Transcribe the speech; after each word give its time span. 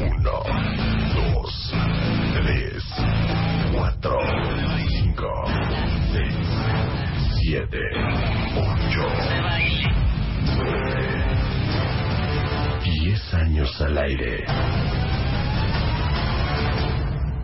Uno, 0.00 0.42
dos, 1.14 1.74
tres, 2.34 2.84
cuatro, 3.72 4.18
cinco, 4.88 5.28
seis, 6.12 6.34
siete, 7.42 7.78
ocho, 8.56 9.08
nueve, 10.56 11.24
diez 12.84 13.34
años 13.34 13.80
al 13.80 13.98
aire. 13.98 14.44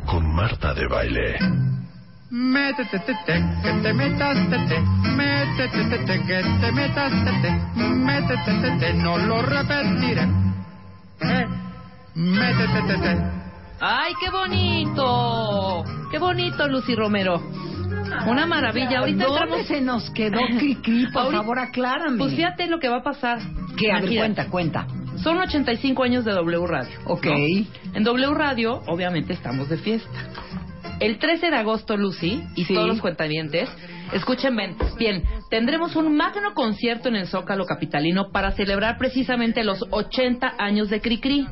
Con 0.07 0.33
Marta 0.35 0.75
de 0.75 0.87
Baile. 0.87 1.39
Métete, 2.31 2.99
te, 3.01 3.15
te, 3.27 3.45
que 3.63 3.73
te 3.83 3.93
metas, 3.93 4.37
te, 4.49 4.59
te. 4.69 4.81
Métete, 4.81 5.85
te, 5.85 5.99
te, 6.05 6.23
que 6.23 6.43
te 6.61 6.73
metas, 6.73 7.13
te, 7.25 7.33
te. 7.43 7.51
Métete, 7.81 8.53
te, 8.61 8.79
te, 8.79 8.95
no 8.95 9.19
lo 9.19 9.43
repetiré. 9.43 10.44
Eh, 11.31 11.47
Métete, 12.15 12.83
te, 12.87 12.99
te. 12.99 13.17
¡Ay, 13.81 14.13
qué 14.21 14.31
bonito! 14.31 15.85
¡Qué 16.11 16.19
bonito, 16.19 16.69
Lucy 16.69 16.95
Romero! 16.95 17.43
Una 18.27 18.47
maravilla. 18.47 19.01
Ahorita 19.01 19.25
¿Dónde 19.25 19.41
entramos... 19.43 19.67
se 19.67 19.81
nos 19.81 20.11
quedó 20.11 20.39
Cricri? 20.59 21.07
Por 21.09 21.23
Ahorita- 21.23 21.41
favor, 21.43 21.59
aclárame. 21.59 22.19
Pues 22.19 22.35
fíjate 22.35 22.67
lo 22.69 22.79
que 22.79 22.89
va 22.89 22.99
a 22.99 23.03
pasar. 23.03 23.39
Que, 23.77 23.91
a 23.91 24.01
ver, 24.01 24.17
cuenta, 24.17 24.47
cuenta. 24.49 24.87
Son 25.23 25.37
85 25.39 26.03
años 26.05 26.25
de 26.25 26.33
W 26.33 26.67
Radio. 26.67 26.99
Ok. 27.07 27.27
¿no? 27.27 27.35
En 27.95 28.05
W 28.05 28.35
Radio, 28.35 28.83
obviamente, 28.87 29.33
estamos 29.33 29.69
de 29.69 29.79
fiesta. 29.79 30.09
El 31.01 31.19
13 31.19 31.51
de 31.51 31.57
agosto, 31.57 31.97
Lucy, 31.97 32.43
y 32.55 32.65
Sí. 32.65 32.75
todos 32.75 32.87
los 32.87 33.01
cuentavientes, 33.01 33.69
escuchen 34.15 34.57
bien, 34.57 34.77
bien, 34.99 35.25
tendremos 35.51 35.97
un 35.97 36.17
magno 36.17 36.55
concierto 36.55 37.09
en 37.09 37.17
el 37.17 37.27
Zócalo 37.27 37.67
Capitalino 37.67 38.31
para 38.33 38.53
celebrar 38.53 38.97
precisamente 38.97 39.65
los 39.65 39.85
80 39.91 40.55
años 40.59 40.89
de 40.89 41.01
Cricri. 41.01 41.47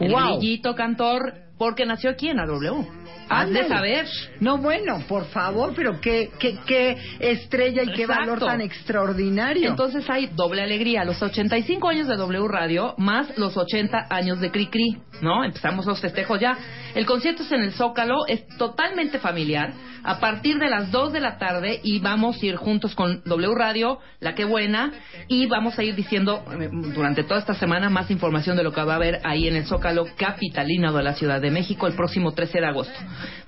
El 0.00 0.12
Wow. 0.12 0.40
cantor, 0.76 1.34
porque 1.58 1.86
nació 1.86 2.10
aquí 2.10 2.28
en 2.28 2.38
la 2.38 2.46
W. 2.46 2.99
Has 3.30 3.48
de 3.48 3.68
saber. 3.68 4.06
No, 4.40 4.58
bueno, 4.58 5.04
por 5.08 5.24
favor, 5.26 5.72
pero 5.76 6.00
qué, 6.00 6.30
qué, 6.40 6.58
qué 6.66 6.96
estrella 7.20 7.84
y 7.84 7.92
qué 7.92 8.04
valor 8.04 8.40
tan 8.40 8.60
extraordinario. 8.60 9.70
Entonces 9.70 10.04
hay 10.10 10.26
doble 10.34 10.62
alegría, 10.62 11.04
los 11.04 11.22
85 11.22 11.88
años 11.88 12.08
de 12.08 12.16
W 12.16 12.48
Radio 12.48 12.94
más 12.98 13.38
los 13.38 13.56
80 13.56 14.06
años 14.10 14.40
de 14.40 14.50
Cri 14.50 14.66
Cri, 14.66 14.98
¿no? 15.22 15.44
Empezamos 15.44 15.86
los 15.86 16.00
festejos 16.00 16.40
ya. 16.40 16.58
El 16.94 17.06
concierto 17.06 17.44
es 17.44 17.52
en 17.52 17.62
el 17.62 17.72
Zócalo, 17.72 18.26
es 18.26 18.46
totalmente 18.58 19.20
familiar, 19.20 19.72
a 20.02 20.18
partir 20.18 20.58
de 20.58 20.68
las 20.68 20.90
2 20.90 21.12
de 21.12 21.20
la 21.20 21.38
tarde 21.38 21.80
y 21.82 22.00
vamos 22.00 22.42
a 22.42 22.46
ir 22.46 22.56
juntos 22.56 22.94
con 22.94 23.22
W 23.24 23.54
Radio, 23.54 23.98
La 24.18 24.34
Que 24.34 24.44
Buena, 24.44 24.92
y 25.28 25.46
vamos 25.46 25.78
a 25.78 25.84
ir 25.84 25.94
diciendo 25.94 26.42
eh, 26.58 26.68
durante 26.72 27.22
toda 27.22 27.40
esta 27.40 27.54
semana 27.54 27.90
más 27.90 28.10
información 28.10 28.56
de 28.56 28.64
lo 28.64 28.72
que 28.72 28.82
va 28.82 28.94
a 28.94 28.96
haber 28.96 29.20
ahí 29.24 29.46
en 29.46 29.56
el 29.56 29.66
Zócalo 29.66 30.06
Capitalino 30.16 30.92
de 30.92 31.02
la 31.02 31.14
Ciudad 31.14 31.40
de 31.40 31.50
México 31.50 31.86
el 31.86 31.94
próximo 31.94 32.32
13 32.32 32.60
de 32.60 32.66
agosto. 32.66 32.99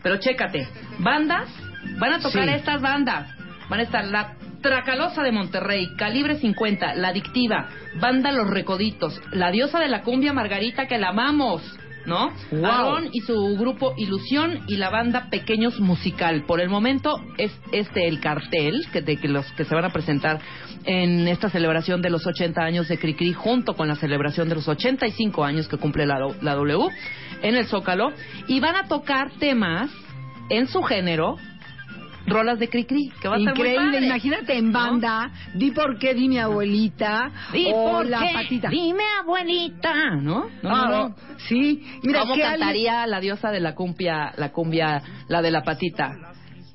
Pero 0.02 0.18
chécate, 0.18 0.66
bandas, 0.98 1.48
van 1.98 2.14
a 2.14 2.18
tocar 2.20 2.44
Sí. 2.44 2.54
estas 2.54 2.80
bandas. 2.80 3.28
Van 3.68 3.80
a 3.80 3.82
estar 3.84 4.04
la 4.04 4.34
Tracalosa 4.60 5.22
de 5.22 5.32
Monterrey, 5.32 5.88
Calibre 5.96 6.36
50, 6.36 6.94
La 6.94 7.08
Adictiva, 7.08 7.68
Banda 8.00 8.30
Los 8.30 8.48
Recoditos, 8.48 9.20
La 9.32 9.50
Diosa 9.50 9.80
de 9.80 9.88
la 9.88 10.02
Cumbia 10.02 10.32
Margarita 10.32 10.86
que 10.86 10.98
la 10.98 11.08
amamos, 11.08 11.62
¿no? 12.06 12.32
Wow. 12.50 12.64
Aarón 12.64 13.08
y 13.12 13.20
su 13.20 13.56
grupo 13.56 13.94
Ilusión 13.96 14.60
y 14.68 14.76
la 14.76 14.90
banda 14.90 15.28
Pequeños 15.30 15.80
Musical. 15.80 16.44
Por 16.44 16.60
el 16.60 16.68
momento 16.68 17.16
es 17.38 17.52
este 17.72 18.08
el 18.08 18.20
cartel 18.20 18.86
que 18.92 19.02
de 19.02 19.16
que 19.16 19.28
los 19.28 19.50
que 19.52 19.64
se 19.64 19.74
van 19.74 19.84
a 19.84 19.90
presentar 19.90 20.40
en 20.84 21.28
esta 21.28 21.48
celebración 21.48 22.02
de 22.02 22.10
los 22.10 22.26
80 22.26 22.60
años 22.60 22.88
de 22.88 22.98
Cricri 22.98 23.32
junto 23.32 23.74
con 23.74 23.88
la 23.88 23.96
celebración 23.96 24.48
de 24.48 24.56
los 24.56 24.68
85 24.68 25.44
años 25.44 25.68
que 25.68 25.76
cumple 25.76 26.06
la, 26.06 26.18
la 26.40 26.54
W 26.54 26.88
en 27.42 27.54
el 27.54 27.66
Zócalo 27.66 28.12
y 28.48 28.60
van 28.60 28.76
a 28.76 28.88
tocar 28.88 29.30
temas 29.38 29.90
en 30.48 30.68
su 30.68 30.82
género 30.82 31.36
rolas 32.26 32.58
de 32.58 32.68
Cricri, 32.68 33.10
que 33.20 33.28
va 33.28 33.34
a 33.36 33.38
muy 33.38 33.48
Increíble, 33.48 33.76
padre. 33.92 34.06
imagínate 34.06 34.56
en 34.56 34.72
banda, 34.72 35.30
di 35.54 35.70
por 35.72 35.98
qué, 35.98 36.14
di 36.14 36.28
mi 36.28 36.38
abuelita, 36.38 37.30
¿Y 37.54 37.66
o 37.72 37.90
por 37.90 38.06
la 38.06 38.20
qué? 38.20 38.32
patita. 38.34 38.68
Dime, 38.68 39.02
abuelita, 39.22 40.16
¿no? 40.16 40.46
No, 40.62 40.70
Ah, 40.70 40.88
no, 40.88 41.08
no. 41.08 41.16
Sí, 41.48 41.82
mira, 42.02 42.20
¿Cómo 42.20 42.34
que 42.34 42.44
alguien- 42.44 42.60
cantaría 42.60 43.06
la 43.06 43.20
diosa 43.20 43.50
de 43.50 43.60
la 43.60 43.74
cumbia, 43.74 44.32
la 44.36 44.50
cumbia, 44.52 45.02
la 45.28 45.42
de 45.42 45.50
la 45.50 45.62
patita? 45.62 46.16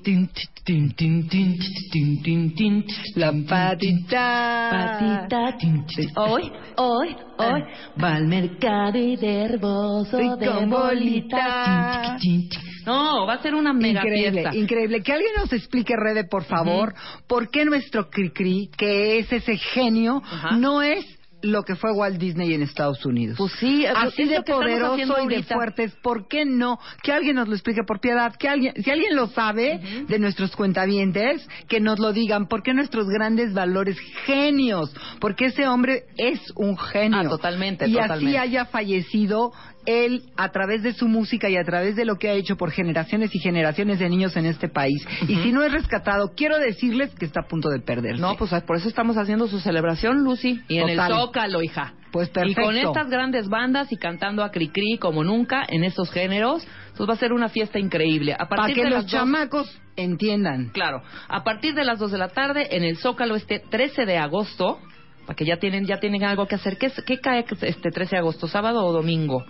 Tin, 0.02 0.30
tin, 0.64 0.94
tin, 0.94 1.28
tin, 1.28 1.58
tin, 1.92 2.22
tin, 2.22 2.54
tin, 2.54 2.84
La 3.16 3.32
patita. 3.48 4.68
Patita, 4.70 5.56
tin. 5.58 5.84
Hoy, 6.16 6.52
hoy, 6.76 7.16
hoy, 7.38 7.62
va 8.02 8.14
al 8.14 8.26
mercado 8.26 8.96
y 8.98 9.16
de 9.16 9.42
herboso 9.42 10.20
Y 10.20 10.38
de 10.38 10.46
con 10.46 10.70
bolita. 10.70 11.36
bolita. 11.36 12.20
Tin, 12.20 12.20
tin, 12.20 12.48
tin. 12.48 12.60
No, 12.88 13.26
va 13.26 13.34
a 13.34 13.42
ser 13.42 13.54
una 13.54 13.72
mega 13.72 14.00
Increíble, 14.00 14.40
fiesta. 14.42 14.56
increíble. 14.56 15.02
Que 15.02 15.12
alguien 15.12 15.32
nos 15.36 15.52
explique, 15.52 15.94
Rebe, 15.96 16.24
por 16.24 16.44
favor, 16.44 16.94
por 17.26 17.50
qué 17.50 17.64
nuestro 17.64 18.08
Cricri, 18.10 18.70
que 18.76 19.18
es 19.18 19.32
ese 19.32 19.56
genio, 19.56 20.22
no 20.58 20.82
es 20.82 21.04
lo 21.40 21.62
que 21.62 21.76
fue 21.76 21.92
Walt 21.92 22.18
Disney 22.18 22.52
en 22.52 22.62
Estados 22.62 23.06
Unidos. 23.06 23.36
Pues 23.38 23.52
sí, 23.60 23.84
es 23.84 23.92
lo- 23.92 23.98
Así 24.08 24.24
de 24.24 24.42
poderoso 24.42 25.22
y 25.22 25.28
de 25.28 25.44
fuertes, 25.44 25.94
¿por 26.02 26.26
qué 26.26 26.44
no? 26.44 26.80
Que 27.04 27.12
alguien 27.12 27.36
nos 27.36 27.46
lo 27.46 27.54
explique 27.54 27.82
por 27.86 28.00
piedad, 28.00 28.34
que 28.34 28.48
alguien, 28.48 28.74
si 28.82 28.90
alguien 28.90 29.14
lo 29.14 29.28
sabe 29.28 29.78
de 30.08 30.18
nuestros 30.18 30.56
cuentavientes, 30.56 31.46
que 31.68 31.78
nos 31.78 32.00
lo 32.00 32.12
digan, 32.12 32.48
¿por 32.48 32.64
qué 32.64 32.74
nuestros 32.74 33.06
grandes 33.08 33.54
valores 33.54 33.96
genios? 34.26 34.92
Porque 35.20 35.44
ese 35.46 35.68
hombre 35.68 36.06
es 36.16 36.40
un 36.56 36.76
genio. 36.76 37.20
Ah, 37.20 37.28
totalmente, 37.28 37.86
Y 37.86 37.92
totalmente. 37.92 38.26
así 38.26 38.36
haya 38.36 38.64
fallecido 38.64 39.52
él 39.88 40.22
a 40.36 40.50
través 40.50 40.82
de 40.82 40.92
su 40.92 41.08
música 41.08 41.48
y 41.48 41.56
a 41.56 41.64
través 41.64 41.96
de 41.96 42.04
lo 42.04 42.16
que 42.16 42.28
ha 42.28 42.34
hecho 42.34 42.56
por 42.56 42.70
generaciones 42.70 43.34
y 43.34 43.38
generaciones 43.38 43.98
de 43.98 44.08
niños 44.08 44.36
en 44.36 44.44
este 44.46 44.68
país. 44.68 45.02
Y 45.26 45.36
si 45.36 45.50
no 45.52 45.62
es 45.64 45.72
rescatado, 45.72 46.32
quiero 46.36 46.58
decirles 46.58 47.14
que 47.14 47.24
está 47.24 47.40
a 47.40 47.48
punto 47.48 47.68
de 47.70 47.80
perderse. 47.80 48.20
No, 48.20 48.36
pues 48.36 48.50
por 48.66 48.76
eso 48.76 48.88
estamos 48.88 49.16
haciendo 49.16 49.48
su 49.48 49.60
celebración, 49.60 50.22
Lucy. 50.24 50.60
Y 50.68 50.78
en 50.78 50.88
Total. 50.88 51.10
el 51.12 51.16
Zócalo, 51.18 51.62
hija. 51.62 51.94
Pues 52.12 52.28
Y 52.28 52.32
con 52.54 52.64
perfecto. 52.74 52.88
estas 52.90 53.10
grandes 53.10 53.48
bandas 53.48 53.92
y 53.92 53.96
cantando 53.96 54.42
a 54.42 54.50
Cricri 54.50 54.96
como 54.98 55.24
nunca 55.24 55.64
en 55.68 55.84
estos 55.84 56.10
géneros, 56.10 56.66
pues 56.96 57.08
va 57.08 57.14
a 57.14 57.16
ser 57.18 57.32
una 57.32 57.48
fiesta 57.48 57.78
increíble. 57.78 58.32
A 58.34 58.46
Para 58.48 58.62
partir 58.62 58.76
que 58.76 58.84
de 58.84 58.90
los 58.90 59.02
dos- 59.04 59.10
chamacos 59.12 59.78
entiendan. 59.96 60.70
Claro, 60.70 61.02
a 61.28 61.44
partir 61.44 61.74
de 61.74 61.84
las 61.84 61.98
2 61.98 62.12
de 62.12 62.18
la 62.18 62.28
tarde 62.28 62.68
en 62.76 62.84
el 62.84 62.96
Zócalo 62.96 63.36
este 63.36 63.58
13 63.60 64.06
de 64.06 64.16
agosto, 64.16 64.78
para 65.26 65.36
que 65.36 65.44
ya 65.44 65.58
tienen 65.58 65.84
ya 65.86 65.98
tienen 66.00 66.24
algo 66.24 66.46
que 66.46 66.54
hacer. 66.54 66.78
¿Qué, 66.78 66.90
qué 67.04 67.18
cae 67.20 67.44
este 67.60 67.90
13 67.90 68.16
de 68.16 68.20
agosto? 68.20 68.48
¿Sábado 68.48 68.84
o 68.86 68.92
domingo? 68.92 69.44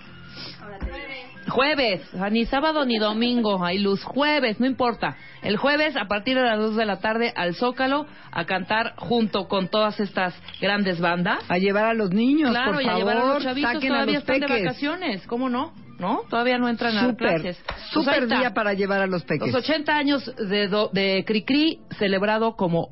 Jueves, 1.49 2.03
ni 2.31 2.45
sábado 2.45 2.85
ni 2.85 2.99
domingo, 2.99 3.65
hay 3.65 3.79
luz. 3.79 4.03
Jueves, 4.05 4.61
no 4.61 4.67
importa. 4.67 5.17
El 5.43 5.57
jueves, 5.57 5.97
a 5.97 6.05
partir 6.07 6.37
de 6.37 6.43
las 6.43 6.59
2 6.59 6.77
de 6.77 6.85
la 6.85 6.99
tarde, 7.01 7.33
al 7.35 7.55
Zócalo, 7.55 8.07
a 8.31 8.45
cantar 8.45 8.95
junto 8.97 9.49
con 9.49 9.69
todas 9.69 9.99
estas 9.99 10.35
grandes 10.61 11.01
bandas. 11.01 11.39
A 11.49 11.57
llevar 11.57 11.87
a 11.87 11.95
los 11.95 12.11
niños, 12.11 12.51
Claro, 12.51 12.73
por 12.75 12.83
y 12.83 12.85
a 12.87 12.89
favor, 12.91 12.99
llevar 13.01 13.17
a 13.17 13.35
los 13.35 13.43
chavitos, 13.43 13.71
a 13.71 13.81
todavía 13.81 14.05
los 14.05 14.15
están 14.17 14.41
de 14.41 14.47
peques. 14.47 14.65
vacaciones. 14.67 15.27
¿Cómo 15.27 15.49
no? 15.49 15.73
¿No? 15.99 16.21
Todavía 16.29 16.59
no 16.59 16.69
entran 16.69 16.97
a 16.99 17.07
Súper, 17.07 17.29
clases. 17.41 17.63
Pues 17.67 17.81
súper 17.91 18.29
día 18.29 18.53
para 18.53 18.75
llevar 18.75 19.01
a 19.01 19.07
los 19.07 19.25
peques. 19.25 19.51
Los 19.53 19.65
80 19.65 19.97
años 19.97 20.31
de, 20.37 20.69
do- 20.69 20.91
de 20.93 21.25
Cricri 21.27 21.81
celebrado 21.99 22.57
como 22.57 22.89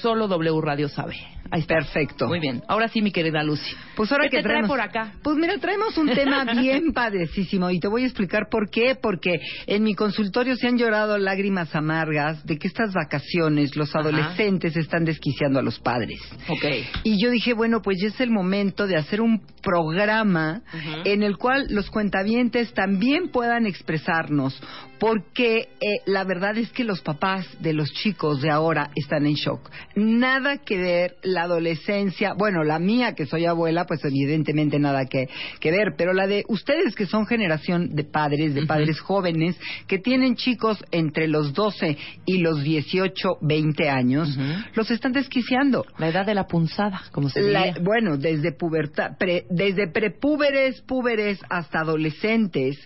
solo 0.00 0.28
W 0.28 0.60
Radio 0.62 0.88
sabe. 0.88 1.16
Ahí 1.50 1.60
está. 1.60 1.76
Perfecto. 1.76 2.26
Muy 2.26 2.40
bien. 2.40 2.62
Ahora 2.68 2.88
sí, 2.88 3.02
mi 3.02 3.10
querida 3.12 3.42
Lucy. 3.42 3.74
Pues 3.94 4.10
ahora 4.12 4.24
¿Qué 4.24 4.30
que 4.30 4.36
te 4.38 4.42
trae 4.42 4.54
traemos 4.54 4.70
por 4.70 4.80
acá? 4.80 5.12
Pues 5.22 5.36
mira, 5.36 5.58
traemos 5.58 5.96
un 5.98 6.08
tema 6.08 6.44
bien 6.60 6.92
padecísimo 6.92 7.70
y 7.70 7.80
te 7.80 7.88
voy 7.88 8.02
a 8.02 8.06
explicar 8.06 8.48
por 8.50 8.70
qué. 8.70 8.96
Porque 9.00 9.40
en 9.66 9.82
mi 9.82 9.94
consultorio 9.94 10.56
se 10.56 10.66
han 10.68 10.78
llorado 10.78 11.18
lágrimas 11.18 11.74
amargas 11.74 12.44
de 12.44 12.58
que 12.58 12.68
estas 12.68 12.92
vacaciones 12.92 13.76
los 13.76 13.90
Ajá. 13.90 14.00
adolescentes 14.00 14.76
están 14.76 15.04
desquiciando 15.04 15.58
a 15.58 15.62
los 15.62 15.78
padres. 15.78 16.20
Ok. 16.48 16.64
Y 17.04 17.22
yo 17.22 17.30
dije, 17.30 17.52
bueno, 17.54 17.82
pues 17.82 17.98
ya 18.00 18.08
es 18.08 18.20
el 18.20 18.30
momento 18.30 18.86
de 18.86 18.96
hacer 18.96 19.20
un 19.20 19.42
programa 19.62 20.62
en 21.04 21.22
el 21.22 21.36
cual 21.36 21.66
los 21.70 21.90
cuentavientes 21.90 22.72
también 22.72 23.30
puedan 23.30 23.66
expresarnos, 23.66 24.60
porque 24.98 25.68
eh, 25.80 25.86
la 26.06 26.24
verdad 26.24 26.56
es 26.56 26.70
que 26.72 26.84
los 26.84 27.00
papás 27.02 27.46
de 27.60 27.72
los 27.72 27.92
chicos 27.92 28.40
de 28.40 28.50
ahora 28.50 28.90
están 28.94 29.26
en 29.26 29.34
shock. 29.34 29.70
Nada 29.94 30.58
que 30.58 30.78
ver 30.78 31.16
la 31.22 31.35
adolescencia, 31.42 32.34
bueno, 32.34 32.64
la 32.64 32.78
mía 32.78 33.14
que 33.14 33.26
soy 33.26 33.46
abuela, 33.46 33.84
pues 33.86 34.04
evidentemente 34.04 34.78
nada 34.78 35.06
que, 35.06 35.28
que 35.60 35.70
ver, 35.70 35.94
pero 35.96 36.12
la 36.12 36.26
de 36.26 36.44
ustedes 36.48 36.94
que 36.94 37.06
son 37.06 37.26
generación 37.26 37.94
de 37.94 38.04
padres, 38.04 38.54
de 38.54 38.66
padres 38.66 39.00
jóvenes, 39.00 39.56
que 39.86 39.98
tienen 39.98 40.36
chicos 40.36 40.82
entre 40.90 41.28
los 41.28 41.52
12 41.54 41.96
y 42.24 42.38
los 42.38 42.62
18, 42.62 43.38
20 43.42 43.88
años, 43.90 44.38
los 44.74 44.90
están 44.90 45.12
desquiciando. 45.12 45.84
La 45.98 46.08
edad 46.08 46.26
de 46.26 46.34
la 46.34 46.46
punzada, 46.46 47.02
como 47.12 47.28
se 47.28 47.40
La- 47.42 47.64
diría. 47.66 47.82
bueno, 47.82 48.16
desde 48.16 48.52
pubertad, 48.52 49.16
pre- 49.18 49.44
desde 49.50 49.88
prepúberes, 49.88 50.80
púberes 50.82 51.38
hasta 51.48 51.80
adolescentes, 51.80 52.78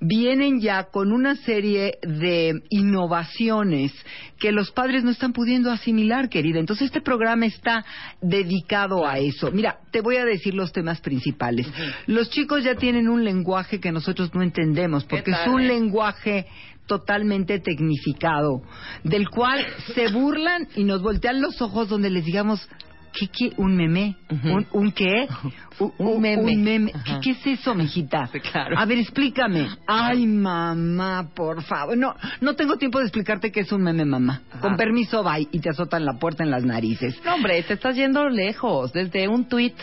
vienen 0.00 0.60
ya 0.60 0.84
con 0.84 1.12
una 1.12 1.36
serie 1.36 1.98
de 2.02 2.62
innovaciones 2.70 3.92
que 4.38 4.52
los 4.52 4.70
padres 4.70 5.04
no 5.04 5.10
están 5.10 5.32
pudiendo 5.32 5.70
asimilar, 5.70 6.28
querida. 6.28 6.58
Entonces 6.60 6.86
este 6.86 7.00
programa 7.00 7.46
está 7.46 7.84
dedicado 8.20 9.06
a 9.06 9.18
eso. 9.18 9.50
Mira, 9.50 9.78
te 9.90 10.00
voy 10.00 10.16
a 10.16 10.24
decir 10.24 10.54
los 10.54 10.72
temas 10.72 11.00
principales. 11.00 11.66
Los 12.06 12.30
chicos 12.30 12.64
ya 12.64 12.74
tienen 12.74 13.08
un 13.08 13.24
lenguaje 13.24 13.80
que 13.80 13.92
nosotros 13.92 14.34
no 14.34 14.42
entendemos, 14.42 15.04
porque 15.04 15.30
es 15.30 15.46
un 15.46 15.60
eh? 15.62 15.68
lenguaje 15.68 16.46
totalmente 16.86 17.60
tecnificado, 17.60 18.62
del 19.04 19.28
cual 19.28 19.64
se 19.94 20.08
burlan 20.08 20.68
y 20.74 20.84
nos 20.84 21.02
voltean 21.02 21.40
los 21.40 21.60
ojos 21.60 21.88
donde 21.88 22.10
les 22.10 22.24
digamos, 22.24 22.68
¿qué, 23.12 23.28
qué? 23.28 23.52
¿Un 23.56 23.76
meme? 23.76 24.16
¿Un, 24.44 24.66
un 24.72 24.92
qué? 24.92 25.28
Un, 25.80 25.92
Un 25.98 26.20
meme. 26.20 26.42
un 26.42 26.62
meme. 26.64 26.92
¿Qué, 27.22 27.30
es 27.30 27.46
eso, 27.46 27.72
mijita? 27.72 28.26
Sí, 28.32 28.40
claro. 28.40 28.76
A 28.76 28.84
ver, 28.84 28.98
explícame. 28.98 29.68
Ay, 29.86 30.26
mamá, 30.26 31.28
por 31.36 31.62
favor. 31.62 31.96
No, 31.96 32.16
no 32.40 32.54
tengo 32.56 32.76
tiempo 32.78 32.98
de 32.98 33.04
explicarte 33.04 33.52
qué 33.52 33.60
es 33.60 33.70
un 33.70 33.82
meme, 33.82 34.04
mamá. 34.04 34.42
Ajá. 34.50 34.60
Con 34.60 34.76
permiso, 34.76 35.22
bye. 35.22 35.46
Y 35.52 35.60
te 35.60 35.70
azotan 35.70 36.04
la 36.04 36.14
puerta 36.14 36.42
en 36.42 36.50
las 36.50 36.64
narices. 36.64 37.20
No, 37.24 37.36
hombre, 37.36 37.62
te 37.62 37.74
estás 37.74 37.94
yendo 37.94 38.28
lejos, 38.28 38.92
desde 38.92 39.28
un 39.28 39.48
tweet. 39.48 39.74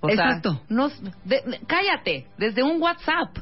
O 0.00 0.08
sea, 0.08 0.24
Exacto. 0.26 0.60
no, 0.68 0.88
de- 0.88 0.96
de- 1.24 1.60
cállate, 1.68 2.26
desde 2.36 2.64
un 2.64 2.82
WhatsApp. 2.82 3.38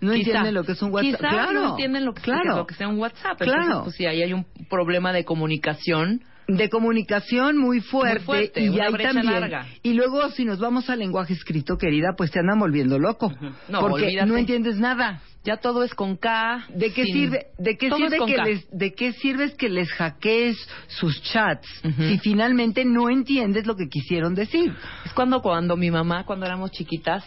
No 0.00 0.12
Quizá. 0.12 0.28
entienden 0.30 0.54
lo 0.54 0.64
que 0.64 0.72
es 0.72 0.82
un 0.82 0.92
WhatsApp. 0.92 1.10
Quizá 1.18 1.28
claro. 1.28 1.52
no 1.52 1.70
entienden 1.70 2.04
lo 2.06 2.14
que, 2.14 2.22
claro. 2.22 2.56
lo 2.56 2.66
que 2.66 2.74
sea 2.74 2.88
un 2.88 2.98
WhatsApp. 2.98 3.38
Claro. 3.38 3.84
Pues 3.84 3.96
sí, 3.96 4.06
ahí 4.06 4.22
hay 4.22 4.32
un 4.32 4.46
problema 4.70 5.12
de 5.12 5.24
comunicación. 5.24 6.22
De 6.46 6.68
comunicación 6.68 7.56
muy 7.56 7.80
fuerte, 7.80 8.18
Muy 8.18 8.24
fuerte, 8.26 8.60
y 8.64 8.68
una 8.68 8.86
hay 8.86 8.92
también 8.92 9.26
larga. 9.40 9.66
y 9.82 9.94
luego 9.94 10.28
si 10.30 10.44
nos 10.44 10.58
vamos 10.58 10.90
al 10.90 10.98
lenguaje 10.98 11.32
escrito 11.32 11.78
querida 11.78 12.14
pues 12.16 12.30
te 12.30 12.38
andan 12.40 12.58
volviendo 12.58 12.98
loco 12.98 13.32
No, 13.68 13.80
porque 13.80 14.04
olvídate. 14.06 14.26
no 14.30 14.36
entiendes 14.36 14.76
nada 14.78 15.22
Ya 15.44 15.56
todo 15.58 15.82
es 15.84 15.94
con 15.94 16.16
K. 16.16 16.66
¿De 16.74 16.92
qué 16.92 17.04
sin- 17.04 17.14
sirve, 17.14 17.46
de 17.58 17.76
qué 17.76 17.88
todo 17.88 17.98
sirve 17.98 18.18
que 18.26 18.34
K. 18.34 18.44
les, 18.44 18.70
de 18.70 18.92
qué 18.94 19.12
sirve 19.12 19.44
es 19.44 19.54
que 19.54 19.68
les 19.68 19.90
hackees 19.92 20.56
sus 20.88 21.20
chats 21.22 21.66
si 21.98 22.18
finalmente 22.18 22.84
no 22.84 23.08
entiendes 23.10 23.66
lo 23.66 23.74
que 23.76 23.88
quisieron 23.88 24.34
decir? 24.34 24.72
Es 25.04 25.12
cuando, 25.12 25.40
cuando 25.42 25.76
mi 25.76 25.90
mamá, 25.90 26.24
cuando 26.24 26.46
éramos 26.46 26.70
chiquitas, 26.72 27.24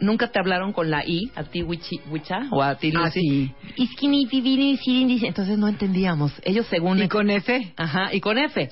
nunca 0.00 0.28
te 0.28 0.38
hablaron 0.38 0.72
con 0.72 0.90
la 0.90 1.04
I, 1.06 1.30
a 1.34 1.44
ti 1.44 1.62
Wichi, 1.62 2.00
Wicha, 2.10 2.46
o 2.50 2.62
a 2.62 2.76
ti 2.76 2.92
Ah, 2.94 3.04
Lucy. 3.06 3.20
sí. 3.20 3.54
Que 3.98 4.08
vivir 4.26 4.60
dice, 5.08 5.26
entonces 5.26 5.58
no 5.58 5.68
entendíamos. 5.68 6.32
Ellos 6.44 6.66
según... 6.68 7.02
Y 7.02 7.08
con 7.08 7.30
F, 7.30 7.72
Ajá, 7.76 8.14
y 8.14 8.20
con 8.20 8.38
F. 8.38 8.70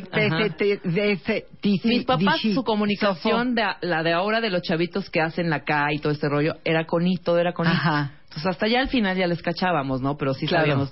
T, 0.00 0.26
Ajá. 0.26 0.40
F, 0.46 0.50
T, 0.50 0.80
D, 0.84 1.12
F, 1.12 1.44
T, 1.60 1.68
Mis 1.84 2.04
papás, 2.04 2.40
su 2.40 2.62
comunicación, 2.64 3.38
Sofo. 3.48 3.54
de, 3.54 3.62
a- 3.62 3.78
la 3.82 4.02
de 4.02 4.12
ahora 4.12 4.40
de 4.40 4.50
los 4.50 4.62
chavitos 4.62 5.10
que 5.10 5.20
hacen 5.20 5.50
la 5.50 5.64
K 5.64 5.92
y 5.92 5.98
todo 5.98 6.12
este 6.12 6.28
rollo, 6.28 6.56
era 6.64 6.84
con 6.86 7.06
I, 7.06 7.16
todo 7.18 7.38
era 7.38 7.52
con 7.52 7.66
I. 7.66 7.70
Ajá. 7.70 8.12
Entonces 8.36 8.46
hasta 8.52 8.68
ya 8.68 8.80
al 8.80 8.88
final 8.88 9.16
ya 9.16 9.26
les 9.26 9.40
cachábamos, 9.40 10.02
¿no? 10.02 10.16
Pero 10.18 10.34
sí 10.34 10.46
Claro. 10.46 10.62
sabíamos. 10.64 10.90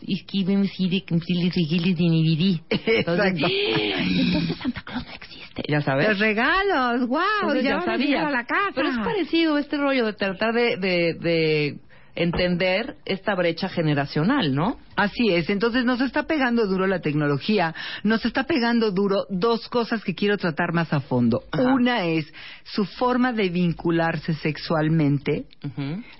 Entonces, 2.70 3.32
Exacto. 3.41 3.46
entonces 3.46 4.58
Santa 4.62 4.82
Claus 4.82 5.05
no 5.06 5.12
existe. 5.12 5.62
Ya 5.69 5.81
sabes. 5.82 6.08
Los 6.08 6.19
regalos, 6.19 7.06
wow, 7.08 7.20
Entonces 7.43 7.64
ya, 7.64 7.70
ya 7.79 7.82
sabía. 7.85 8.26
a 8.26 8.31
la 8.31 8.44
casa. 8.46 8.73
Pero 8.75 8.88
es 8.88 8.99
parecido 8.99 9.58
este 9.58 9.76
rollo 9.76 10.06
de 10.06 10.12
tratar 10.14 10.52
de, 10.55 10.76
de, 10.79 11.14
de 11.20 11.76
entender 12.14 12.96
esta 13.05 13.34
brecha 13.34 13.69
generacional, 13.69 14.55
¿no? 14.55 14.78
Así 14.96 15.31
es, 15.31 15.50
entonces 15.50 15.84
nos 15.84 16.00
está 16.00 16.25
pegando 16.25 16.66
duro 16.66 16.87
la 16.87 17.00
tecnología, 17.00 17.75
nos 18.05 18.25
está 18.25 18.44
pegando 18.44 18.93
duro 18.93 19.26
dos 19.28 19.69
cosas 19.69 20.05
que 20.05 20.14
quiero 20.14 20.38
tratar 20.38 20.72
más 20.72 20.93
a 20.93 21.00
fondo. 21.00 21.43
Ajá. 21.50 21.75
Una 21.75 22.05
es 22.05 22.32
su 22.62 22.84
forma 22.84 23.32
de 23.32 23.49
vincularse 23.49 24.34
sexualmente, 24.34 25.46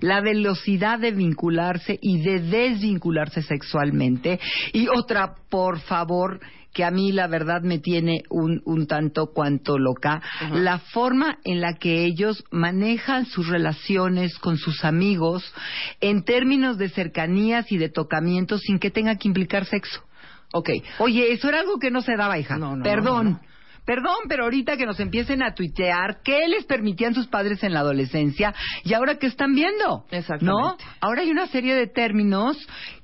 la 0.01 0.21
velocidad 0.21 0.99
de 0.99 1.13
vincularse 1.13 1.99
y 2.03 2.21
de 2.23 2.41
desvincularse 2.41 3.43
sexualmente. 3.43 4.41
Y 4.73 4.89
otra, 4.89 5.35
por 5.49 5.79
favor, 5.81 6.41
que 6.75 6.85
a 6.85 6.91
mí 6.91 7.13
la 7.13 7.29
verdad 7.29 7.63
me 7.63 7.79
tiene 7.79 8.25
un, 8.29 8.61
un 8.67 8.87
tanto 8.87 9.29
cuanto 9.33 9.79
loca, 9.79 10.21
la 10.53 10.79
forma 10.79 11.39
en 11.45 11.61
la 11.61 11.75
que 11.75 12.05
ellos 12.05 12.45
manejan 12.51 13.25
sus 13.27 13.49
relaciones 13.49 14.39
con 14.39 14.59
sus 14.59 14.85
amigos 14.85 15.55
en 16.01 16.25
términos 16.25 16.77
de 16.77 16.89
cercanías 16.91 17.71
y 17.71 17.79
de 17.79 17.89
tocamientos 17.89 18.61
sin 18.63 18.79
que 18.79 18.91
tenga 18.91 19.17
que 19.17 19.29
implicar 19.29 19.65
sexo. 19.65 20.03
Ok. 20.53 20.71
Oye, 20.99 21.33
eso 21.33 21.49
era 21.49 21.61
algo 21.61 21.79
que 21.79 21.91
no 21.91 22.03
se 22.03 22.17
daba, 22.17 22.39
hija. 22.39 22.59
No, 22.59 22.77
no, 22.77 22.83
Perdón. 22.83 23.31
no. 23.33 23.54
Perdón, 23.85 24.17
pero 24.29 24.45
ahorita 24.45 24.77
que 24.77 24.87
nos 24.87 24.99
empiecen 25.01 25.43
a 25.43 25.55
tuitear 25.55 26.21
qué 26.25 26.49
les 26.49 26.65
permitían 26.65 27.15
sus 27.15 27.27
padres 27.27 27.63
en 27.63 27.75
la 27.75 27.81
adolescencia 27.81 28.55
y 28.83 28.95
ahora 28.95 29.19
qué 29.19 29.27
están 29.27 29.55
viendo. 29.55 30.05
Exactamente. 30.11 30.45
¿No? 30.45 30.77
Ahora 31.01 31.23
hay 31.23 31.31
una 31.31 31.47
serie 31.47 31.75
de 31.75 31.87
términos 31.87 32.57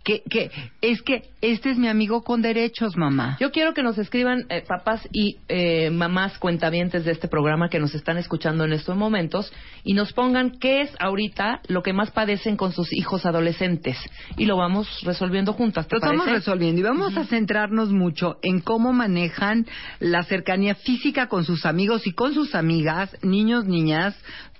que, 0.04 0.22
que 0.30 0.50
es 0.80 1.02
que 1.02 1.24
este 1.42 1.70
es 1.70 1.78
mi 1.78 1.88
amigo 1.88 2.22
con 2.22 2.40
derechos, 2.40 2.96
mamá. 2.96 3.36
Yo 3.38 3.50
quiero 3.50 3.74
que 3.74 3.82
nos 3.82 3.98
escriban 3.98 4.44
eh, 4.48 4.64
papás 4.66 5.06
y 5.12 5.36
eh, 5.48 5.90
mamás 5.90 6.38
cuentavientes 6.38 7.04
de 7.04 7.12
este 7.12 7.28
programa 7.28 7.68
que 7.68 7.78
nos 7.78 7.94
están 7.94 8.16
escuchando 8.16 8.64
en 8.64 8.72
estos 8.72 8.96
momentos 8.96 9.52
y 9.84 9.94
nos 9.94 10.12
pongan 10.12 10.58
qué 10.58 10.82
es 10.82 10.90
ahorita 10.98 11.60
lo 11.68 11.82
que 11.82 11.92
más 11.92 12.10
padecen 12.10 12.56
con 12.56 12.72
sus 12.72 12.92
hijos 12.92 13.26
adolescentes 13.26 13.98
y 14.36 14.46
lo 14.46 14.56
vamos 14.56 14.88
resolviendo 15.02 15.52
juntas. 15.52 15.86
¿te 15.86 15.96
Lo 15.96 15.98
estamos 15.98 16.26
resolviendo 16.30 16.80
y 16.80 16.84
vamos 16.84 17.16
a 17.16 17.24
centrarnos 17.24 17.90
mucho 17.90 18.38
en 18.42 18.60
cómo 18.60 18.92
manejan 18.92 19.66
la 19.98 20.22
cercanía 20.22 20.69
física 20.74 21.28
con 21.28 21.44
sus 21.44 21.66
amigos 21.66 22.06
y 22.06 22.12
con 22.12 22.34
sus 22.34 22.54
amigas, 22.54 23.16
niños, 23.22 23.66
niñas, 23.66 24.16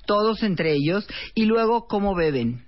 todos 0.06 0.42
entre 0.42 0.72
ellos, 0.72 1.06
y 1.34 1.44
luego 1.44 1.86
cómo 1.86 2.14
beben. 2.14 2.64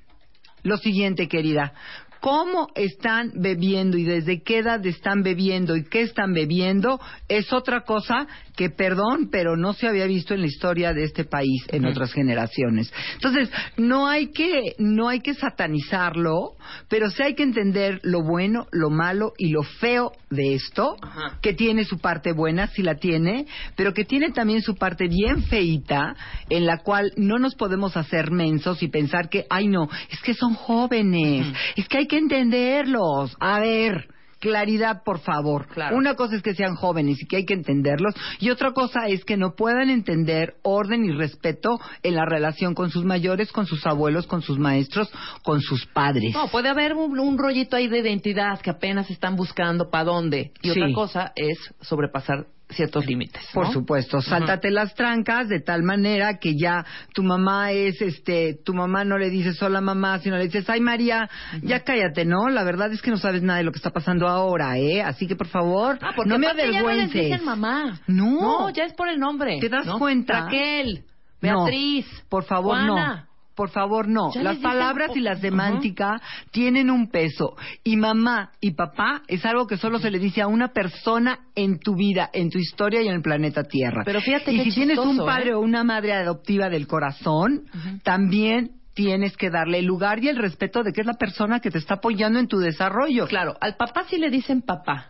Lo 0.62 0.76
siguiente, 0.76 1.28
querida, 1.28 1.72
cómo 2.22 2.68
están 2.76 3.32
bebiendo 3.34 3.98
y 3.98 4.04
desde 4.04 4.44
qué 4.44 4.58
edad 4.58 4.86
están 4.86 5.24
bebiendo 5.24 5.74
y 5.74 5.82
qué 5.82 6.02
están 6.02 6.32
bebiendo 6.32 7.00
es 7.26 7.52
otra 7.52 7.80
cosa 7.80 8.28
que, 8.54 8.70
perdón, 8.70 9.28
pero 9.32 9.56
no 9.56 9.72
se 9.72 9.88
había 9.88 10.06
visto 10.06 10.32
en 10.32 10.42
la 10.42 10.46
historia 10.46 10.92
de 10.92 11.02
este 11.02 11.24
país 11.24 11.64
en 11.68 11.84
otras 11.84 12.12
generaciones. 12.12 12.92
Entonces, 13.14 13.50
no 13.76 14.06
hay 14.06 14.30
que, 14.30 14.74
no 14.78 15.08
hay 15.08 15.20
que 15.20 15.34
satanizarlo, 15.34 16.52
pero 16.88 17.10
sí 17.10 17.24
hay 17.24 17.34
que 17.34 17.42
entender 17.42 17.98
lo 18.04 18.22
bueno, 18.22 18.68
lo 18.70 18.88
malo 18.90 19.32
y 19.36 19.48
lo 19.48 19.64
feo 19.64 20.12
de 20.30 20.54
esto, 20.54 20.96
que 21.40 21.54
tiene 21.54 21.84
su 21.84 21.98
parte 21.98 22.32
buena, 22.32 22.68
sí 22.68 22.82
la 22.82 22.96
tiene, 22.96 23.46
pero 23.74 23.92
que 23.92 24.04
tiene 24.04 24.30
también 24.30 24.62
su 24.62 24.76
parte 24.76 25.08
bien 25.08 25.42
feita, 25.44 26.14
en 26.48 26.66
la 26.66 26.78
cual 26.78 27.12
no 27.16 27.38
nos 27.38 27.56
podemos 27.56 27.96
hacer 27.96 28.30
mensos 28.30 28.80
y 28.82 28.88
pensar 28.88 29.28
que, 29.28 29.46
ay 29.50 29.66
no, 29.66 29.88
es 30.10 30.20
que 30.20 30.34
son 30.34 30.54
jóvenes, 30.54 31.46
es 31.74 31.88
que 31.88 31.98
hay 31.98 32.06
que 32.12 32.18
entenderlos. 32.18 33.34
A 33.40 33.60
ver. 33.60 34.08
Claridad, 34.38 35.04
por 35.04 35.20
favor. 35.20 35.68
Claro. 35.68 35.96
Una 35.96 36.16
cosa 36.16 36.34
es 36.34 36.42
que 36.42 36.52
sean 36.56 36.74
jóvenes 36.74 37.16
y 37.22 37.26
que 37.28 37.36
hay 37.36 37.44
que 37.44 37.54
entenderlos, 37.54 38.12
y 38.40 38.50
otra 38.50 38.72
cosa 38.72 39.06
es 39.06 39.24
que 39.24 39.36
no 39.36 39.54
puedan 39.54 39.88
entender 39.88 40.56
orden 40.62 41.04
y 41.04 41.12
respeto 41.12 41.78
en 42.02 42.16
la 42.16 42.24
relación 42.24 42.74
con 42.74 42.90
sus 42.90 43.04
mayores, 43.04 43.52
con 43.52 43.66
sus 43.66 43.86
abuelos, 43.86 44.26
con 44.26 44.42
sus 44.42 44.58
maestros, 44.58 45.08
con 45.44 45.60
sus 45.60 45.86
padres. 45.86 46.34
No, 46.34 46.48
puede 46.48 46.68
haber 46.68 46.94
un, 46.94 47.16
un 47.20 47.38
rollito 47.38 47.76
ahí 47.76 47.86
de 47.86 48.00
identidad 48.00 48.60
que 48.60 48.70
apenas 48.70 49.08
están 49.10 49.36
buscando 49.36 49.90
para 49.90 50.06
dónde. 50.06 50.50
Y 50.60 50.70
Sí. 50.72 50.80
otra 50.80 50.92
cosa 50.92 51.32
es 51.36 51.56
sobrepasar 51.80 52.46
ciertos 52.72 53.06
límites. 53.06 53.42
Por 53.52 53.72
supuesto, 53.72 54.20
sáltate 54.22 54.70
las 54.70 54.94
trancas 54.94 55.48
de 55.48 55.60
tal 55.60 55.82
manera 55.82 56.38
que 56.38 56.56
ya 56.56 56.84
tu 57.14 57.22
mamá 57.22 57.72
es, 57.72 58.00
este, 58.02 58.58
tu 58.64 58.74
mamá 58.74 59.04
no 59.04 59.18
le 59.18 59.30
dices 59.30 59.62
hola 59.62 59.80
mamá, 59.80 60.18
sino 60.20 60.36
le 60.36 60.44
dices, 60.44 60.68
ay 60.68 60.80
María, 60.80 61.28
ya 61.62 61.80
cállate, 61.80 62.24
¿no? 62.24 62.48
La 62.48 62.64
verdad 62.64 62.92
es 62.92 63.02
que 63.02 63.10
no 63.10 63.16
sabes 63.18 63.42
nada 63.42 63.58
de 63.58 63.64
lo 63.64 63.72
que 63.72 63.78
está 63.78 63.90
pasando 63.90 64.28
ahora, 64.28 64.78
¿eh? 64.78 65.02
Así 65.02 65.26
que 65.26 65.36
por 65.36 65.48
favor, 65.48 65.98
Ah, 66.02 66.12
no 66.24 66.38
me 66.38 66.46
aparte 66.46 66.62
ya 66.72 66.80
no 66.82 66.88
les 66.88 66.98
avergüences. 66.98 67.22
dicen 67.30 67.44
mamá. 67.44 68.00
No. 68.06 68.40
No, 68.40 68.70
ya 68.70 68.84
es 68.84 68.92
por 68.94 69.08
el 69.08 69.18
nombre. 69.18 69.58
¿Te 69.60 69.68
das 69.68 69.86
¿no? 69.86 69.98
cuenta? 69.98 70.42
Raquel. 70.44 71.04
Beatriz. 71.40 72.06
Por 72.28 72.44
favor, 72.44 72.76
Juana. 72.76 73.26
no. 73.26 73.31
Por 73.54 73.70
favor, 73.70 74.08
no. 74.08 74.32
Ya 74.32 74.42
Las 74.42 74.58
palabras 74.58 75.10
y 75.14 75.20
la 75.20 75.36
semántica 75.36 76.20
tienen 76.50 76.90
un 76.90 77.10
peso. 77.10 77.54
Y 77.84 77.96
mamá 77.96 78.52
y 78.60 78.72
papá 78.72 79.22
es 79.28 79.44
algo 79.44 79.66
que 79.66 79.76
solo 79.76 79.98
se 79.98 80.10
le 80.10 80.18
dice 80.18 80.40
a 80.40 80.46
una 80.46 80.68
persona 80.68 81.40
en 81.54 81.78
tu 81.78 81.94
vida, 81.94 82.30
en 82.32 82.48
tu 82.48 82.58
historia 82.58 83.02
y 83.02 83.08
en 83.08 83.14
el 83.14 83.22
planeta 83.22 83.64
Tierra. 83.64 84.02
Pero 84.04 84.20
fíjate 84.20 84.52
y 84.52 84.64
si 84.64 84.72
tienes 84.72 84.98
un 84.98 85.08
chistoso, 85.08 85.26
padre 85.26 85.50
¿eh? 85.50 85.54
o 85.54 85.60
una 85.60 85.84
madre 85.84 86.14
adoptiva 86.14 86.70
del 86.70 86.86
corazón, 86.86 87.64
también 88.02 88.72
tienes 88.94 89.36
que 89.36 89.50
darle 89.50 89.78
el 89.78 89.86
lugar 89.86 90.22
y 90.22 90.28
el 90.28 90.36
respeto 90.36 90.82
de 90.82 90.92
que 90.92 91.00
es 91.00 91.06
la 91.06 91.14
persona 91.14 91.60
que 91.60 91.70
te 91.70 91.78
está 91.78 91.94
apoyando 91.94 92.38
en 92.38 92.48
tu 92.48 92.58
desarrollo. 92.58 93.26
Claro, 93.26 93.56
al 93.60 93.76
papá 93.76 94.04
sí 94.08 94.18
le 94.18 94.30
dicen 94.30 94.62
papá, 94.62 95.08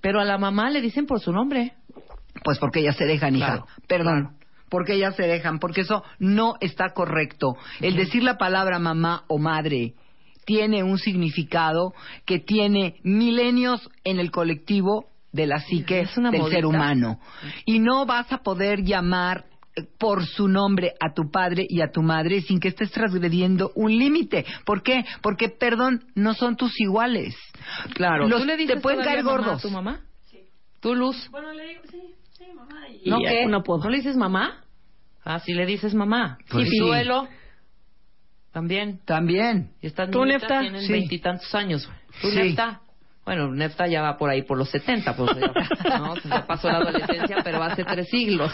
pero 0.00 0.20
a 0.20 0.24
la 0.24 0.38
mamá 0.38 0.70
le 0.70 0.80
dicen 0.80 1.06
por 1.06 1.20
su 1.20 1.32
nombre. 1.32 1.74
Pues 2.44 2.58
porque 2.58 2.80
ellas 2.80 2.96
se 2.96 3.04
dejan, 3.04 3.36
hija. 3.36 3.46
Claro, 3.46 3.66
Perdón. 3.86 4.41
Porque 4.72 4.94
ellas 4.94 5.14
se 5.16 5.24
dejan, 5.26 5.58
porque 5.58 5.82
eso 5.82 6.02
no 6.18 6.54
está 6.60 6.94
correcto. 6.94 7.56
El 7.80 7.94
decir 7.94 8.22
la 8.22 8.38
palabra 8.38 8.78
mamá 8.78 9.24
o 9.28 9.38
madre 9.38 9.92
tiene 10.46 10.82
un 10.82 10.96
significado 10.98 11.92
que 12.24 12.38
tiene 12.38 12.96
milenios 13.04 13.86
en 14.02 14.18
el 14.18 14.30
colectivo 14.30 15.10
de 15.30 15.46
la 15.46 15.60
psique 15.60 16.00
Es 16.00 16.16
una 16.16 16.30
del 16.30 16.40
modita. 16.40 16.56
ser 16.56 16.64
humano. 16.66 17.20
Y 17.66 17.80
no 17.80 18.06
vas 18.06 18.32
a 18.32 18.38
poder 18.38 18.82
llamar 18.82 19.44
eh, 19.76 19.82
por 19.98 20.24
su 20.24 20.48
nombre 20.48 20.94
a 21.00 21.12
tu 21.12 21.30
padre 21.30 21.66
y 21.68 21.82
a 21.82 21.90
tu 21.92 22.02
madre 22.02 22.40
sin 22.40 22.58
que 22.58 22.68
estés 22.68 22.90
transgrediendo 22.92 23.72
un 23.74 23.96
límite. 23.98 24.46
¿Por 24.64 24.82
qué? 24.82 25.04
Porque, 25.20 25.48
perdón, 25.50 26.04
no 26.14 26.32
son 26.34 26.56
tus 26.56 26.72
iguales. 26.80 27.34
Claro. 27.94 28.26
Los- 28.26 28.40
¿Tú 28.40 28.46
le 28.46 28.56
dices 28.56 28.76
te 28.76 28.80
pueden 28.80 29.02
caer 29.04 29.22
mamá 29.22 29.36
gordos. 29.36 29.58
a 29.58 29.68
tu 29.68 29.70
mamá? 29.70 30.00
¿Tú, 30.80 30.94
Luz? 30.94 31.28
Bueno, 31.30 31.52
le 31.52 31.68
digo, 31.68 31.82
sí, 31.90 32.00
sí, 32.36 32.44
mamá. 32.56 32.88
Y 33.04 33.08
¿No 33.08 33.18
qué? 33.20 33.46
No 33.46 33.62
puedo. 33.62 33.84
¿No 33.84 33.90
le 33.90 33.98
dices 33.98 34.16
mamá? 34.16 34.61
Ah, 35.24 35.38
sí 35.40 35.52
le 35.54 35.66
dices 35.66 35.94
mamá. 35.94 36.38
Pues 36.50 36.66
¿Y 36.66 36.70
sí. 36.70 36.78
Suelo? 36.78 37.28
También. 38.52 39.00
También. 39.04 39.70
Y 39.80 39.90
¿Tú, 39.90 40.24
Nefta? 40.24 40.60
tienen 40.60 40.82
Sí. 40.82 40.92
veintitantos 40.92 41.54
años. 41.54 41.86
güey. 41.86 41.98
¿Tú, 42.20 42.28
Sí. 42.30 42.36
Nefta? 42.36 42.80
Bueno, 43.24 43.52
Nefta 43.52 43.86
ya 43.86 44.02
va 44.02 44.18
por 44.18 44.28
ahí 44.30 44.42
por 44.42 44.58
los 44.58 44.68
70, 44.68 45.14
pues 45.14 45.30
ya, 45.36 45.98
¿no? 45.98 46.14
ya 46.24 46.44
pasó 46.44 46.68
la 46.68 46.78
adolescencia, 46.78 47.36
pero 47.44 47.62
hace 47.62 47.84
tres 47.84 48.08
siglos. 48.10 48.52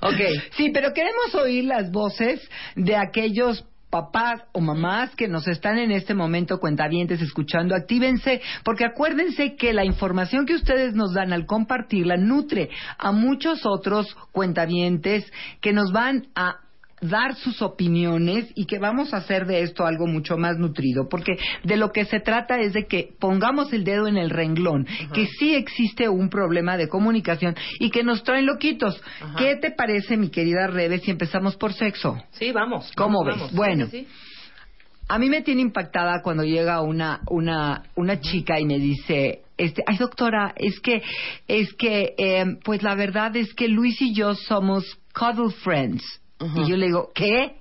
ok, 0.00 0.20
sí, 0.52 0.70
pero 0.72 0.92
queremos 0.94 1.34
oír 1.34 1.64
las 1.64 1.90
voces 1.92 2.40
de 2.76 2.96
aquellos 2.96 3.64
papás 3.90 4.42
o 4.52 4.60
mamás 4.60 5.14
que 5.16 5.28
nos 5.28 5.46
están 5.48 5.78
en 5.78 5.90
este 5.90 6.14
momento 6.14 6.58
cuentavientes 6.60 7.20
escuchando, 7.20 7.74
actívense, 7.74 8.40
porque 8.64 8.84
acuérdense 8.84 9.56
que 9.56 9.72
la 9.72 9.84
información 9.84 10.46
que 10.46 10.54
ustedes 10.54 10.94
nos 10.94 11.12
dan 11.12 11.32
al 11.32 11.46
compartirla 11.46 12.16
nutre 12.16 12.70
a 12.98 13.12
muchos 13.12 13.66
otros 13.66 14.16
cuentavientes 14.32 15.30
que 15.60 15.72
nos 15.72 15.92
van 15.92 16.28
a 16.34 16.60
dar 17.00 17.34
sus 17.36 17.62
opiniones 17.62 18.46
y 18.54 18.66
que 18.66 18.78
vamos 18.78 19.14
a 19.14 19.18
hacer 19.18 19.46
de 19.46 19.62
esto 19.62 19.86
algo 19.86 20.06
mucho 20.06 20.36
más 20.36 20.58
nutrido, 20.58 21.08
porque 21.08 21.38
de 21.64 21.76
lo 21.76 21.90
que 21.92 22.04
se 22.04 22.20
trata 22.20 22.58
es 22.60 22.72
de 22.72 22.86
que 22.86 23.10
pongamos 23.18 23.72
el 23.72 23.84
dedo 23.84 24.06
en 24.06 24.16
el 24.16 24.30
renglón, 24.30 24.86
que 25.14 25.26
sí 25.26 25.54
existe 25.54 26.08
un 26.08 26.28
problema 26.28 26.76
de 26.76 26.88
comunicación 26.88 27.56
y 27.78 27.90
que 27.90 28.02
nos 28.02 28.22
traen 28.22 28.46
loquitos. 28.46 29.00
Ajá. 29.20 29.38
¿Qué 29.38 29.56
te 29.56 29.70
parece, 29.70 30.16
mi 30.16 30.30
querida 30.30 30.66
Rebe, 30.66 30.98
si 30.98 31.10
empezamos 31.10 31.56
por 31.56 31.72
sexo? 31.72 32.18
Sí, 32.32 32.52
vamos. 32.52 32.90
¿Cómo 32.96 33.24
vamos, 33.24 33.26
ves? 33.26 33.36
vamos. 33.36 33.52
Bueno. 33.54 33.86
Sí, 33.86 34.00
sí. 34.00 34.08
A 35.08 35.18
mí 35.18 35.28
me 35.28 35.42
tiene 35.42 35.62
impactada 35.62 36.22
cuando 36.22 36.44
llega 36.44 36.82
una 36.82 37.20
una 37.28 37.82
una 37.96 38.20
chica 38.20 38.60
y 38.60 38.64
me 38.64 38.78
dice, 38.78 39.42
este, 39.58 39.82
ay 39.84 39.96
doctora, 39.96 40.54
es 40.56 40.78
que 40.78 41.02
es 41.48 41.74
que 41.74 42.14
eh, 42.16 42.44
pues 42.62 42.84
la 42.84 42.94
verdad 42.94 43.34
es 43.34 43.52
que 43.54 43.66
Luis 43.66 44.00
y 44.00 44.14
yo 44.14 44.36
somos 44.36 44.84
cuddle 45.12 45.52
friends. 45.64 46.19
Y 46.40 46.68
yo 46.68 46.76
le 46.76 46.86
digo, 46.86 47.10
¿qué? 47.14 47.56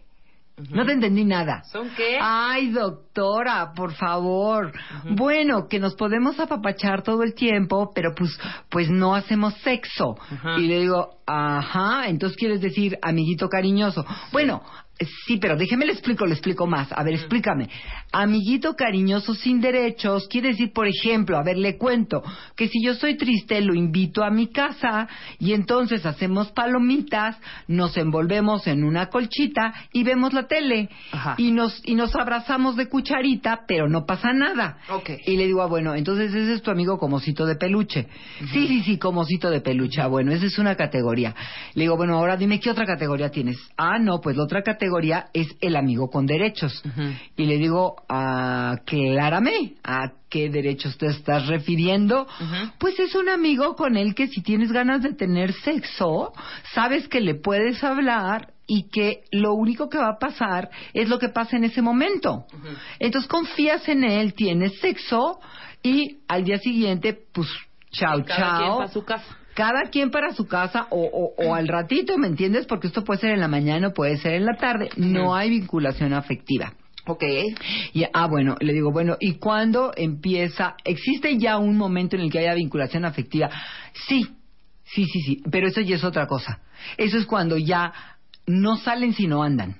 No 0.72 0.86
te 0.86 0.92
entendí 0.92 1.24
nada. 1.24 1.64
¿Son 1.72 1.90
qué? 1.96 2.18
Ay, 2.22 2.72
doctora, 2.72 3.72
por 3.74 3.94
favor. 3.94 4.74
Bueno, 5.10 5.68
que 5.68 5.80
nos 5.80 5.96
podemos 5.96 6.40
apapachar 6.40 7.02
todo 7.02 7.24
el 7.24 7.34
tiempo, 7.34 7.92
pero 7.96 8.14
pues, 8.16 8.38
pues 8.70 8.90
no 8.90 9.16
hacemos 9.16 9.54
sexo. 9.56 10.18
Y 10.58 10.68
le 10.68 10.82
digo, 10.82 11.22
ajá, 11.26 12.08
entonces 12.08 12.38
quieres 12.38 12.62
decir 12.62 12.98
amiguito 13.02 13.48
cariñoso. 13.48 14.06
Bueno, 14.32 14.62
sí, 15.26 15.38
pero 15.38 15.56
déjeme 15.56 15.86
le 15.86 15.94
explico, 15.94 16.26
le 16.26 16.34
explico 16.34 16.68
más. 16.68 16.92
A 16.92 17.04
ver, 17.04 17.14
explícame. 17.16 17.70
Amiguito 18.12 18.76
cariñoso 18.76 19.34
sin 19.34 19.62
derechos 19.62 20.28
quiere 20.28 20.50
decir, 20.50 20.74
por 20.74 20.88
ejemplo, 20.88 21.38
a 21.38 21.44
ver, 21.44 21.58
le 21.58 21.78
cuento, 21.78 22.24
que 22.56 22.68
si 22.68 22.84
yo 22.84 22.94
soy 22.96 23.16
triste, 23.16 23.62
lo 23.62 23.74
invito 23.74 24.24
a 24.24 24.30
mi 24.30 24.48
casa 24.48 25.08
y 25.40 25.54
entonces 25.54 26.06
hacemos 26.06 26.52
palomitas, 26.52 27.38
nos 27.68 27.96
envolvemos 27.98 28.68
en 28.68 28.84
una 28.84 29.08
colchita 29.08 29.74
y 29.94 30.04
vemos 30.04 30.34
la 30.34 30.48
tele. 30.48 30.90
Ajá. 31.12 31.36
Y 31.38 31.52
nos, 31.52 31.82
y 31.86 31.96
nos 31.96 32.16
abrazamos 32.16 32.76
de 32.76 32.88
cucharita, 32.88 33.62
pero 33.68 33.88
no 33.88 34.06
pasa 34.06 34.34
nada. 34.34 34.80
Ok. 34.90 35.12
Y 35.26 35.38
le 35.38 35.46
digo, 35.46 35.62
ah, 35.62 35.68
bueno, 35.68 35.96
entonces 35.96 36.34
ese 36.34 36.54
es 36.54 36.62
tu 36.62 36.72
amigo 36.72 36.98
comosito 36.98 37.46
de 37.46 37.56
peluche. 37.56 38.08
Sí, 38.52 38.68
sí, 38.68 38.84
sí, 38.84 38.98
comosito 38.98 39.50
de 39.50 39.62
peluche. 39.62 40.02
Ah, 40.02 40.08
bueno, 40.08 40.32
esa 40.32 40.46
es 40.46 40.58
una 40.60 40.76
categoría. 40.76 41.36
Le 41.74 41.84
digo, 41.84 41.96
bueno, 41.96 42.16
ahora 42.16 42.36
dime 42.36 42.60
qué 42.60 42.70
otra 42.70 42.86
categoría 42.86 43.30
tienes. 43.30 43.58
Ah, 43.78 43.98
no, 44.00 44.20
pues 44.20 44.36
la 44.36 44.44
otra 44.44 44.62
categoría 44.62 44.89
es 45.34 45.48
el 45.62 45.76
amigo 45.76 46.10
con 46.10 46.26
derechos. 46.26 46.84
Y 47.36 47.46
le 47.46 47.58
digo, 47.58 47.96
aclárame, 48.08 49.74
¿a 49.84 50.14
qué 50.30 50.50
derechos 50.50 50.98
te 50.98 51.08
estás 51.08 51.48
refiriendo? 51.48 52.28
Pues 52.78 53.00
es 53.00 53.16
un 53.16 53.30
amigo 53.30 53.76
con 53.76 53.98
el 53.98 54.16
que 54.16 54.28
si 54.28 54.42
tienes 54.42 54.72
ganas 54.72 55.02
de 55.02 55.14
tener 55.14 55.54
sexo, 55.54 56.34
sabes 56.74 57.08
que 57.08 57.22
le 57.22 57.36
puedes 57.36 57.84
hablar 57.84 58.54
y 58.68 58.90
que 58.90 59.24
lo 59.32 59.54
único 59.54 59.90
que 59.90 59.98
va 59.98 60.10
a 60.10 60.20
pasar 60.20 60.70
es 60.94 61.10
lo 61.10 61.18
que 61.18 61.30
pasa 61.30 61.58
en 61.58 61.64
ese 61.64 61.82
momento. 61.82 62.46
Entonces 63.00 63.30
confías 63.30 63.88
en 63.90 64.04
él, 64.04 64.34
tienes 64.34 64.80
sexo 64.80 65.40
y 65.82 66.20
al 66.28 66.44
día 66.44 66.60
siguiente, 66.60 67.18
pues, 67.34 67.48
chao, 67.92 68.22
chao. 68.22 68.60
quien 68.60 68.78
para 68.78 68.88
su 68.90 69.04
casa. 69.04 69.39
Cada 69.60 69.90
quien 69.90 70.10
para 70.10 70.34
su 70.34 70.48
casa 70.48 70.88
o, 70.90 71.02
o- 71.04 71.34
o 71.50 71.54
al 71.54 71.68
ratito, 71.68 72.18
¿me 72.18 72.28
entiendes? 72.28 72.66
Porque 72.66 72.88
esto 72.88 73.04
puede 73.04 73.20
ser 73.20 73.32
en 73.32 73.42
la 73.42 73.50
mañana 73.50 73.90
o 73.90 73.94
puede 73.94 74.16
ser 74.18 74.36
en 74.36 74.46
la 74.46 74.56
tarde. 74.56 74.90
No 74.96 75.36
hay 75.36 75.50
vinculación 75.50 76.14
afectiva. 76.14 76.74
Ok. 77.06 77.24
Y, 77.94 78.04
ah, 78.14 78.28
bueno, 78.28 78.56
le 78.62 78.72
digo, 78.72 78.92
bueno, 78.92 79.18
¿y 79.20 79.34
cuándo 79.34 79.92
empieza? 79.98 80.76
¿Existe 80.86 81.38
ya 81.38 81.58
un 81.58 81.76
momento 81.78 82.16
en 82.16 82.22
el 82.22 82.32
que 82.32 82.40
haya 82.40 82.54
vinculación 82.54 83.04
afectiva? 83.04 83.50
Sí, 84.08 84.28
sí, 84.86 85.06
sí, 85.06 85.22
sí, 85.22 85.44
pero 85.52 85.68
eso 85.68 85.82
ya 85.82 85.96
es 85.98 86.04
otra 86.04 86.26
cosa. 86.28 86.62
Eso 86.98 87.18
es 87.18 87.26
cuando 87.26 87.58
ya 87.58 87.92
no 88.48 88.78
salen 88.78 89.14
sino 89.14 89.44
andan. 89.44 89.76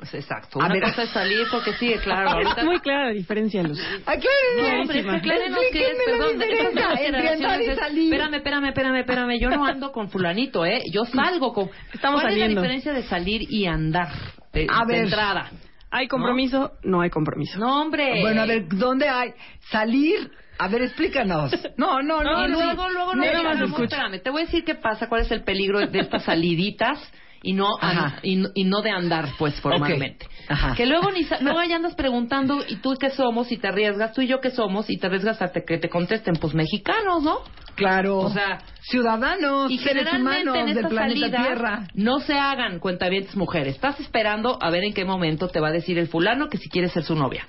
Pues 0.00 0.14
exacto. 0.14 0.58
A 0.62 0.64
Una 0.64 0.72
ver. 0.74 0.82
cosa 0.82 1.02
es 1.02 1.10
salir 1.10 1.46
porque 1.50 1.74
sí, 1.74 1.92
claro. 2.02 2.30
Ahorita... 2.32 2.54
Es 2.62 2.64
muy 2.64 2.80
clara 2.80 3.08
la 3.08 3.12
diferencia, 3.12 3.62
Luz. 3.62 3.78
Aquí 4.06 4.26
No, 4.56 4.80
hombre, 4.80 5.00
es 5.00 5.06
que 5.06 5.20
qué 5.20 5.90
es, 5.90 5.96
perdón, 6.06 6.38
de 6.38 6.46
entre 6.46 7.72
y 7.72 7.76
salir. 7.76 8.04
Espérame, 8.14 8.34
espérame, 8.36 8.64
espérame, 8.68 8.96
espérame, 9.00 9.38
yo 9.38 9.50
no 9.50 9.66
ando 9.66 9.92
con 9.92 10.08
fulanito, 10.08 10.64
¿eh? 10.64 10.82
Yo 10.90 11.04
salgo 11.04 11.52
con... 11.52 11.68
Estamos 11.92 12.22
¿Cuál 12.22 12.32
saliendo. 12.32 12.62
es 12.62 12.66
la 12.66 12.72
diferencia 12.74 12.92
de 12.94 13.02
salir 13.02 13.42
y 13.52 13.66
andar? 13.66 14.08
De, 14.54 14.66
A 14.70 14.86
de 14.86 14.92
ver. 14.94 15.04
entrada. 15.04 15.50
¿Hay 15.90 16.08
compromiso? 16.08 16.72
No, 16.82 17.02
hay 17.02 17.10
compromiso. 17.10 17.58
No, 17.58 17.82
hombre. 17.82 18.22
Bueno, 18.22 18.40
a 18.40 18.46
ver, 18.46 18.68
¿dónde 18.68 19.06
hay? 19.06 19.34
Salir. 19.70 20.30
A 20.58 20.68
ver, 20.68 20.80
explícanos. 20.82 21.52
No, 21.76 22.00
no, 22.00 22.22
no. 22.22 22.32
No, 22.32 22.48
no. 22.48 22.64
luego, 22.64 22.88
luego, 22.88 23.14
no, 23.14 23.22
no. 23.66 23.84
espérame, 23.84 24.22
te 24.22 24.30
voy 24.30 24.42
a 24.42 24.44
decir 24.46 24.64
qué 24.64 24.76
pasa, 24.76 25.08
cuál 25.10 25.22
es 25.22 25.30
el 25.30 25.42
peligro 25.42 25.80
de 25.86 25.98
estas 25.98 26.24
saliditas 26.24 26.98
y 27.42 27.52
no 27.54 27.68
an- 27.80 28.16
y, 28.22 28.36
no- 28.36 28.48
y 28.54 28.64
no 28.64 28.82
de 28.82 28.90
andar 28.90 29.28
pues 29.38 29.58
formalmente. 29.60 30.26
Ajá. 30.48 30.74
Que 30.74 30.84
luego 30.86 31.10
ni 31.10 31.26
luego 31.40 31.62
ya 31.64 31.76
andas 31.76 31.94
preguntando 31.94 32.62
y 32.68 32.76
tú 32.76 32.94
qué 33.00 33.10
somos 33.10 33.50
y 33.52 33.56
te 33.56 33.68
arriesgas, 33.68 34.12
tú 34.12 34.20
y 34.20 34.26
yo 34.26 34.40
qué 34.40 34.50
somos 34.50 34.90
y 34.90 34.98
te 34.98 35.06
arriesgas 35.06 35.40
a 35.40 35.48
te- 35.48 35.64
que 35.64 35.78
te 35.78 35.88
contesten 35.88 36.34
pues 36.36 36.54
mexicanos, 36.54 37.22
¿no? 37.22 37.38
Claro. 37.76 38.18
O 38.18 38.30
sea, 38.30 38.58
ciudadanos, 38.82 39.70
y 39.70 39.78
seres 39.78 40.12
humanos 40.12 40.54
en 40.56 40.74
del 40.74 40.86
planeta 40.88 41.20
salidas 41.20 41.46
Tierra. 41.46 41.88
no 41.94 42.18
se 42.20 42.34
hagan 42.34 42.78
cuentavientes 42.78 43.34
mujeres. 43.36 43.74
Estás 43.76 43.98
esperando 44.00 44.58
a 44.60 44.68
ver 44.70 44.84
en 44.84 44.92
qué 44.92 45.04
momento 45.06 45.48
te 45.48 45.60
va 45.60 45.68
a 45.68 45.72
decir 45.72 45.96
el 45.98 46.08
fulano 46.08 46.48
que 46.48 46.58
si 46.58 46.68
quieres 46.68 46.92
ser 46.92 47.04
su 47.04 47.14
novia. 47.14 47.46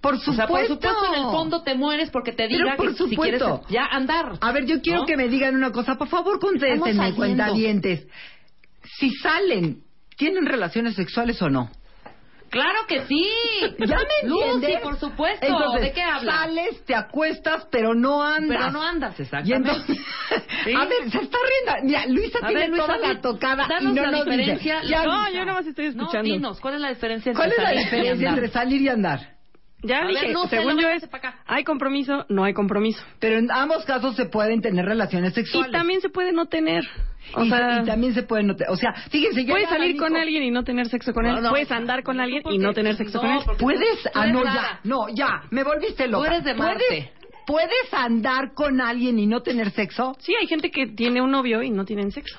Por 0.00 0.14
O 0.14 0.18
supuesto. 0.18 0.32
sea, 0.36 0.46
por 0.48 0.66
supuesto 0.66 1.06
en 1.14 1.14
el 1.14 1.30
fondo 1.30 1.62
te 1.62 1.74
mueres 1.74 2.10
porque 2.10 2.32
te 2.32 2.48
diga 2.48 2.76
por 2.76 2.96
que 2.96 3.04
si 3.08 3.16
quieres 3.16 3.42
ya 3.68 3.84
andar. 3.84 4.32
A 4.40 4.52
ver, 4.52 4.64
yo 4.64 4.80
quiero 4.80 5.00
¿no? 5.00 5.06
que 5.06 5.16
me 5.16 5.28
digan 5.28 5.54
una 5.54 5.70
cosa. 5.70 5.96
Por 5.96 6.08
favor, 6.08 6.40
contéstenme, 6.40 7.12
cuentavientes. 7.14 8.06
Si 8.98 9.10
salen, 9.10 9.82
¿tienen 10.16 10.46
relaciones 10.46 10.94
sexuales 10.94 11.40
o 11.42 11.48
no? 11.48 11.70
Claro 12.50 12.80
que 12.86 13.06
sí. 13.06 13.24
¿Ya 13.78 13.96
me 13.96 14.28
Lucy, 14.28 14.44
entiendes? 14.50 14.80
por 14.82 14.98
supuesto. 14.98 15.46
Entonces, 15.46 15.80
¿De 15.84 15.92
qué 15.92 16.02
hablas? 16.02 16.34
Sales, 16.40 16.84
te 16.84 16.94
acuestas, 16.94 17.66
pero 17.70 17.94
no 17.94 18.22
andas. 18.22 18.58
Pero 18.58 18.70
no 18.72 18.82
andas, 18.82 19.18
Y 19.18 19.22
exactamente. 19.22 19.70
entonces, 19.70 19.96
Sí. 20.64 20.74
a 20.74 20.84
ver, 20.84 21.10
se 21.10 21.18
está 21.18 21.38
riendo. 21.38 21.86
Mira, 21.86 22.06
Luisa 22.08 22.38
A 22.42 22.46
tiene 22.48 22.60
ver, 22.60 22.70
Luisa, 22.70 22.96
la 22.98 23.20
tocada 23.22 23.64
y 23.64 23.68
danos 23.70 23.94
no 23.94 24.02
la 24.02 24.10
nos 24.10 24.24
dice. 24.26 24.36
diferencia. 24.36 24.82
Ya, 24.84 25.02
No, 25.04 25.16
Luisa, 25.22 25.30
yo 25.30 25.44
nada 25.46 25.58
más 25.58 25.66
estoy 25.66 25.86
escuchando. 25.86 26.18
No, 26.18 26.22
dinos, 26.34 26.60
¿cuál 26.60 26.74
es 26.74 26.80
la 26.82 26.88
diferencia 26.90 27.32
¿Cuál 27.32 27.52
es 27.52 27.58
entre 27.58 27.62
la 27.62 27.68
salir 27.70 27.80
y 27.80 27.84
diferencia 27.84 28.28
andar? 28.28 28.44
entre 28.44 28.52
salir 28.52 28.82
y 28.82 28.88
andar? 28.88 29.20
Ya 29.82 30.02
A 30.02 30.06
dije, 30.06 30.26
ver, 30.26 30.32
no 30.32 30.44
sé, 30.44 30.56
según 30.56 30.74
luego 30.76 30.80
yo 30.80 30.88
es, 30.90 31.08
hay 31.46 31.64
compromiso, 31.64 32.24
no 32.28 32.44
hay 32.44 32.54
compromiso. 32.54 33.02
Pero 33.18 33.38
en 33.38 33.50
ambos 33.50 33.84
casos 33.84 34.14
se 34.14 34.26
pueden 34.26 34.60
tener 34.60 34.84
relaciones 34.84 35.34
sexuales. 35.34 35.70
Y 35.70 35.72
también 35.72 36.00
se 36.00 36.08
puede 36.08 36.32
no 36.32 36.46
tener. 36.46 36.84
O 37.34 37.44
y, 37.44 37.48
sea, 37.48 37.80
y 37.82 37.84
también 37.84 38.14
se 38.14 38.22
pueden 38.22 38.48
notar. 38.48 38.68
O 38.70 38.76
sea, 38.76 38.92
fíjense, 39.10 39.44
puedes 39.44 39.68
salir 39.68 39.96
con 39.96 40.16
alguien 40.16 40.42
y 40.44 40.50
no 40.50 40.62
tener 40.64 40.88
sexo 40.88 41.12
con 41.12 41.26
él. 41.26 41.34
No, 41.36 41.40
no. 41.40 41.50
puedes 41.50 41.70
andar 41.70 42.02
con 42.02 42.20
alguien 42.20 42.42
y 42.50 42.58
no 42.58 42.72
tener 42.72 42.96
sexo 42.96 43.18
no, 43.18 43.22
con 43.22 43.30
él. 43.30 43.42
porque- 43.44 43.62
Puedes, 43.62 44.02
Tú 44.02 44.10
ah, 44.14 44.26
no, 44.26 44.44
ya, 44.44 44.80
no, 44.84 45.08
ya, 45.12 45.42
me 45.50 45.64
volviste 45.64 46.06
loca. 46.06 46.28
eres 46.28 46.44
de 46.44 46.54
Marte. 46.54 46.84
¿Puedes, 46.88 47.10
¿Puedes 47.44 47.92
andar 47.94 48.54
con 48.54 48.80
alguien 48.80 49.18
y 49.18 49.26
no 49.26 49.42
tener 49.42 49.70
sexo? 49.72 50.14
Sí, 50.20 50.34
hay 50.40 50.46
gente 50.46 50.70
que 50.70 50.86
tiene 50.86 51.20
un 51.20 51.30
novio 51.30 51.62
y 51.62 51.70
no 51.70 51.84
tienen 51.84 52.12
sexo. 52.12 52.38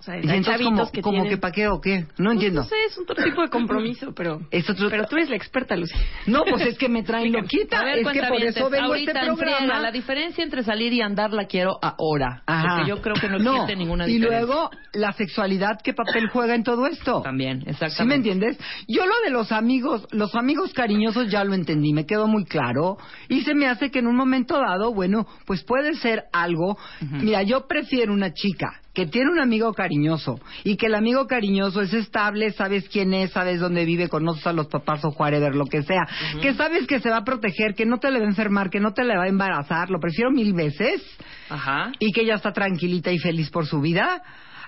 O 0.00 0.02
sea, 0.02 0.16
Y 0.16 0.28
hay 0.30 0.38
entonces, 0.38 0.64
como, 0.64 0.90
que 0.90 1.02
como 1.02 1.22
tienen... 1.24 1.40
que 1.52 1.68
o 1.68 1.78
qué? 1.80 2.00
No 2.16 2.30
Pues, 2.30 2.32
entiendo. 2.36 2.60
No 2.62 2.66
sé, 2.66 2.74
es 2.88 2.98
otro 2.98 3.22
tipo 3.22 3.42
de 3.42 3.48
compromiso, 3.50 4.12
pero... 4.16 4.36
Otro- 4.36 4.88
Pero 4.90 5.04
tú 5.06 5.16
eres 5.16 5.28
la 5.28 5.36
experta, 5.36 5.76
Lucy. 5.76 5.94
No, 6.26 6.42
pues 6.48 6.62
es 6.66 6.78
que 6.78 6.88
me 6.88 7.02
traen 7.02 7.32
loquita. 7.32 7.84
Ver, 7.84 7.98
es 7.98 8.08
que 8.08 8.22
por 8.22 8.42
eso 8.42 8.70
vengo 8.70 8.94
este 8.94 9.12
programa. 9.12 9.78
la 9.80 9.90
diferencia 9.92 10.42
entre 10.42 10.62
salir 10.62 10.92
y 10.94 11.02
andar 11.02 11.32
la 11.32 11.44
quiero 11.44 11.78
ahora. 11.82 12.42
Ajá. 12.46 12.76
Porque 12.76 12.88
yo 12.88 13.02
creo 13.02 13.14
que 13.16 13.28
no 13.28 13.36
existe 13.52 13.76
ninguna 13.76 14.08
Y 14.08 14.14
diferencia. 14.14 14.46
luego, 14.46 14.70
la 14.94 15.12
sexualidad, 15.12 15.78
¿qué 15.84 15.92
papel 15.92 16.28
juega 16.30 16.54
en 16.54 16.62
todo 16.64 16.86
esto? 16.86 17.20
También, 17.22 17.58
exactamente. 17.66 17.96
¿Sí 17.96 18.04
me 18.04 18.14
entiendes? 18.14 18.58
Yo 18.88 19.04
lo 19.04 19.12
de 19.24 19.30
los 19.30 19.52
amigos, 19.52 20.06
los 20.12 20.34
amigos 20.34 20.72
cariñosos 20.72 21.30
ya 21.30 21.44
lo 21.44 21.52
entendí, 21.52 21.92
me 21.92 22.06
quedó 22.06 22.26
muy 22.26 22.44
claro. 22.46 22.96
Y 23.28 23.42
se 23.42 23.54
me 23.54 23.66
hace 23.66 23.90
que 23.90 23.98
en 23.98 24.06
un 24.06 24.16
momento 24.16 24.58
dado, 24.58 24.94
bueno, 24.94 25.26
pues 25.44 25.62
puede 25.62 25.92
ser 25.94 26.24
algo. 26.32 26.78
Mira, 27.00 27.42
yo 27.42 27.66
prefiero 27.66 28.12
una 28.14 28.32
chica 28.32 28.79
que 28.92 29.06
tiene 29.06 29.30
un 29.30 29.40
amigo 29.40 29.72
cariñoso 29.72 30.40
y 30.64 30.76
que 30.76 30.86
el 30.86 30.94
amigo 30.94 31.26
cariñoso 31.26 31.80
es 31.80 31.92
estable, 31.94 32.50
sabes 32.52 32.88
quién 32.88 33.14
es, 33.14 33.30
sabes 33.32 33.60
dónde 33.60 33.84
vive, 33.84 34.08
conoces 34.08 34.46
a 34.46 34.52
los 34.52 34.66
papás 34.66 35.04
o 35.04 35.10
whatever, 35.10 35.54
lo 35.54 35.66
que 35.66 35.82
sea, 35.82 36.08
que 36.42 36.54
sabes 36.54 36.86
que 36.86 37.00
se 37.00 37.08
va 37.08 37.18
a 37.18 37.24
proteger, 37.24 37.74
que 37.74 37.86
no 37.86 37.98
te 37.98 38.10
le 38.10 38.18
va 38.18 38.24
a 38.24 38.28
enfermar, 38.28 38.70
que 38.70 38.80
no 38.80 38.92
te 38.92 39.04
le 39.04 39.16
va 39.16 39.24
a 39.24 39.28
embarazar, 39.28 39.90
lo 39.90 40.00
prefiero 40.00 40.30
mil 40.30 40.52
veces 40.54 41.02
Ajá. 41.48 41.92
y 41.98 42.12
que 42.12 42.22
ella 42.22 42.34
está 42.34 42.52
tranquilita 42.52 43.12
y 43.12 43.18
feliz 43.18 43.50
por 43.50 43.66
su 43.66 43.80
vida, 43.80 44.22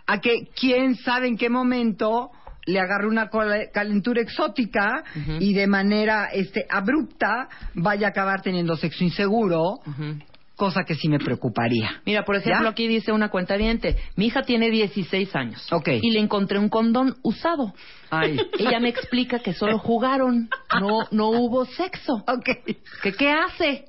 a 0.07 0.19
que 0.19 0.49
quién 0.55 0.97
sabe 0.97 1.27
en 1.27 1.37
qué 1.37 1.49
momento 1.49 2.31
le 2.65 2.79
agarre 2.79 3.09
una 3.09 3.29
calentura 3.73 4.23
exótica 4.23 5.03
y 5.41 5.53
de 5.53 5.67
manera 5.67 6.27
este 6.33 6.65
abrupta 6.71 7.49
vaya 7.75 8.07
a 8.07 8.11
acabar 8.11 8.41
teniendo 8.41 8.77
sexo 8.77 9.03
inseguro. 9.03 9.81
Cosa 10.57 10.85
que 10.85 10.95
sí 10.95 11.09
me 11.09 11.19
preocuparía. 11.19 12.03
Mira, 12.05 12.25
por 12.25 12.37
ejemplo, 12.37 12.65
¿Ya? 12.65 12.71
aquí 12.71 12.87
dice 12.87 13.13
una 13.13 13.29
cuenta 13.31 13.57
Mi 14.17 14.27
hija 14.27 14.43
tiene 14.43 14.71
16 14.71 15.35
años. 15.35 15.73
Ok. 15.73 15.89
Y 16.01 16.11
le 16.11 16.21
encontré 16.21 16.59
un 16.59 16.69
condón 16.69 17.17
usado. 17.23 17.75
Ay. 18.11 18.39
Ella 18.59 18.79
me 18.79 18.91
explica 18.91 19.39
que 19.41 19.55
solo 19.55 19.79
jugaron, 19.79 20.49
no 20.81 21.01
no 21.11 21.31
hubo 21.31 21.65
sexo. 21.65 22.23
Ok, 22.27 22.49
¿Que 23.03 23.13
qué 23.13 23.31
hace? 23.31 23.87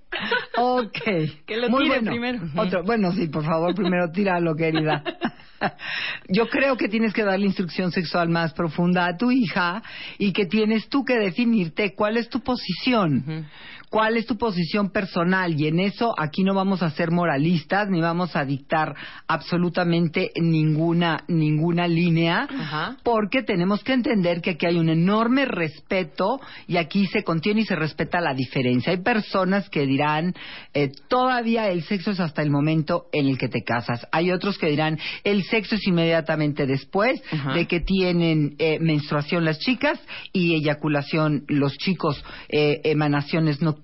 ok. 0.58 0.98
Que 1.46 1.58
lo 1.58 1.70
Muy 1.70 1.84
tire 1.84 1.96
bueno. 1.96 2.12
primero. 2.12 2.40
Otro, 2.56 2.84
bueno, 2.84 3.12
sí, 3.12 3.28
por 3.28 3.44
favor, 3.44 3.76
primero 3.76 4.10
tíralo, 4.12 4.56
querida. 4.56 5.04
Yo 6.30 6.48
creo 6.50 6.76
que 6.78 6.90
tienes 6.90 7.14
que 7.14 7.24
darle 7.24 7.46
instrucción 7.46 7.92
sexual 7.92 8.30
más 8.30 8.54
profunda 8.54 9.06
a 9.08 9.18
tu 9.18 9.32
hija 9.32 9.82
y 10.18 10.34
que 10.34 10.46
tienes 10.46 10.90
tú 10.90 11.04
que 11.06 11.16
definirte 11.18 11.94
cuál 11.96 12.18
es 12.18 12.30
tu 12.30 12.42
posición. 12.42 13.24
Ujú. 13.26 13.46
¿Cuál 13.94 14.18
es 14.18 14.26
tu 14.26 14.40
posición 14.40 14.90
personal? 14.90 15.54
Y 15.54 15.68
en 15.68 15.80
eso 15.80 16.16
aquí 16.18 16.44
no 16.44 16.56
vamos 16.56 16.82
a 16.82 16.90
ser 16.90 17.12
moralistas 17.12 17.90
ni 17.92 18.02
vamos 18.02 18.36
a 18.36 18.44
dictar 18.44 18.96
absolutamente 19.28 20.32
ninguna 20.36 21.24
ninguna 21.28 21.88
línea, 21.88 22.48
Ajá. 22.50 22.98
porque 23.04 23.44
tenemos 23.44 23.84
que 23.84 23.94
entender 23.94 24.42
que 24.42 24.50
aquí 24.50 24.66
hay 24.66 24.80
un 24.80 24.90
enorme 24.90 25.46
respeto 25.46 26.40
y 26.68 26.78
aquí 26.78 27.06
se 27.06 27.24
contiene 27.24 27.62
y 27.62 27.66
se 27.66 27.76
respeta 27.76 28.20
la 28.20 28.34
diferencia. 28.34 28.94
Hay 28.94 29.04
personas 29.04 29.70
que 29.70 29.86
dirán 29.86 30.34
eh, 30.74 30.90
todavía 31.08 31.70
el 31.70 31.84
sexo 31.84 32.10
es 32.10 32.20
hasta 32.20 32.42
el 32.42 32.50
momento 32.50 33.06
en 33.14 33.28
el 33.28 33.38
que 33.38 33.48
te 33.48 33.62
casas. 33.62 34.08
Hay 34.12 34.32
otros 34.32 34.58
que 34.58 34.72
dirán 34.72 34.98
el 35.24 35.44
sexo 35.44 35.76
es 35.76 35.86
inmediatamente 35.86 36.66
después 36.66 37.22
Ajá. 37.32 37.54
de 37.54 37.68
que 37.68 37.80
tienen 37.80 38.56
eh, 38.58 38.80
menstruación 38.80 39.46
las 39.46 39.60
chicas 39.60 40.00
y 40.32 40.56
eyaculación 40.56 41.44
los 41.48 41.74
chicos, 41.78 42.26
eh, 42.50 42.82
emanaciones 42.86 43.62
nocturnas 43.62 43.83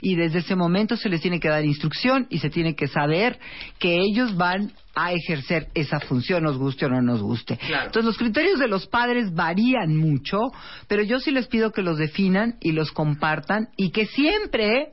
y 0.00 0.16
desde 0.16 0.40
ese 0.40 0.54
momento 0.56 0.96
se 0.96 1.08
les 1.08 1.20
tiene 1.20 1.40
que 1.40 1.48
dar 1.48 1.64
instrucción 1.64 2.26
y 2.30 2.38
se 2.38 2.50
tiene 2.50 2.74
que 2.74 2.88
saber 2.88 3.38
que 3.78 4.00
ellos 4.00 4.36
van 4.36 4.72
a 4.94 5.12
ejercer 5.12 5.68
esa 5.74 6.00
función, 6.00 6.44
nos 6.44 6.56
guste 6.56 6.86
o 6.86 6.88
no 6.88 7.02
nos 7.02 7.20
guste. 7.20 7.56
Claro. 7.56 7.86
Entonces 7.86 8.04
los 8.04 8.18
criterios 8.18 8.58
de 8.60 8.68
los 8.68 8.86
padres 8.86 9.34
varían 9.34 9.96
mucho, 9.96 10.38
pero 10.88 11.02
yo 11.02 11.18
sí 11.18 11.30
les 11.30 11.48
pido 11.48 11.72
que 11.72 11.82
los 11.82 11.98
definan 11.98 12.56
y 12.60 12.72
los 12.72 12.92
compartan 12.92 13.68
y 13.76 13.90
que 13.90 14.06
siempre, 14.06 14.92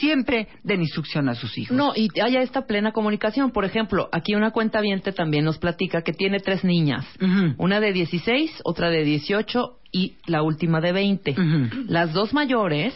siempre 0.00 0.48
den 0.64 0.80
instrucción 0.80 1.28
a 1.28 1.34
sus 1.34 1.56
hijos. 1.58 1.76
No, 1.76 1.92
y 1.94 2.08
haya 2.20 2.42
esta 2.42 2.66
plena 2.66 2.90
comunicación. 2.92 3.52
Por 3.52 3.64
ejemplo, 3.64 4.08
aquí 4.10 4.34
una 4.34 4.50
cuenta 4.50 4.80
también 5.14 5.44
nos 5.44 5.58
platica 5.58 6.02
que 6.02 6.12
tiene 6.12 6.40
tres 6.40 6.64
niñas. 6.64 7.06
Una 7.56 7.78
de 7.78 7.92
16, 7.92 8.62
otra 8.64 8.90
de 8.90 9.04
18 9.04 9.78
y 9.92 10.16
la 10.26 10.42
última 10.42 10.80
de 10.80 10.92
20. 10.92 11.30
Ujú. 11.30 11.84
Las 11.86 12.12
dos 12.12 12.34
mayores, 12.34 12.94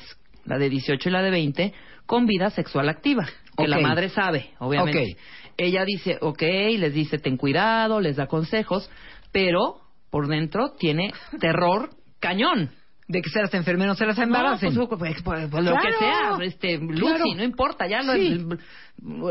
la 0.50 0.58
de 0.58 0.68
18 0.68 1.08
y 1.08 1.12
la 1.12 1.22
de 1.22 1.30
20, 1.30 1.72
con 2.06 2.26
vida 2.26 2.50
sexual 2.50 2.88
activa. 2.88 3.26
Que 3.56 3.68
la 3.68 3.78
madre 3.78 4.08
sabe, 4.08 4.50
obviamente. 4.58 5.16
Ella 5.56 5.84
dice, 5.84 6.18
ok, 6.20 6.42
les 6.42 6.92
dice 6.92 7.18
ten 7.18 7.36
cuidado, 7.36 8.00
les 8.00 8.16
da 8.16 8.26
consejos, 8.26 8.90
pero 9.30 9.76
por 10.10 10.26
dentro 10.26 10.72
tiene 10.78 11.12
terror 11.38 11.90
cañón. 12.18 12.72
De 13.12 13.22
que 13.22 13.28
se 13.30 13.40
las 13.42 13.52
enfermen 13.54 13.88
o 13.88 13.96
se 13.96 14.06
las 14.06 14.16
embaracen. 14.18 14.72
No, 14.72 14.88
pues, 14.88 15.20
pues, 15.24 15.48
pues, 15.50 15.64
lo 15.64 15.72
Claro, 15.72 15.80
que 15.82 15.92
sea, 15.98 16.38
este, 16.42 16.78
Lucy, 16.78 17.00
claro. 17.00 17.24
no 17.36 17.42
importa, 17.42 17.88
ya 17.88 18.02
lo- 18.02 18.12
Sí. 18.12 18.46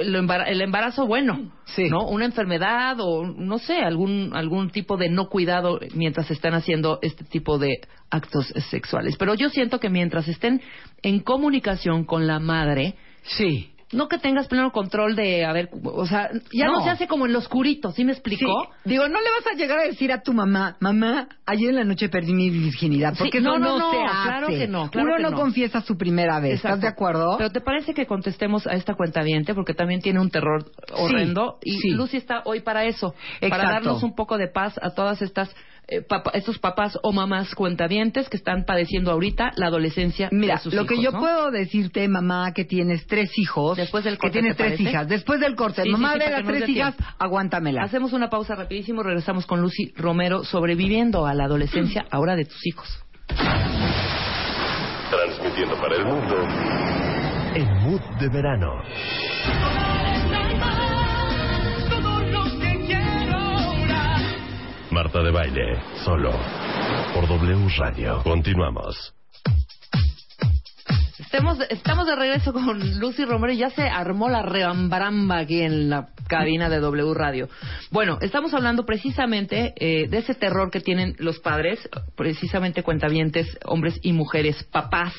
el, 0.02 0.30
el 0.48 0.62
embarazo 0.62 1.08
bueno, 1.08 1.52
Sí. 1.64 1.90
¿no? 1.90 2.06
Una 2.08 2.26
enfermedad 2.26 2.98
o 3.00 3.26
no 3.26 3.58
sé, 3.58 3.78
algún 3.78 4.32
algún 4.34 4.70
tipo 4.72 4.98
de 4.98 5.08
no 5.10 5.30
cuidado 5.30 5.80
mientras 5.96 6.30
están 6.30 6.56
haciendo 6.56 7.00
este 7.02 7.24
tipo 7.24 7.58
de 7.58 7.80
actos 8.10 8.48
sexuales. 8.70 9.16
Pero 9.18 9.34
yo 9.36 9.48
siento 9.50 9.80
que 9.80 9.90
mientras 9.90 10.28
estén 10.28 10.62
en 11.02 11.20
comunicación 11.22 12.04
con 12.04 12.28
la 12.28 12.40
madre, 12.40 12.96
Sí. 13.22 13.72
No 13.92 14.08
que 14.08 14.18
tengas 14.20 14.48
pleno 14.48 14.72
control 14.72 15.16
de, 15.16 15.46
a 15.46 15.54
ver, 15.54 15.70
o 15.84 16.06
sea, 16.06 16.30
ya 16.54 16.68
no, 16.68 16.80
No. 16.80 16.84
se 16.84 16.90
hace 16.92 17.08
como 17.08 17.26
en 17.26 17.34
lo 17.34 17.40
oscurito, 17.40 17.92
¿sí 17.92 18.06
me 18.06 18.12
explicó? 18.12 18.46
Sí. 18.84 18.90
Digo, 18.90 19.08
no 19.08 19.20
le 19.20 19.30
vas 19.32 19.48
a 19.54 19.56
llegar 19.58 19.80
a 19.80 19.84
decir 19.84 20.12
a 20.12 20.22
tu 20.22 20.34
mamá, 20.34 20.78
mamá, 20.80 21.28
ayer 21.46 21.70
en 21.70 21.76
la 21.76 21.84
noche 21.84 22.10
perdí 22.10 22.34
mi 22.34 22.50
virginidad, 22.50 23.14
Sí, 23.14 23.20
porque 23.20 23.42
no, 23.42 23.58
no, 23.58 23.78
no, 23.78 23.80
no, 23.80 23.92
se 23.92 23.98
hace. 23.98 24.28
claro 24.28 24.48
que 24.48 24.68
no, 24.68 24.90
claro 24.92 25.08
Uno 25.08 25.18
que 25.18 25.24
no, 25.24 25.38
confiesa 25.38 25.82
su 25.82 25.98
primera 25.98 26.40
vez, 26.40 26.56
¿estás 26.56 26.80
de 26.82 26.88
acuerdo? 26.88 27.36
Pero 27.38 27.50
¿te 27.52 27.62
parece 27.62 27.94
que 27.94 28.06
contestemos 28.06 28.66
a 28.68 28.74
esta 28.74 28.94
cuenta 28.94 29.20
Porque 29.56 29.74
también 29.74 30.02
tiene 30.02 30.20
un 30.20 30.30
terror 30.30 30.66
horrendo. 30.94 31.58
y. 31.64 31.92
Lucy 31.94 32.18
está 32.18 32.42
hoy 32.46 32.62
para 32.62 32.86
eso. 32.86 33.14
Para 33.50 33.70
darnos 33.70 34.04
un 34.04 34.16
poco 34.16 34.38
de 34.38 34.48
paz 34.48 34.80
a 34.82 34.92
todas 34.92 35.22
estas... 35.22 35.54
eh, 35.90 36.02
papa- 36.02 36.32
estos 36.34 36.60
papás 36.60 36.98
o 37.04 37.12
mamás 37.12 37.54
cuentavientes 37.56 38.30
que 38.30 38.38
están 38.38 38.64
padeciendo 38.66 39.12
ahorita 39.12 39.52
la 39.56 39.68
adolescencia 39.68 40.30
Mira, 40.32 40.56
de 40.56 40.62
sus 40.62 40.74
lo 40.74 40.86
que 40.86 40.94
hijos, 40.96 41.06
yo 41.06 41.12
¿no? 41.12 41.20
puedo 41.20 41.52
decirte, 41.52 42.08
mamá, 42.08 42.54
que 42.54 42.66
tienes 42.66 43.06
tres 43.08 43.32
hijos. 43.38 43.78
Después 43.78 44.04
del 44.04 44.16
Que 44.16 44.20
corte, 44.20 44.34
tienes 44.34 44.56
¿te 44.58 44.64
tres 44.64 44.74
parece? 44.78 44.90
hijas. 44.90 45.08
Después 45.08 45.40
del 45.40 45.56
corte. 45.56 45.84
Sí, 45.84 45.90
mamá 45.90 46.14
sí, 46.14 46.20
de 46.20 46.30
las 46.30 46.42
que 46.42 46.48
tres 46.48 46.70
hijas, 46.70 46.96
tiempo. 46.96 47.14
aguántamela. 47.20 47.84
Hacemos 47.84 48.14
una 48.14 48.30
pausa 48.30 48.56
rapidísimo. 48.56 49.04
Regresamos 49.04 49.46
con 49.46 49.62
Lucy 49.62 49.94
Romero 49.96 50.44
sobreviviendo 50.44 51.26
a 51.26 51.34
la 51.34 51.46
adolescencia 51.46 52.06
ahora 52.12 52.36
de 52.36 52.46
tus 52.46 52.66
hijos. 52.68 52.88
Transmitiendo 55.10 55.76
para 55.82 55.96
el 55.96 56.06
mundo 56.06 56.36
en 57.56 57.68
Mood 57.84 58.02
de 58.20 58.30
Verano. 58.30 59.89
Marta 64.92 65.22
de 65.22 65.32
Baile, 65.32 65.80
solo 66.04 66.32
por 67.14 67.28
W 67.28 67.68
Radio. 67.78 68.22
Continuamos. 68.24 69.14
Estemos, 71.20 71.60
estamos 71.70 72.08
de 72.08 72.16
regreso 72.16 72.52
con 72.52 73.00
Lucy 73.00 73.24
Romero 73.24 73.54
y 73.54 73.58
ya 73.58 73.70
se 73.70 73.84
armó 73.84 74.30
la 74.30 74.42
reambaramba 74.42 75.38
aquí 75.40 75.62
en 75.62 75.90
la 75.90 76.08
cabina 76.28 76.70
de 76.70 76.80
W 76.80 77.14
Radio. 77.14 77.50
Bueno, 77.92 78.18
estamos 78.22 78.52
hablando 78.56 78.84
precisamente 78.86 79.74
eh, 79.78 80.08
de 80.10 80.18
ese 80.18 80.34
terror 80.34 80.72
que 80.72 80.80
tienen 80.80 81.16
los 81.20 81.40
padres, 81.40 81.88
precisamente 82.16 82.82
cuentavientes, 82.82 83.60
hombres 83.66 84.00
y 84.02 84.12
mujeres, 84.14 84.64
papás 84.72 85.14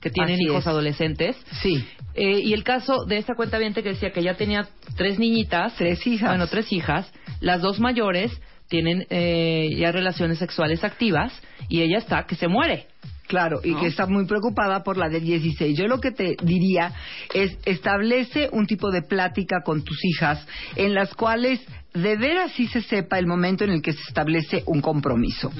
que 0.00 0.10
tienen 0.10 0.34
Así 0.34 0.44
hijos 0.44 0.60
es. 0.60 0.66
adolescentes. 0.68 1.36
Sí. 1.60 1.84
Eh, 2.14 2.38
y 2.44 2.52
el 2.52 2.62
caso 2.62 3.04
de 3.04 3.18
esta 3.18 3.34
cuentaviente 3.34 3.82
que 3.82 3.90
decía 3.90 4.12
que 4.12 4.22
ya 4.22 4.34
tenía 4.34 4.68
tres 4.96 5.18
niñitas. 5.18 5.74
Tres 5.74 6.06
hijas. 6.06 6.30
Bueno, 6.30 6.46
tres 6.46 6.72
hijas. 6.72 7.12
Las 7.40 7.60
dos 7.62 7.80
mayores 7.80 8.30
tienen 8.68 9.06
eh, 9.10 9.70
ya 9.76 9.92
relaciones 9.92 10.38
sexuales 10.38 10.84
activas 10.84 11.32
y 11.68 11.82
ella 11.82 11.98
está 11.98 12.26
que 12.26 12.36
se 12.36 12.48
muere. 12.48 12.86
Claro, 13.26 13.60
y 13.62 13.72
¿No? 13.72 13.80
que 13.80 13.88
está 13.88 14.06
muy 14.06 14.26
preocupada 14.26 14.82
por 14.82 14.96
la 14.96 15.10
de 15.10 15.20
16. 15.20 15.76
Yo 15.76 15.86
lo 15.86 16.00
que 16.00 16.12
te 16.12 16.36
diría 16.42 16.94
es 17.34 17.58
establece 17.66 18.48
un 18.52 18.66
tipo 18.66 18.90
de 18.90 19.02
plática 19.02 19.62
con 19.62 19.84
tus 19.84 19.98
hijas 20.02 20.46
en 20.76 20.94
las 20.94 21.12
cuales 21.14 21.60
de 22.02 22.16
veras 22.16 22.52
sí 22.52 22.66
se 22.66 22.82
sepa 22.82 23.18
el 23.18 23.26
momento 23.26 23.64
en 23.64 23.70
el 23.70 23.82
que 23.82 23.92
se 23.92 24.02
establece 24.08 24.62
un 24.66 24.80
compromiso. 24.80 25.50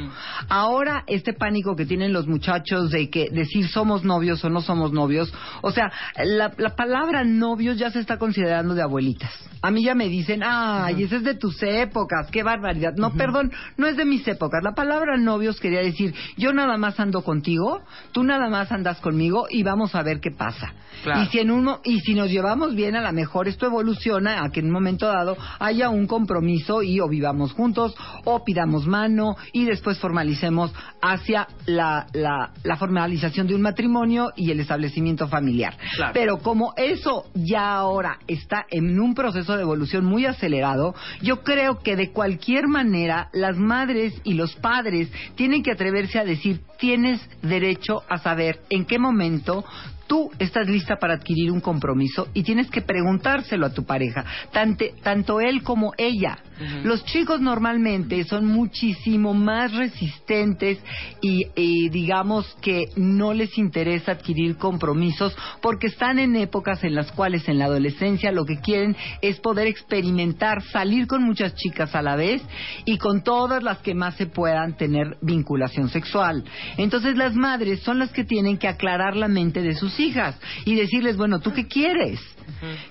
Ahora, 0.49 1.05
este 1.07 1.33
pánico 1.33 1.77
que 1.77 1.87
tienen 1.87 2.13
los 2.13 2.27
muchachos 2.27 2.91
de 2.91 3.11
que 3.11 3.29
decir 3.31 3.69
somos 3.69 4.05
novios 4.05 4.45
o 4.45 4.51
no 4.51 4.61
somos 4.61 4.93
novios, 4.93 5.33
o 5.63 5.71
sea, 5.71 5.93
la, 6.25 6.53
la 6.57 6.77
palabra 6.77 7.25
novios 7.25 7.79
ya 7.79 7.91
se 7.91 8.01
está 8.01 8.19
considerando 8.19 8.75
de 8.75 8.83
abuelitas. 8.83 9.33
A 9.61 9.71
mí 9.73 9.83
ya 9.83 9.95
me 9.95 10.09
dicen, 10.09 10.43
ay, 10.45 11.03
ese 11.03 11.17
es 11.17 11.25
de 11.25 11.35
tus 11.35 11.61
épocas, 11.63 12.29
qué 12.31 12.45
barbaridad. 12.45 12.95
No, 12.97 13.13
perdón, 13.15 13.51
no 13.77 13.89
es 13.89 13.97
de 13.97 14.05
mis 14.05 14.27
épocas. 14.29 14.63
La 14.63 14.73
palabra 14.73 15.17
novios 15.17 15.59
quería 15.59 15.81
decir, 15.81 16.15
yo 16.37 16.53
nada 16.53 16.77
más 16.77 17.01
ando 17.01 17.23
contigo, 17.23 17.83
tú 18.13 18.23
nada 18.23 18.49
más 18.49 18.71
andas 18.71 19.01
conmigo 19.01 19.47
y 19.51 19.65
vamos 19.65 19.97
a 19.97 20.03
ver 20.03 20.21
qué 20.21 20.31
pasa. 20.31 20.73
Claro. 21.03 21.23
Y 21.23 21.27
si 21.27 21.41
en 21.41 21.51
uno 21.51 21.81
y 21.85 22.01
si 22.01 22.15
nos 22.15 22.31
llevamos 22.31 22.75
bien, 22.77 22.95
a 22.95 23.03
lo 23.03 23.13
mejor 23.13 23.49
esto 23.49 23.67
evoluciona 23.67 24.45
a 24.45 24.51
que 24.51 24.61
en 24.61 24.67
un 24.67 24.73
momento 24.73 25.07
dado 25.07 25.37
haya 25.59 25.89
un 25.89 26.07
compromiso 26.07 26.28
compromiso 26.29 26.83
y 26.83 27.01
o 27.01 27.09
vivamos 27.09 27.53
juntos 27.53 27.95
o 28.25 28.45
pidamos 28.45 28.87
mano 28.87 29.37
y 29.53 29.65
después 29.65 29.99
formalicemos 29.99 30.75
hacia 31.01 31.49
la, 31.65 32.07
la, 32.13 32.51
la 32.63 32.77
formalización 32.77 33.47
de 33.47 33.55
un 33.55 33.63
matrimonio 33.63 34.31
y 34.37 34.51
el 34.51 34.61
establecimiento 34.61 35.27
familiar. 35.29 35.77
Claro. 35.97 36.13
Pero 36.13 36.39
como 36.39 36.75
eso 36.77 37.25
ya 37.35 37.77
ahora 37.77 38.19
está 38.27 38.67
en 38.71 39.01
un 39.01 39.15
proceso 39.15 39.57
de 39.57 39.63
evolución 39.63 40.05
muy 40.05 40.27
acelerado, 40.27 40.95
yo 41.23 41.43
creo 41.43 41.79
que 41.79 41.97
de 41.97 42.13
cualquier 42.13 42.69
manera 42.69 43.31
las 43.33 43.57
madres 43.57 44.21
y 44.23 44.35
los 44.35 44.55
padres 44.57 45.11
tienen 45.35 45.63
que 45.63 45.73
atreverse 45.73 46.19
a 46.19 46.25
decir, 46.25 46.61
tienes 46.79 47.27
derecho 47.41 48.03
a 48.09 48.19
saber 48.19 48.61
en 48.69 48.85
qué 48.85 48.99
momento 48.99 49.65
tú 50.09 50.31
estás 50.41 50.67
lista 50.69 50.97
para 50.97 51.15
adquirir 51.15 51.53
un 51.53 51.61
compromiso 51.61 52.27
y 52.35 52.43
tienes 52.43 52.69
que 52.71 52.81
preguntárselo 52.83 53.67
a 53.67 53.73
tu 53.73 53.85
pareja, 53.85 54.25
tante- 54.53 54.95
tanto 55.03 55.41
él 55.41 55.63
como 55.63 55.93
ella. 55.97 56.39
Los 56.83 57.05
chicos 57.05 57.41
normalmente 57.41 58.25
son 58.25 58.47
muchísimo 58.47 59.33
más 59.33 59.73
resistentes 59.75 60.79
y, 61.21 61.47
y 61.55 61.89
digamos 61.91 62.53
que 62.61 62.87
no 62.97 63.33
les 63.33 63.57
interesa 63.59 64.13
adquirir 64.13 64.57
compromisos 64.57 65.37
porque 65.63 65.87
están 65.87 66.19
en 66.19 66.35
épocas 66.35 66.83
en 66.83 66.97
las 66.97 67.13
cuales 67.13 67.49
en 67.49 67.59
la 67.61 67.67
adolescencia 67.67 68.33
lo 68.33 68.45
que 68.45 68.59
quieren 68.59 68.97
es 69.23 69.39
poder 69.39 69.69
experimentar, 69.69 70.63
salir 70.63 71.07
con 71.07 71.23
muchas 71.23 71.55
chicas 71.55 71.95
a 71.95 72.03
la 72.03 72.17
vez 72.17 72.43
y 72.85 72.99
con 72.99 73.23
todas 73.23 73.63
las 73.63 73.79
que 73.79 73.95
más 73.95 74.17
se 74.17 74.27
puedan 74.27 74.77
tener 74.77 75.17
vinculación 75.21 75.89
sexual. 75.91 76.43
Entonces 76.77 77.17
las 77.17 77.35
madres 77.37 77.81
son 77.83 78.01
las 78.01 78.11
que 78.11 78.25
tienen 78.25 78.59
que 78.59 78.67
aclarar 78.67 79.15
la 79.15 79.29
mente 79.29 79.63
de 79.63 79.75
sus 79.75 79.98
hijas 79.99 80.37
y 80.65 80.75
decirles, 80.75 81.17
bueno, 81.17 81.41
¿tú 81.41 81.53
qué 81.53 81.67
quieres? 81.67 82.21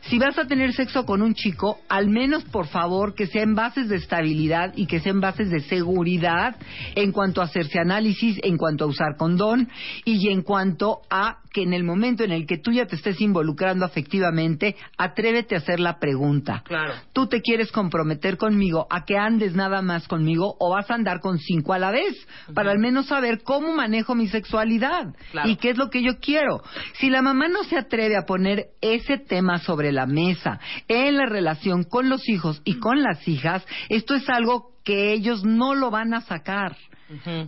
Si 0.01 0.17
vas 0.19 0.37
a 0.37 0.45
tener 0.45 0.73
sexo 0.73 1.05
con 1.05 1.21
un 1.21 1.33
chico, 1.33 1.79
al 1.89 2.09
menos 2.09 2.43
por 2.45 2.67
favor 2.67 3.15
que 3.15 3.27
sea 3.27 3.43
en 3.43 3.55
bases 3.55 3.89
de 3.89 3.97
estabilidad 3.97 4.73
y 4.75 4.85
que 4.85 4.99
sea 4.99 5.11
en 5.11 5.21
bases 5.21 5.49
de 5.49 5.61
seguridad 5.61 6.55
en 6.95 7.11
cuanto 7.11 7.41
a 7.41 7.45
hacerse 7.45 7.79
análisis, 7.79 8.39
en 8.43 8.57
cuanto 8.57 8.83
a 8.85 8.87
usar 8.87 9.17
condón 9.17 9.69
y 10.05 10.29
en 10.29 10.41
cuanto 10.41 10.99
a 11.09 11.37
que 11.51 11.63
en 11.63 11.73
el 11.73 11.83
momento 11.83 12.23
en 12.23 12.31
el 12.31 12.45
que 12.45 12.57
tú 12.57 12.71
ya 12.71 12.85
te 12.85 12.95
estés 12.95 13.19
involucrando 13.19 13.83
afectivamente, 13.85 14.75
atrévete 14.97 15.55
a 15.55 15.59
hacer 15.59 15.79
la 15.79 15.97
pregunta. 15.97 16.61
Claro. 16.65 16.93
¿Tú 17.13 17.27
te 17.27 17.41
quieres 17.41 17.71
comprometer 17.71 18.37
conmigo 18.37 18.85
a 18.91 19.05
que 19.05 19.17
andes 19.17 19.55
nada 19.55 19.81
más 19.81 20.07
conmigo 20.07 20.55
o 20.59 20.71
vas 20.71 20.89
a 20.91 20.93
andar 20.95 21.19
con 21.19 21.39
cinco 21.39 21.73
a 21.73 21.79
la 21.79 21.91
vez? 21.91 22.15
Para 22.53 22.71
al 22.71 22.79
menos 22.79 23.07
saber 23.07 23.41
cómo 23.43 23.73
manejo 23.73 24.13
mi 24.13 24.27
sexualidad 24.27 25.15
Claro. 25.31 25.49
y 25.49 25.55
qué 25.55 25.71
es 25.71 25.77
lo 25.77 25.89
que 25.89 26.03
yo 26.03 26.19
quiero. 26.19 26.61
Si 26.99 27.09
la 27.09 27.21
mamá 27.21 27.47
no 27.47 27.63
se 27.63 27.77
atreve 27.77 28.17
a 28.17 28.25
poner 28.25 28.67
ese 28.81 29.17
tema 29.17 29.46
sobre 29.59 29.91
la 29.91 30.05
mesa 30.05 30.59
en 30.87 31.17
la 31.17 31.25
relación 31.25 31.83
con 31.83 32.09
los 32.09 32.27
hijos 32.29 32.61
y 32.65 32.75
con 32.79 33.01
las 33.01 33.27
hijas, 33.27 33.65
esto 33.89 34.15
es 34.15 34.29
algo 34.29 34.71
que 34.83 35.13
ellos 35.13 35.43
no 35.43 35.75
lo 35.75 35.89
van 35.91 36.13
a 36.13 36.21
sacar. 36.21 36.75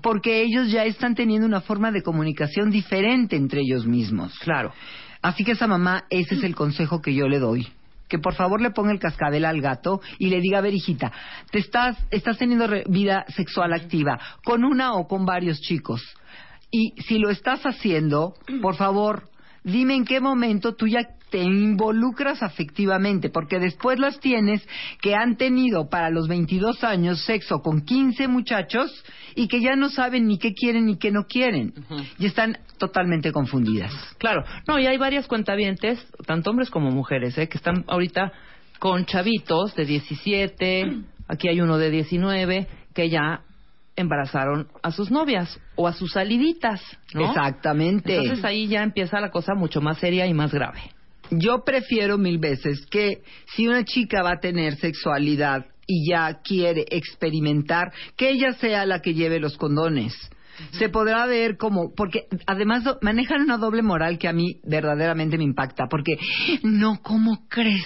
Porque 0.02 0.42
ellos 0.42 0.72
ya 0.72 0.86
están 0.86 1.16
teniendo 1.16 1.46
una 1.46 1.60
forma 1.60 1.92
de 1.92 2.02
comunicación 2.02 2.72
diferente 2.72 3.36
entre 3.36 3.60
ellos 3.62 3.86
mismos. 3.86 4.38
Claro. 4.40 4.72
Así 5.22 5.44
que 5.44 5.52
esa 5.52 5.68
mamá, 5.68 6.06
ese 6.10 6.36
es 6.36 6.44
el 6.44 6.56
consejo 6.56 7.02
que 7.02 7.14
yo 7.14 7.28
le 7.28 7.40
doy. 7.40 7.68
Que 8.08 8.20
por 8.20 8.36
favor 8.36 8.62
le 8.62 8.72
ponga 8.72 8.92
el 8.94 9.00
cascabel 9.00 9.44
al 9.44 9.60
gato 9.60 10.00
y 10.18 10.30
le 10.30 10.40
diga, 10.40 10.60
a 10.60 10.62
ver, 10.62 10.74
hijita, 10.74 11.12
te 11.52 11.60
estás, 11.60 11.98
estás 12.10 12.38
teniendo 12.38 12.68
re- 12.68 12.86
vida 12.88 13.26
sexual 13.36 13.74
activa 13.74 14.18
con 14.46 14.64
una 14.64 14.94
o 14.94 15.08
con 15.10 15.26
varios 15.26 15.60
chicos. 15.60 16.02
Y 16.72 16.94
si 17.02 17.20
lo 17.20 17.30
estás 17.30 17.62
haciendo, 17.64 18.36
por 18.62 18.76
favor, 18.76 19.29
dime 19.64 19.96
en 19.96 20.06
qué 20.06 20.20
momento 20.20 20.76
tú 20.76 20.88
ya 20.88 21.08
te 21.30 21.40
involucras 21.40 22.42
afectivamente, 22.42 23.30
porque 23.30 23.60
después 23.60 24.00
las 24.00 24.20
tienes 24.20 24.68
que 25.02 25.16
han 25.16 25.38
tenido 25.38 25.90
para 25.90 26.10
los 26.10 26.28
22 26.28 26.84
años 26.84 27.24
sexo 27.24 27.60
con 27.62 27.82
15 27.82 28.28
muchachos 28.28 29.04
y 29.36 29.48
que 29.48 29.62
ya 29.62 29.76
no 29.76 29.90
saben 29.90 30.28
ni 30.28 30.38
qué 30.38 30.54
quieren 30.54 30.88
ni 30.88 30.98
qué 30.98 31.12
no 31.12 31.26
quieren. 31.26 31.74
Y 32.18 32.26
están 32.26 32.58
totalmente 32.78 33.32
confundidas. 33.32 33.94
Claro, 34.18 34.44
no, 34.68 34.80
y 34.80 34.88
hay 34.88 34.98
varias 34.98 35.28
cuentavientes, 35.28 36.00
tanto 36.26 36.50
hombres 36.50 36.70
como 36.70 36.90
mujeres, 36.92 37.38
¿eh? 37.38 37.48
que 37.48 37.58
están 37.58 37.84
ahorita 37.88 38.32
con 38.80 39.06
chavitos 39.06 39.76
de 39.76 39.86
17, 39.86 41.04
aquí 41.28 41.48
hay 41.48 41.62
uno 41.62 41.78
de 41.78 41.92
19, 41.92 42.68
que 42.94 43.10
ya 43.10 43.44
embarazaron 44.00 44.68
a 44.82 44.92
sus 44.92 45.12
novias 45.12 45.60
o 45.76 45.88
a 45.88 45.94
sus 45.94 46.14
saliditas, 46.14 46.82
¿no? 47.14 47.28
Exactamente. 47.30 48.16
Entonces 48.16 48.46
ahí 48.46 48.68
ya 48.68 48.84
empieza 48.84 49.20
la 49.20 49.30
cosa 49.30 49.54
mucho 49.56 49.82
más 49.82 49.98
seria 50.00 50.26
y 50.26 50.34
más 50.34 50.54
grave. 50.54 50.80
Yo 51.32 51.64
prefiero 51.64 52.18
mil 52.18 52.40
veces 52.40 52.86
que 52.88 53.22
si 53.56 53.68
una 53.68 53.84
chica 53.84 54.24
va 54.24 54.34
a 54.34 54.40
tener 54.40 54.78
sexualidad 54.78 55.66
y 55.86 56.10
ya 56.10 56.40
quiere 56.44 56.86
experimentar, 56.90 57.92
que 58.16 58.30
ella 58.30 58.54
sea 58.54 58.86
la 58.86 59.02
que 59.02 59.14
lleve 59.14 59.40
los 59.40 59.58
condones. 59.58 60.14
Se 60.72 60.90
podrá 60.90 61.26
ver 61.26 61.58
como, 61.58 61.94
porque 61.96 62.26
además 62.46 62.84
do- 62.84 62.98
manejan 63.02 63.42
una 63.42 63.58
doble 63.58 63.82
moral 63.82 64.18
que 64.18 64.28
a 64.28 64.34
mí 64.34 64.60
verdaderamente 64.64 65.38
me 65.38 65.44
impacta, 65.44 65.88
porque 65.90 66.18
no, 66.64 67.00
¿cómo 67.02 67.46
crees? 67.50 67.86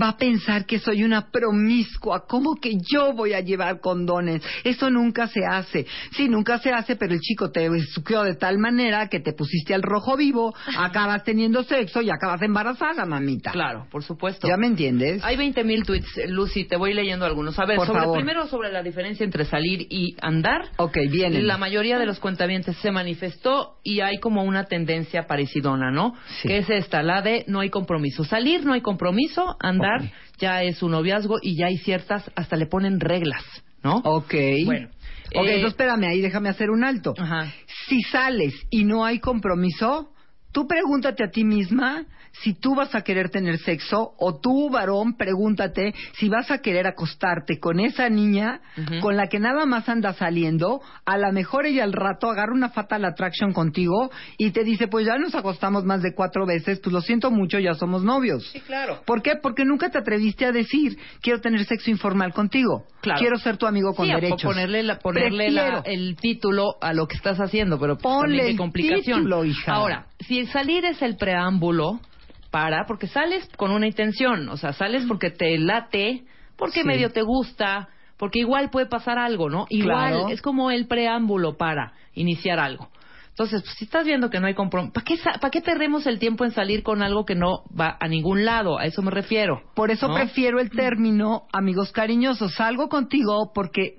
Va 0.00 0.10
a 0.10 0.16
pensar 0.16 0.66
que 0.66 0.78
soy 0.78 1.04
una 1.04 1.30
promiscua, 1.30 2.26
¿cómo 2.26 2.56
que 2.56 2.74
yo 2.92 3.12
voy 3.12 3.32
a 3.32 3.40
llevar 3.40 3.80
condones? 3.80 4.42
Eso 4.64 4.90
nunca 4.90 5.26
se 5.28 5.44
hace. 5.44 5.86
Sí, 6.12 6.28
nunca 6.28 6.58
se 6.58 6.70
hace, 6.72 6.96
pero 6.96 7.14
el 7.14 7.20
chico 7.20 7.50
te 7.50 7.68
suqueó 7.92 8.22
de 8.22 8.34
tal 8.34 8.58
manera 8.58 9.08
que 9.08 9.20
te 9.20 9.32
pusiste 9.32 9.74
al 9.74 9.82
rojo 9.82 10.16
vivo, 10.16 10.54
acabas 10.78 11.24
teniendo 11.24 11.62
sexo 11.64 12.02
y 12.02 12.10
acabas 12.10 12.42
embarazada, 12.42 13.04
mamita. 13.06 13.52
Claro, 13.52 13.86
por 13.90 14.02
supuesto. 14.04 14.48
¿Ya 14.48 14.56
me 14.56 14.66
entiendes? 14.66 15.22
Hay 15.24 15.36
20.000 15.36 15.84
tweets, 15.84 16.18
eh, 16.18 16.28
Lucy, 16.28 16.64
te 16.64 16.76
voy 16.76 16.94
leyendo 16.94 17.24
algunos. 17.24 17.58
A 17.58 17.64
ver, 17.66 17.78
sobre, 17.84 18.06
primero 18.14 18.46
sobre 18.46 18.72
la 18.72 18.82
diferencia 18.82 19.24
entre 19.24 19.44
salir 19.44 19.86
y 19.90 20.16
andar. 20.20 20.62
Ok, 20.76 20.96
vienen. 21.10 21.46
La 21.46 21.58
mayoría 21.58 21.98
de 21.98 22.06
los 22.08 22.18
cuentavientes 22.18 22.76
se 22.78 22.90
manifestó 22.90 23.76
y 23.84 24.00
hay 24.00 24.18
como 24.18 24.42
una 24.42 24.64
tendencia 24.64 25.26
parecidona, 25.26 25.92
¿no? 25.92 26.14
Sí. 26.42 26.48
Que 26.48 26.58
es 26.58 26.70
esta, 26.70 27.02
la 27.02 27.22
de 27.22 27.44
no 27.46 27.60
hay 27.60 27.70
compromiso. 27.70 28.24
Salir 28.24 28.64
no 28.64 28.72
hay 28.72 28.80
compromiso, 28.80 29.56
andar 29.60 30.10
ya 30.38 30.62
es 30.62 30.82
un 30.82 30.92
noviazgo 30.92 31.36
y 31.40 31.56
ya 31.56 31.66
hay 31.66 31.76
ciertas, 31.78 32.30
hasta 32.34 32.56
le 32.56 32.66
ponen 32.66 32.98
reglas, 32.98 33.44
¿no? 33.84 33.96
Ok. 34.04 34.34
Bueno. 34.64 34.88
Ok, 35.34 35.44
eh, 35.44 35.54
entonces 35.54 35.68
espérame, 35.68 36.04
ahí 36.04 36.20
déjame 36.20 36.48
hacer 36.48 36.70
un 36.70 36.84
alto. 36.84 37.14
Ajá. 37.16 37.52
Si 37.86 38.02
sales 38.02 38.54
y 38.70 38.84
no 38.84 39.04
hay 39.04 39.20
compromiso, 39.20 40.10
tú 40.58 40.66
pregúntate 40.66 41.22
a 41.22 41.30
ti 41.30 41.44
misma 41.44 42.04
si 42.42 42.52
tú 42.52 42.74
vas 42.74 42.92
a 42.96 43.02
querer 43.02 43.30
tener 43.30 43.58
sexo 43.58 44.12
o 44.18 44.38
tú, 44.40 44.70
varón, 44.70 45.16
pregúntate 45.16 45.94
si 46.14 46.28
vas 46.28 46.50
a 46.50 46.58
querer 46.58 46.86
acostarte 46.88 47.60
con 47.60 47.78
esa 47.80 48.08
niña 48.08 48.60
con 49.00 49.16
la 49.16 49.28
que 49.28 49.38
nada 49.38 49.66
más 49.66 49.88
anda 49.88 50.12
saliendo, 50.14 50.80
a 51.06 51.16
lo 51.16 51.32
mejor 51.32 51.66
ella 51.66 51.84
al 51.84 51.92
rato 51.92 52.28
agarra 52.28 52.52
una 52.52 52.70
fatal 52.70 53.04
attraction 53.04 53.52
contigo 53.52 54.10
y 54.36 54.50
te 54.50 54.64
dice, 54.64 54.88
pues 54.88 55.06
ya 55.06 55.16
nos 55.16 55.34
acostamos 55.36 55.84
más 55.84 56.02
de 56.02 56.12
cuatro 56.12 56.44
veces, 56.44 56.80
pues 56.80 56.92
lo 56.92 57.00
siento 57.02 57.30
mucho, 57.30 57.60
ya 57.60 57.74
somos 57.74 58.02
novios. 58.02 58.44
Sí, 58.52 58.60
claro. 58.60 59.00
¿Por 59.06 59.22
qué? 59.22 59.36
Porque 59.40 59.64
nunca 59.64 59.90
te 59.90 59.98
atreviste 59.98 60.44
a 60.44 60.50
decir, 60.50 60.98
quiero 61.22 61.40
tener 61.40 61.64
sexo 61.66 61.88
informal 61.90 62.32
contigo. 62.32 62.84
Claro. 63.00 63.20
Quiero 63.20 63.38
ser 63.38 63.56
tu 63.58 63.66
amigo 63.66 63.94
con 63.94 64.06
Sí, 64.06 64.12
derechos. 64.12 64.42
ponerle, 64.42 64.82
la- 64.82 64.98
ponerle 64.98 65.50
la- 65.52 65.82
el 65.86 66.16
título 66.16 66.74
a 66.80 66.92
lo 66.92 67.06
que 67.06 67.16
estás 67.16 67.38
haciendo, 67.38 67.78
pero 67.78 67.94
pues, 67.96 68.02
Ponle 68.02 68.50
el 68.50 68.56
complicación. 68.56 69.18
título, 69.20 69.44
hija. 69.44 69.72
Ahora, 69.72 70.06
si 70.20 70.38
el 70.38 70.48
salir 70.48 70.84
es 70.84 71.00
el 71.02 71.16
preámbulo 71.16 72.00
para, 72.50 72.86
porque 72.86 73.06
sales 73.06 73.48
con 73.56 73.70
una 73.70 73.86
intención, 73.86 74.48
o 74.48 74.56
sea, 74.56 74.72
sales 74.72 75.04
porque 75.06 75.30
te 75.30 75.58
late, 75.58 76.24
porque 76.56 76.80
Sí. 76.80 76.86
medio 76.86 77.10
te 77.10 77.22
gusta, 77.22 77.88
porque 78.16 78.40
igual 78.40 78.70
puede 78.70 78.86
pasar 78.86 79.18
algo, 79.18 79.48
¿no? 79.48 79.66
Igual 79.68 80.12
Claro. 80.14 80.28
es 80.28 80.42
como 80.42 80.70
el 80.70 80.86
preámbulo 80.86 81.56
para 81.56 81.92
iniciar 82.14 82.58
algo. 82.58 82.88
Entonces, 83.28 83.62
pues, 83.62 83.74
si 83.76 83.84
estás 83.84 84.04
viendo 84.04 84.30
que 84.30 84.40
no 84.40 84.48
hay 84.48 84.54
compromiso, 84.54 84.92
¿para 84.92 85.04
qué, 85.04 85.16
sa- 85.18 85.34
¿para 85.40 85.52
qué 85.52 85.60
perdemos 85.60 86.04
el 86.08 86.18
tiempo 86.18 86.44
en 86.44 86.50
salir 86.50 86.82
con 86.82 87.02
algo 87.02 87.24
que 87.24 87.36
no 87.36 87.62
va 87.78 87.96
a 88.00 88.08
ningún 88.08 88.44
lado? 88.44 88.80
A 88.80 88.86
eso 88.86 89.00
me 89.00 89.12
refiero. 89.12 89.62
Por 89.76 89.92
eso 89.92 90.08
¿no? 90.08 90.14
prefiero 90.14 90.58
el 90.58 90.70
término 90.70 91.42
amigos 91.52 91.92
cariñosos. 91.92 92.54
Salgo 92.54 92.88
contigo 92.88 93.52
porque 93.54 93.94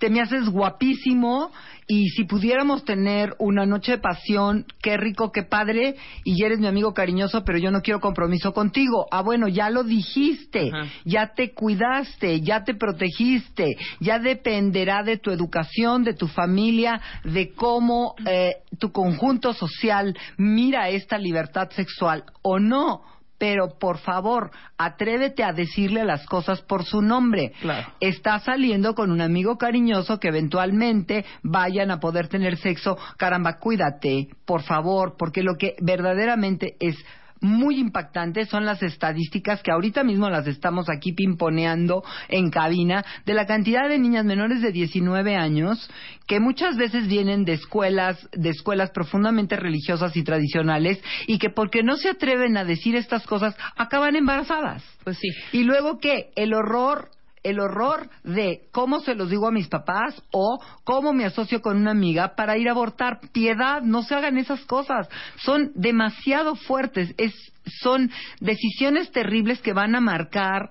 te 0.00 0.10
me 0.10 0.20
haces 0.20 0.48
guapísimo 0.48 1.52
y 1.90 2.08
si 2.10 2.22
pudiéramos 2.22 2.84
tener 2.84 3.34
una 3.40 3.66
noche 3.66 3.92
de 3.92 3.98
pasión, 3.98 4.64
qué 4.80 4.96
rico, 4.96 5.32
qué 5.32 5.42
padre, 5.42 5.96
y 6.22 6.44
eres 6.44 6.60
mi 6.60 6.68
amigo 6.68 6.94
cariñoso, 6.94 7.44
pero 7.44 7.58
yo 7.58 7.72
no 7.72 7.82
quiero 7.82 7.98
compromiso 7.98 8.54
contigo. 8.54 9.08
Ah, 9.10 9.22
bueno, 9.22 9.48
ya 9.48 9.70
lo 9.70 9.82
dijiste, 9.82 10.70
Ajá. 10.72 10.88
ya 11.04 11.34
te 11.34 11.52
cuidaste, 11.52 12.42
ya 12.42 12.62
te 12.62 12.74
protegiste, 12.74 13.76
ya 13.98 14.20
dependerá 14.20 15.02
de 15.02 15.16
tu 15.16 15.32
educación, 15.32 16.04
de 16.04 16.14
tu 16.14 16.28
familia, 16.28 17.00
de 17.24 17.50
cómo 17.54 18.14
eh, 18.24 18.58
tu 18.78 18.92
conjunto 18.92 19.52
social 19.52 20.16
mira 20.36 20.90
esta 20.90 21.18
libertad 21.18 21.70
sexual 21.70 22.22
o 22.42 22.60
no. 22.60 23.02
Pero 23.40 23.78
por 23.78 23.96
favor, 23.96 24.50
atrévete 24.76 25.42
a 25.42 25.54
decirle 25.54 26.04
las 26.04 26.26
cosas 26.26 26.60
por 26.60 26.84
su 26.84 27.00
nombre. 27.00 27.52
Claro. 27.62 27.88
Está 27.98 28.38
saliendo 28.40 28.94
con 28.94 29.10
un 29.10 29.22
amigo 29.22 29.56
cariñoso 29.56 30.20
que 30.20 30.28
eventualmente 30.28 31.24
vayan 31.42 31.90
a 31.90 32.00
poder 32.00 32.28
tener 32.28 32.58
sexo. 32.58 32.98
Caramba, 33.16 33.58
cuídate, 33.58 34.28
por 34.44 34.60
favor, 34.62 35.16
porque 35.16 35.42
lo 35.42 35.54
que 35.56 35.74
verdaderamente 35.80 36.76
es 36.80 37.02
muy 37.40 37.78
impactantes 37.78 38.48
son 38.48 38.64
las 38.64 38.82
estadísticas 38.82 39.62
que 39.62 39.72
ahorita 39.72 40.04
mismo 40.04 40.28
las 40.28 40.46
estamos 40.46 40.88
aquí 40.88 41.12
pimponeando 41.12 42.04
en 42.28 42.50
cabina 42.50 43.04
de 43.24 43.34
la 43.34 43.46
cantidad 43.46 43.88
de 43.88 43.98
niñas 43.98 44.24
menores 44.24 44.60
de 44.62 44.72
19 44.72 45.36
años 45.36 45.90
que 46.26 46.40
muchas 46.40 46.76
veces 46.76 47.08
vienen 47.08 47.44
de 47.44 47.54
escuelas 47.54 48.28
de 48.32 48.50
escuelas 48.50 48.90
profundamente 48.90 49.56
religiosas 49.56 50.16
y 50.16 50.22
tradicionales 50.22 51.02
y 51.26 51.38
que 51.38 51.50
porque 51.50 51.82
no 51.82 51.96
se 51.96 52.10
atreven 52.10 52.56
a 52.56 52.64
decir 52.64 52.96
estas 52.96 53.26
cosas 53.26 53.56
acaban 53.76 54.16
embarazadas. 54.16 54.84
Pues 55.04 55.18
sí. 55.18 55.28
Y 55.52 55.64
luego 55.64 55.98
que 55.98 56.30
el 56.36 56.54
horror 56.54 57.10
el 57.42 57.60
horror 57.60 58.08
de 58.22 58.68
cómo 58.72 59.00
se 59.00 59.14
los 59.14 59.30
digo 59.30 59.48
a 59.48 59.52
mis 59.52 59.68
papás 59.68 60.22
o 60.30 60.58
cómo 60.84 61.12
me 61.12 61.24
asocio 61.24 61.60
con 61.60 61.76
una 61.76 61.92
amiga 61.92 62.34
para 62.36 62.56
ir 62.56 62.68
a 62.68 62.72
abortar. 62.72 63.20
Piedad, 63.32 63.82
no 63.82 64.02
se 64.02 64.14
hagan 64.14 64.38
esas 64.38 64.64
cosas. 64.64 65.08
Son 65.36 65.72
demasiado 65.74 66.54
fuertes. 66.54 67.14
Es, 67.16 67.34
son 67.82 68.10
decisiones 68.40 69.10
terribles 69.10 69.60
que 69.60 69.72
van 69.72 69.94
a 69.94 70.00
marcar 70.00 70.70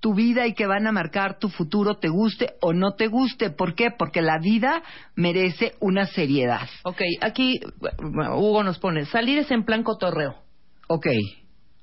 tu 0.00 0.14
vida 0.14 0.46
y 0.46 0.54
que 0.54 0.66
van 0.66 0.86
a 0.86 0.92
marcar 0.92 1.38
tu 1.38 1.48
futuro, 1.48 1.96
te 1.96 2.08
guste 2.08 2.54
o 2.60 2.72
no 2.72 2.92
te 2.92 3.08
guste. 3.08 3.50
¿Por 3.50 3.74
qué? 3.74 3.90
Porque 3.90 4.22
la 4.22 4.38
vida 4.38 4.82
merece 5.14 5.74
una 5.80 6.06
seriedad. 6.06 6.68
Ok, 6.84 7.00
aquí 7.20 7.60
bueno, 7.80 8.38
Hugo 8.38 8.62
nos 8.62 8.78
pone, 8.78 9.06
salir 9.06 9.38
es 9.38 9.50
en 9.50 9.64
plan 9.64 9.82
cotorreo. 9.82 10.36
Ok. 10.88 11.06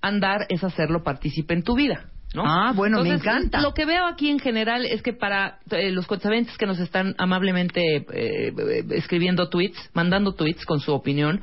Andar 0.02 0.46
es 0.50 0.63
hacerlo 0.63 1.04
partícipe 1.04 1.54
en 1.54 1.63
tu 1.63 1.76
vida. 1.76 2.12
¿No? 2.34 2.43
Ah, 2.46 2.74
bueno, 2.76 3.02
me 3.04 3.13
encanta. 3.13 3.62
Lo 3.62 3.74
que 3.74 3.86
veo 3.86 4.06
aquí 4.06 4.30
en 4.30 4.39
general 4.39 4.86
es 4.86 5.02
que 5.02 5.13
para 5.13 5.60
eh, 5.72 5.91
los 5.91 6.08
cuentavientes 6.08 6.58
que 6.58 6.65
nos 6.65 6.80
están 6.80 7.15
amablemente 7.17 8.06
eh, 8.12 8.84
escribiendo 8.91 9.50
tweets, 9.50 9.91
mandando 9.93 10.34
tweets 10.34 10.65
con 10.65 10.80
su 10.80 10.93
opinión, 10.93 11.41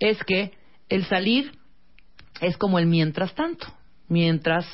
es 0.00 0.22
que 0.24 0.52
el 0.88 1.04
salir 1.04 1.52
es 2.40 2.56
como 2.56 2.78
el 2.78 2.86
mientras 2.86 3.34
tanto. 3.34 3.66
Mientras 4.08 4.66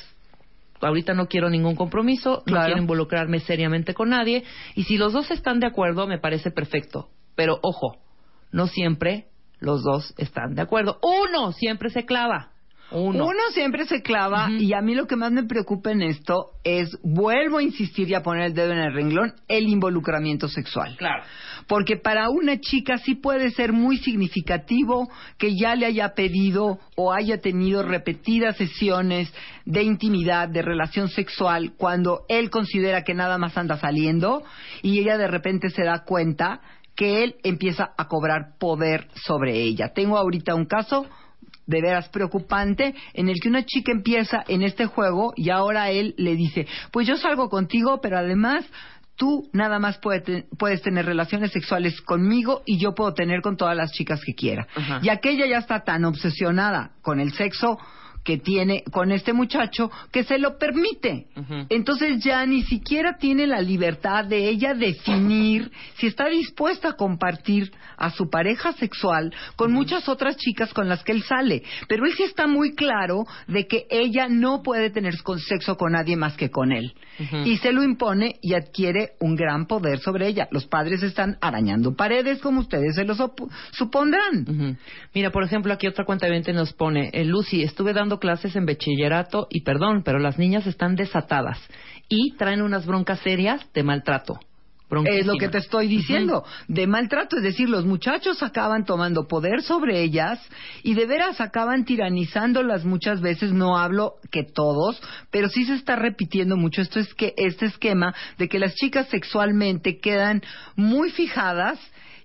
ahorita 0.81 1.13
no 1.13 1.27
quiero 1.27 1.49
ningún 1.49 1.75
compromiso, 1.75 2.43
no 2.47 2.63
quiero 2.65 2.81
involucrarme 2.81 3.39
seriamente 3.39 3.93
con 3.93 4.09
nadie, 4.09 4.43
y 4.75 4.83
si 4.83 4.97
los 4.97 5.13
dos 5.13 5.29
están 5.31 5.59
de 5.59 5.67
acuerdo, 5.67 6.07
me 6.07 6.17
parece 6.17 6.51
perfecto. 6.51 7.09
Pero 7.35 7.59
ojo, 7.61 7.97
no 8.51 8.67
siempre 8.67 9.27
los 9.59 9.83
dos 9.83 10.13
están 10.17 10.55
de 10.55 10.61
acuerdo. 10.63 10.99
Uno 11.01 11.51
siempre 11.51 11.89
se 11.91 12.05
clava. 12.05 12.51
Uno. 12.91 13.29
siempre 13.53 13.85
se 13.85 14.01
clava 14.01 14.49
y 14.51 14.73
a 14.73 14.81
mí 14.81 14.95
lo 14.95 15.07
que 15.07 15.15
más 15.15 15.31
me 15.31 15.43
preocupa 15.43 15.91
en 15.91 16.01
esto 16.01 16.51
es, 16.63 16.89
vuelvo 17.03 17.57
a 17.57 17.63
insistir 17.63 18.09
y 18.09 18.13
a 18.13 18.21
poner 18.21 18.47
el 18.47 18.53
dedo 18.53 18.71
en 18.71 18.79
el 18.79 18.93
renglón, 18.93 19.33
el 19.47 19.67
involucramiento 19.67 20.47
sexual. 20.47 20.95
Claro. 20.97 21.23
Porque 21.67 21.97
para 21.97 22.29
una 22.29 22.59
chica 22.59 22.97
sí 22.97 23.15
puede 23.15 23.51
ser 23.51 23.71
muy 23.73 23.97
significativo 23.97 25.09
que 25.37 25.55
ya 25.55 25.75
le 25.75 25.85
haya 25.85 26.13
pedido 26.15 26.79
o 26.95 27.13
haya 27.13 27.39
tenido 27.39 27.83
repetidas 27.83 28.57
sesiones 28.57 29.33
de 29.65 29.83
intimidad, 29.83 30.49
de 30.49 30.61
relación 30.61 31.09
sexual, 31.09 31.73
cuando 31.77 32.25
él 32.29 32.49
considera 32.49 33.03
que 33.03 33.13
nada 33.13 33.37
más 33.37 33.57
anda 33.57 33.77
saliendo 33.77 34.43
y 34.81 34.99
ella 34.99 35.17
de 35.17 35.27
repente 35.27 35.69
se 35.69 35.83
da 35.83 36.03
cuenta 36.03 36.61
que 36.95 37.23
él 37.23 37.35
empieza 37.43 37.93
a 37.97 38.07
cobrar 38.07 38.57
poder 38.59 39.07
sobre 39.15 39.61
ella. 39.61 39.93
Tengo 39.93 40.17
ahorita 40.17 40.55
un 40.55 40.65
caso 40.65 41.07
de 41.65 41.81
veras 41.81 42.09
preocupante 42.09 42.95
en 43.13 43.29
el 43.29 43.39
que 43.39 43.49
una 43.49 43.65
chica 43.65 43.91
empieza 43.91 44.43
en 44.47 44.61
este 44.61 44.85
juego 44.85 45.33
y 45.35 45.49
ahora 45.49 45.89
él 45.91 46.15
le 46.17 46.35
dice, 46.35 46.67
pues 46.91 47.07
yo 47.07 47.17
salgo 47.17 47.49
contigo, 47.49 47.99
pero 48.01 48.17
además 48.17 48.65
tú 49.15 49.49
nada 49.53 49.77
más 49.77 49.99
puedes 49.99 50.81
tener 50.81 51.05
relaciones 51.05 51.51
sexuales 51.51 52.01
conmigo 52.01 52.63
y 52.65 52.79
yo 52.79 52.95
puedo 52.95 53.13
tener 53.13 53.41
con 53.41 53.55
todas 53.57 53.77
las 53.77 53.91
chicas 53.91 54.21
que 54.25 54.33
quiera. 54.33 54.67
Ajá. 54.75 54.99
Y 55.03 55.09
aquella 55.09 55.45
ya 55.45 55.59
está 55.59 55.83
tan 55.83 56.05
obsesionada 56.05 56.91
con 57.01 57.19
el 57.19 57.31
sexo 57.33 57.77
que 58.23 58.37
tiene 58.37 58.83
con 58.91 59.11
este 59.11 59.33
muchacho 59.33 59.89
que 60.11 60.23
se 60.23 60.37
lo 60.37 60.57
permite. 60.57 61.27
Entonces 61.69 62.23
ya 62.23 62.45
ni 62.45 62.63
siquiera 62.63 63.17
tiene 63.17 63.47
la 63.47 63.61
libertad 63.61 64.25
de 64.25 64.49
ella 64.49 64.73
definir 64.73 65.71
si 65.97 66.07
está 66.07 66.27
dispuesta 66.27 66.89
a 66.89 66.93
compartir 66.93 67.71
a 67.97 68.09
su 68.11 68.29
pareja 68.29 68.73
sexual 68.73 69.33
con 69.55 69.71
muchas 69.71 70.07
otras 70.09 70.37
chicas 70.37 70.73
con 70.73 70.89
las 70.89 71.03
que 71.03 71.11
él 71.11 71.23
sale. 71.23 71.63
Pero 71.87 72.05
él 72.05 72.13
sí 72.15 72.23
está 72.23 72.47
muy 72.47 72.73
claro 72.73 73.25
de 73.47 73.67
que 73.67 73.85
ella 73.89 74.27
no 74.27 74.61
puede 74.63 74.89
tener 74.89 75.13
sexo 75.47 75.77
con 75.77 75.93
nadie 75.93 76.15
más 76.15 76.35
que 76.37 76.49
con 76.49 76.71
él. 76.71 76.93
Y 77.45 77.57
se 77.57 77.71
lo 77.71 77.83
impone 77.83 78.37
y 78.41 78.55
adquiere 78.55 79.11
un 79.19 79.35
gran 79.35 79.67
poder 79.67 79.99
sobre 79.99 80.27
ella. 80.27 80.47
Los 80.51 80.65
padres 80.65 81.03
están 81.03 81.37
arañando 81.41 81.93
paredes 81.95 82.39
como 82.39 82.61
ustedes 82.61 82.95
se 82.95 83.03
lo 83.03 83.13
sopo- 83.15 83.49
supondrán. 83.71 84.77
Mira, 85.13 85.31
por 85.31 85.43
ejemplo, 85.43 85.71
aquí 85.73 85.87
otra 85.87 86.05
cuenta 86.05 86.27
nos 86.53 86.73
pone, 86.73 87.09
eh, 87.13 87.25
Lucy, 87.25 87.61
estuve 87.63 87.93
dando 87.93 88.10
clases 88.19 88.55
en 88.55 88.65
bachillerato 88.65 89.47
y 89.49 89.61
perdón, 89.61 90.03
pero 90.03 90.19
las 90.19 90.37
niñas 90.37 90.67
están 90.67 90.95
desatadas 90.95 91.59
y 92.07 92.35
traen 92.37 92.61
unas 92.61 92.85
broncas 92.85 93.19
serias 93.19 93.65
de 93.73 93.83
maltrato. 93.83 94.39
Es 95.05 95.25
lo 95.25 95.35
que 95.35 95.47
te 95.47 95.59
estoy 95.59 95.87
diciendo, 95.87 96.43
de 96.67 96.85
maltrato, 96.85 97.37
es 97.37 97.43
decir, 97.43 97.69
los 97.69 97.85
muchachos 97.85 98.43
acaban 98.43 98.83
tomando 98.83 99.25
poder 99.25 99.61
sobre 99.61 100.01
ellas 100.01 100.37
y 100.83 100.95
de 100.95 101.05
veras 101.05 101.39
acaban 101.39 101.85
tiranizándolas 101.85 102.83
muchas 102.83 103.21
veces, 103.21 103.53
no 103.53 103.77
hablo 103.77 104.15
que 104.31 104.43
todos, 104.43 105.01
pero 105.29 105.47
sí 105.47 105.63
se 105.63 105.75
está 105.75 105.95
repitiendo 105.95 106.57
mucho 106.57 106.81
esto 106.81 106.99
es 106.99 107.13
que 107.13 107.33
este 107.37 107.67
esquema 107.67 108.13
de 108.37 108.49
que 108.49 108.59
las 108.59 108.75
chicas 108.75 109.07
sexualmente 109.07 109.97
quedan 109.99 110.41
muy 110.75 111.09
fijadas 111.11 111.79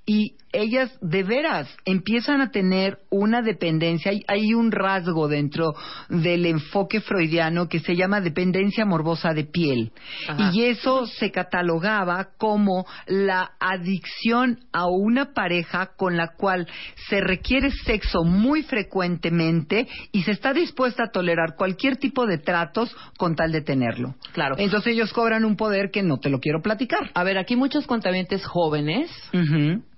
y 0.07 0.37
ellas 0.53 0.97
de 1.03 1.23
veras 1.23 1.69
empiezan 1.85 2.41
a 2.41 2.51
tener 2.51 2.99
una 3.11 3.43
dependencia, 3.43 4.11
hay, 4.11 4.23
hay 4.27 4.55
un 4.55 4.73
rasgo 4.73 5.29
dentro 5.29 5.75
del 6.09 6.47
enfoque 6.47 7.01
freudiano 7.01 7.69
que 7.69 7.81
se 7.81 7.95
llama 7.95 8.21
dependencia 8.21 8.87
morbosa 8.87 9.35
de 9.35 9.45
piel. 9.45 9.93
Ajá. 10.29 10.53
Y 10.55 10.65
eso 10.65 11.07
se 11.07 11.31
catalogaba 11.31 12.29
como 12.39 12.87
la 13.07 13.53
adicción 13.61 14.61
a 14.73 14.87
una 14.87 15.35
pareja 15.35 15.91
con 15.97 16.17
la 16.17 16.29
cual 16.29 16.67
se 17.09 17.21
requiere 17.21 17.71
sexo 17.71 18.25
muy 18.25 18.63
frecuentemente 18.63 19.87
y 20.13 20.23
se 20.23 20.31
está 20.31 20.55
dispuesta 20.55 21.05
a 21.05 21.11
tolerar 21.11 21.57
cualquier 21.57 21.97
tipo 21.97 22.27
de 22.27 22.39
tratos 22.39 22.95
con 23.19 23.35
tal 23.35 23.53
de 23.53 23.61
tenerlo. 23.61 24.15
Claro. 24.33 24.55
Entonces 24.59 24.95
ellos 24.95 25.13
cobran 25.13 25.45
un 25.45 25.57
poder 25.57 25.91
que 25.91 26.03
no 26.03 26.19
te 26.19 26.31
lo 26.31 26.39
quiero 26.39 26.63
platicar. 26.63 27.11
A 27.15 27.25
ver, 27.25 27.37
aquí 27.37 27.57
muchos 27.57 27.87
cuentavientes 27.87 28.45
jóvenes. 28.47 29.11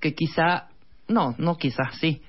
Que 0.00 0.14
quizá, 0.14 0.68
no, 1.08 1.34
no 1.38 1.56
quizá, 1.56 1.90
sí. 2.00 2.22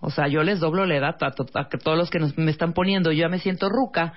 O 0.00 0.10
sea, 0.10 0.28
yo 0.28 0.42
les 0.42 0.60
doblo 0.60 0.86
la 0.86 0.96
edad 0.96 1.16
a, 1.20 1.30
to- 1.32 1.46
a 1.54 1.68
que 1.68 1.76
todos 1.78 1.98
los 1.98 2.08
que 2.10 2.18
nos, 2.18 2.36
me 2.38 2.50
están 2.50 2.72
poniendo. 2.72 3.12
Yo 3.12 3.18
ya 3.22 3.28
me 3.28 3.38
siento 3.38 3.68
ruca. 3.68 4.14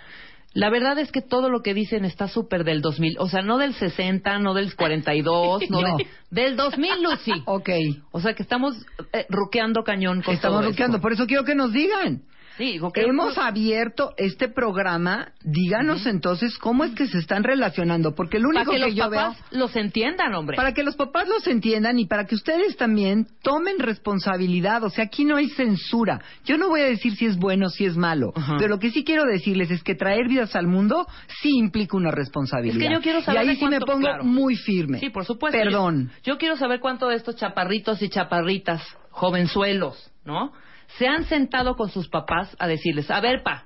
La 0.53 0.69
verdad 0.69 0.97
es 0.99 1.11
que 1.11 1.21
todo 1.21 1.49
lo 1.49 1.61
que 1.61 1.73
dicen 1.73 2.05
está 2.05 2.27
súper 2.27 2.63
del 2.63 2.81
2000. 2.81 3.17
O 3.19 3.27
sea, 3.27 3.41
no 3.41 3.57
del 3.57 3.73
60, 3.73 4.37
no 4.39 4.53
del 4.53 4.75
42, 4.75 5.63
no, 5.69 5.81
No. 5.81 5.97
de- 5.97 6.07
del 6.29 6.55
2000, 6.55 7.03
Lucy. 7.03 7.31
Ok. 7.45 7.69
O 8.11 8.21
sea, 8.21 8.33
que 8.33 8.43
estamos 8.43 8.75
eh, 9.13 9.25
ruqueando 9.29 9.83
cañón 9.83 10.21
con 10.21 10.35
Estamos 10.35 10.59
todo 10.59 10.67
bloqueando, 10.69 10.97
esto. 10.97 11.01
por 11.01 11.11
eso 11.13 11.25
quiero 11.27 11.43
que 11.43 11.55
nos 11.55 11.73
digan. 11.73 12.21
Sí, 12.57 12.65
digo 12.73 12.91
que- 12.91 13.01
Hemos 13.01 13.37
abierto 13.37 14.13
este 14.17 14.47
programa. 14.47 15.31
Díganos 15.43 16.05
entonces 16.05 16.57
cómo 16.59 16.83
es 16.83 16.91
que 16.93 17.07
se 17.07 17.17
están 17.17 17.43
relacionando, 17.43 18.13
porque 18.13 18.37
lo 18.39 18.49
para 18.49 18.61
único 18.61 18.71
que 18.71 18.77
que, 18.77 18.85
los 18.87 18.95
yo 18.95 19.09
papás 19.09 19.37
veo 19.51 19.59
los 19.61 19.75
entiendan, 19.75 20.33
hombre. 20.35 20.55
para 20.55 20.73
que 20.73 20.83
los 20.83 20.95
papás 20.95 21.27
los 21.27 21.47
entiendan 21.47 21.97
y 21.99 22.05
para 22.05 22.25
que 22.25 22.35
ustedes 22.35 22.77
también 22.77 23.27
tomen 23.41 23.79
responsabilidad. 23.79 24.83
O 24.83 24.89
sea, 24.89 25.05
aquí 25.05 25.25
no 25.25 25.35
hay 25.37 25.49
censura. 25.49 26.21
Yo 26.45 26.57
no 26.57 26.69
voy 26.69 26.81
a 26.81 26.85
decir 26.85 27.15
si 27.15 27.25
es 27.25 27.37
bueno 27.37 27.67
o 27.67 27.69
si 27.69 27.85
es 27.85 27.97
malo, 27.97 28.33
pero 28.57 28.69
lo 28.69 28.79
que 28.79 28.91
sí 28.91 29.03
quiero 29.03 29.23
decirles 29.25 29.71
es 29.71 29.83
que 29.83 29.95
traer 29.95 30.27
vidas 30.27 30.55
al 30.55 30.67
mundo 30.67 31.07
sí 31.41 31.49
implica 31.57 31.97
una 31.97 32.11
responsabilidad. 32.11 32.77
Es 32.81 32.87
que 32.87 32.93
yo 32.93 33.01
quiero 33.01 33.21
saber 33.21 33.45
y 33.45 33.49
ahí 33.49 33.55
sí 33.55 33.65
me 33.67 33.79
pongo 33.79 34.01
claro. 34.01 34.23
muy 34.23 34.55
firme. 34.55 34.99
Sí, 34.99 35.09
por 35.09 35.25
supuesto. 35.25 35.57
Perdón. 35.57 36.11
Yo, 36.23 36.33
yo 36.33 36.37
quiero 36.37 36.55
saber 36.57 36.79
cuánto 36.79 37.07
de 37.07 37.15
estos 37.15 37.35
chaparritos 37.35 38.01
y 38.01 38.09
chaparritas, 38.09 38.81
jovenzuelos, 39.09 40.11
¿no? 40.25 40.53
Se 40.97 41.07
han 41.07 41.25
sentado 41.25 41.75
con 41.75 41.89
sus 41.89 42.07
papás 42.09 42.55
a 42.59 42.67
decirles, 42.67 43.09
a 43.11 43.19
ver, 43.21 43.43
pa, 43.43 43.63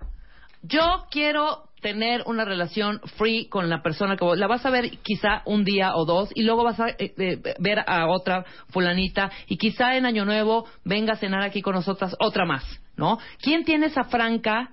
yo 0.62 1.06
quiero 1.12 1.64
tener 1.82 2.24
una 2.26 2.44
relación 2.44 3.00
free 3.18 3.48
con 3.50 3.70
la 3.70 3.84
persona 3.84 4.18
que 4.18 4.26
vos- 4.26 4.38
la 4.38 4.48
vas 4.48 4.66
a 4.66 4.72
ver 4.72 4.90
quizá 5.04 5.44
un 5.46 5.64
día 5.64 5.92
o 5.96 6.06
dos 6.06 6.30
y 6.34 6.42
luego 6.44 6.64
vas 6.64 6.80
a 6.80 6.90
eh, 6.90 7.14
eh, 7.18 7.42
ver 7.60 7.80
a 7.86 8.08
otra 8.08 8.44
fulanita 8.70 9.30
y 9.48 9.58
quizá 9.58 9.96
en 9.96 10.06
año 10.08 10.26
nuevo 10.26 10.66
venga 10.84 11.14
a 11.14 11.18
cenar 11.18 11.44
aquí 11.44 11.62
con 11.62 11.76
nosotras 11.76 12.16
otra 12.20 12.46
más, 12.46 12.64
¿no? 12.96 13.20
¿Quién 13.42 13.64
tiene 13.64 13.86
esa 13.88 14.06
franca 14.06 14.72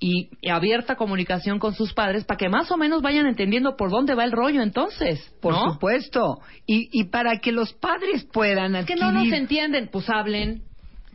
y, 0.00 0.30
y 0.40 0.48
abierta 0.48 0.96
comunicación 0.96 1.58
con 1.58 1.74
sus 1.74 1.92
padres 1.92 2.24
para 2.24 2.38
que 2.38 2.48
más 2.48 2.70
o 2.70 2.76
menos 2.78 3.02
vayan 3.02 3.26
entendiendo 3.26 3.76
por 3.76 3.90
dónde 3.90 4.14
va 4.14 4.24
el 4.24 4.32
rollo 4.32 4.62
entonces? 4.62 5.20
Por 5.42 5.54
supuesto. 5.72 6.38
Y, 6.66 6.88
y 6.92 7.04
para 7.10 7.38
que 7.38 7.52
los 7.52 7.74
padres 7.74 8.26
puedan 8.32 8.76
Es 8.76 8.86
que 8.86 8.94
adquirir... 8.94 9.12
no 9.14 9.24
nos 9.24 9.32
entienden, 9.32 9.88
pues 9.92 10.08
hablen. 10.08 10.62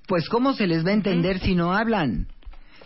Pues 0.07 0.27
cómo 0.29 0.53
se 0.53 0.67
les 0.67 0.85
va 0.85 0.89
a 0.89 0.93
entender 0.93 1.39
si 1.39 1.55
no 1.55 1.73
hablan, 1.73 2.27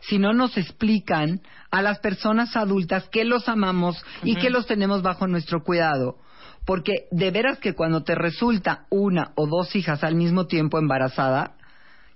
si 0.02 0.20
no 0.20 0.34
nos 0.34 0.58
explican 0.58 1.42
a 1.72 1.82
las 1.82 2.00
personas 2.00 2.56
adultas 2.56 3.10
que 3.10 3.26
los 3.26 3.50
amamos 3.50 4.04
y 4.24 4.36
que 4.36 4.50
los 4.50 4.68
tenemos 4.68 5.02
bajo 5.02 5.28
nuestro 5.28 5.64
cuidado. 5.64 6.18
Porque 6.66 7.08
de 7.12 7.32
veras 7.32 7.60
que 7.60 7.74
cuando 7.74 8.04
te 8.04 8.16
resulta 8.16 8.86
una 8.90 9.32
o 9.36 9.48
dos 9.48 9.76
hijas 9.76 10.04
al 10.04 10.16
mismo 10.16 10.48
tiempo 10.48 10.80
embarazada, 10.80 11.56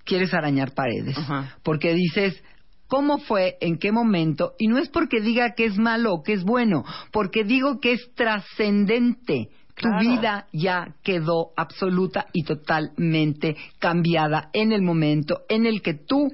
quieres 0.05 0.33
arañar 0.33 0.73
paredes. 0.73 1.17
Ajá. 1.17 1.55
Porque 1.63 1.93
dices, 1.93 2.43
cómo 2.89 3.19
fue, 3.19 3.57
en 3.61 3.77
qué 3.77 3.91
momento, 3.91 4.53
y 4.57 4.67
no 4.67 4.79
es 4.79 4.89
porque 4.89 5.21
diga 5.21 5.53
que 5.53 5.65
es 5.65 5.77
malo 5.77 6.11
o 6.13 6.23
que 6.23 6.33
es 6.33 6.43
bueno, 6.43 6.83
porque 7.11 7.43
digo 7.43 7.79
que 7.79 7.93
es 7.93 8.13
trascendente. 8.15 9.49
Tu 9.79 9.89
vida 9.99 10.47
ya 10.51 10.95
quedó 11.03 11.51
absoluta 11.55 12.27
y 12.33 12.43
totalmente 12.43 13.55
cambiada 13.79 14.49
en 14.53 14.71
el 14.71 14.81
momento 14.81 15.41
en 15.49 15.65
el 15.65 15.81
que 15.81 15.93
tú 15.93 16.29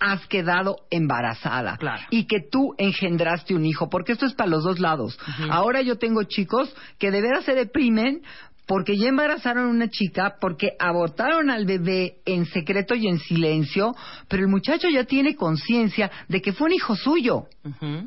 has 0.00 0.26
quedado 0.26 0.76
embarazada 0.90 1.76
Claro. 1.78 2.02
y 2.10 2.26
que 2.26 2.40
tú 2.40 2.74
engendraste 2.78 3.54
un 3.54 3.64
hijo, 3.64 3.88
porque 3.88 4.12
esto 4.12 4.26
es 4.26 4.34
para 4.34 4.50
los 4.50 4.64
dos 4.64 4.78
lados. 4.80 5.18
Ahora 5.50 5.80
yo 5.82 5.96
tengo 5.98 6.24
chicos 6.24 6.74
que 6.98 7.10
de 7.10 7.22
veras 7.22 7.44
se 7.44 7.54
deprimen 7.54 8.20
porque 8.66 8.96
ya 8.96 9.08
embarazaron 9.08 9.66
a 9.66 9.70
una 9.70 9.88
chica, 9.88 10.36
porque 10.40 10.70
abortaron 10.78 11.50
al 11.50 11.66
bebé 11.66 12.16
en 12.24 12.46
secreto 12.46 12.94
y 12.94 13.06
en 13.08 13.18
silencio, 13.18 13.94
pero 14.28 14.42
el 14.42 14.48
muchacho 14.48 14.88
ya 14.88 15.04
tiene 15.04 15.36
conciencia 15.36 16.10
de 16.28 16.40
que 16.40 16.52
fue 16.54 16.68
un 16.68 16.72
hijo 16.72 16.96
suyo, 16.96 17.44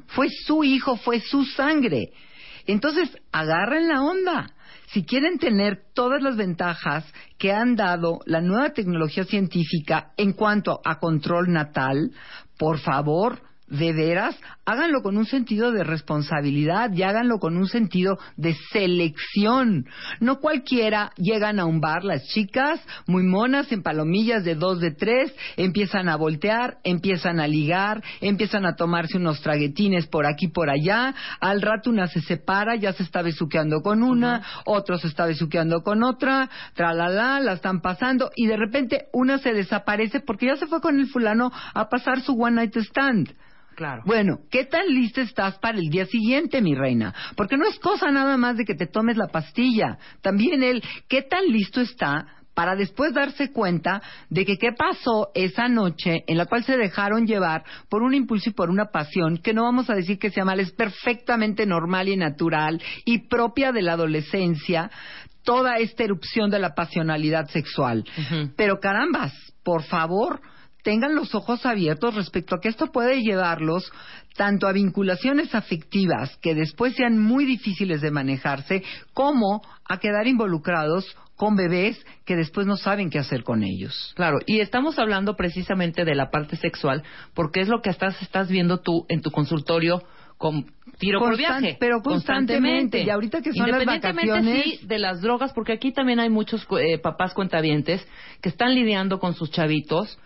fue 0.07 0.27
su 0.29 0.63
hijo, 0.63 0.97
fue 0.97 1.19
su 1.19 1.45
sangre. 1.45 2.11
Entonces, 2.65 3.09
agarren 3.31 3.87
la 3.87 4.01
onda. 4.01 4.49
Si 4.87 5.05
quieren 5.05 5.37
tener 5.37 5.83
todas 5.93 6.21
las 6.21 6.37
ventajas 6.37 7.05
que 7.37 7.51
han 7.51 7.75
dado 7.75 8.19
la 8.25 8.41
nueva 8.41 8.69
tecnología 8.69 9.25
científica 9.25 10.13
en 10.15 10.33
cuanto 10.33 10.79
a 10.83 10.99
control 10.99 11.51
natal, 11.51 12.11
por 12.57 12.79
favor, 12.79 13.41
de 13.67 13.93
veras, 13.93 14.37
háganlo 14.65 15.01
con 15.01 15.17
un 15.17 15.25
sentido 15.25 15.71
de 15.71 15.83
responsabilidad 15.83 16.91
y 16.93 17.03
háganlo 17.03 17.39
con 17.39 17.57
un 17.57 17.67
sentido 17.67 18.17
de 18.35 18.55
selección. 18.71 19.85
No 20.19 20.39
cualquiera 20.39 21.11
llegan 21.17 21.59
a 21.59 21.65
un 21.65 21.81
bar 21.81 22.03
las 22.03 22.23
chicas, 22.27 22.79
muy 23.07 23.23
monas, 23.23 23.71
en 23.71 23.83
palomillas 23.83 24.43
de 24.43 24.55
dos, 24.55 24.79
de 24.79 24.91
tres, 24.91 25.33
empiezan 25.57 26.07
a 26.09 26.15
voltear, 26.15 26.77
empiezan 26.83 27.39
a 27.39 27.47
ligar, 27.47 28.03
empiezan 28.21 28.65
a 28.65 28.75
tomarse 28.75 29.17
unos 29.17 29.41
traguetines 29.41 30.07
por 30.07 30.25
aquí, 30.25 30.47
por 30.47 30.69
allá, 30.69 31.13
al 31.39 31.61
rato 31.61 31.89
una 31.89 32.07
se 32.07 32.21
separa, 32.21 32.75
ya 32.75 32.93
se 32.93 33.03
está 33.03 33.21
besuqueando 33.21 33.81
con 33.81 34.03
una, 34.03 34.43
otro 34.65 34.97
se 34.97 35.07
está 35.07 35.25
besuqueando 35.25 35.81
con 35.81 36.03
otra, 36.03 36.49
tralala, 36.73 37.39
la 37.39 37.53
están 37.53 37.81
pasando 37.81 38.31
y 38.35 38.47
de 38.47 38.57
repente 38.57 39.07
una 39.11 39.37
se 39.39 39.53
desaparece 39.53 40.19
porque 40.21 40.47
ya 40.47 40.55
se 40.55 40.67
fue 40.67 40.81
con 40.81 40.99
el 40.99 41.07
fulano 41.07 41.51
a 41.73 41.89
pasar 41.89 42.21
su 42.21 42.33
one 42.33 42.55
night 42.55 42.75
stand. 42.77 43.33
Claro. 43.77 44.01
Bueno, 44.07 44.39
¿qué 44.49 44.65
tan 44.65 44.87
lista 44.87 45.21
estás 45.21 45.59
para 45.59 45.77
el 45.77 45.91
día 45.91 46.07
siguiente, 46.07 46.63
mi 46.63 46.73
reina? 46.73 47.13
Porque 47.35 47.57
no 47.57 47.67
es 47.67 47.77
cosa 47.77 48.09
nada 48.09 48.35
más 48.35 48.57
de 48.57 48.65
que 48.65 48.73
te 48.73 48.87
tomes 48.87 49.17
la 49.17 49.27
pastilla. 49.27 49.99
También 50.21 50.63
él, 50.63 50.83
¿qué 51.07 51.21
tan 51.21 51.45
listo 51.45 51.79
está 51.81 52.25
para 52.55 52.75
después 52.75 53.13
darse 53.13 53.51
cuenta 53.51 54.01
de 54.31 54.45
que 54.45 54.57
qué 54.57 54.71
pasó 54.71 55.29
esa 55.35 55.67
noche 55.67 56.23
en 56.25 56.39
la 56.39 56.47
cual 56.47 56.63
se 56.63 56.75
dejaron 56.75 57.27
llevar 57.27 57.63
por 57.87 58.01
un 58.01 58.15
impulso 58.15 58.49
y 58.49 58.53
por 58.53 58.71
una 58.71 58.85
pasión 58.85 59.37
que 59.37 59.53
no 59.53 59.61
vamos 59.61 59.91
a 59.91 59.93
decir 59.93 60.17
que 60.17 60.31
sea 60.31 60.43
mal, 60.43 60.59
es 60.59 60.71
perfectamente 60.71 61.67
normal 61.67 62.09
y 62.09 62.17
natural 62.17 62.81
y 63.05 63.27
propia 63.27 63.71
de 63.71 63.83
la 63.83 63.93
adolescencia 63.93 64.89
toda 65.43 65.75
esta 65.75 66.03
erupción 66.03 66.49
de 66.49 66.57
la 66.57 66.73
pasionalidad 66.73 67.45
sexual. 67.49 68.03
Pero 68.55 68.79
carambas, 68.79 69.33
por 69.63 69.83
favor, 69.83 70.41
tengan 70.87 71.15
los 71.15 71.35
ojos 71.35 71.65
abiertos 71.65 72.15
respecto 72.15 72.55
a 72.55 72.61
que 72.61 72.69
esto 72.69 72.93
puede 72.93 73.21
llevarlos 73.21 73.91
tanto 74.37 74.67
a 74.67 74.71
vinculaciones 74.71 75.53
afectivas 75.53 76.37
que 76.41 76.55
después 76.55 76.95
sean 76.95 77.19
muy 77.19 77.43
difíciles 77.43 77.99
de 77.99 78.09
manejarse, 78.09 78.83
como 79.13 79.61
a 79.83 79.97
quedar 79.97 80.27
involucrados 80.27 81.05
con 81.35 81.57
bebés 81.57 82.01
que 82.23 82.37
después 82.37 82.65
no 82.67 82.77
saben 82.77 83.09
qué 83.09 83.19
hacer 83.19 83.43
con 83.43 83.63
ellos. 83.65 84.13
Claro, 84.15 84.37
y 84.45 84.61
estamos 84.61 84.97
hablando 84.97 85.35
precisamente 85.35 86.05
de 86.05 86.15
la 86.15 86.29
parte 86.29 86.55
sexual, 86.55 87.03
porque 87.33 87.59
es 87.59 87.67
lo 87.67 87.81
que 87.81 87.89
estás, 87.89 88.21
estás 88.21 88.47
viendo 88.47 88.77
tú 88.77 89.05
en 89.09 89.19
tu 89.21 89.29
consultorio 89.29 90.01
con 90.37 90.67
tiro 90.99 91.19
por 91.19 91.33
Constan- 91.33 91.37
viaje. 91.59 91.77
pero 91.81 91.99
constantemente, 92.01 93.03
y 93.03 93.09
ahorita 93.09 93.41
que 93.41 93.51
son 93.51 93.69
las 93.69 93.83
vacaciones- 93.85 94.63
sí, 94.63 94.79
de 94.87 94.99
las 94.99 95.19
drogas, 95.19 95.51
porque 95.51 95.73
aquí 95.73 95.91
también 95.91 96.21
hay 96.21 96.29
muchos 96.29 96.65
eh, 96.79 96.97
papás 96.97 97.33
cuentavientes 97.33 98.07
que 98.41 98.47
están 98.47 98.73
lidiando 98.73 99.19
con 99.19 99.33
sus 99.33 99.51
chavitos 99.51 100.17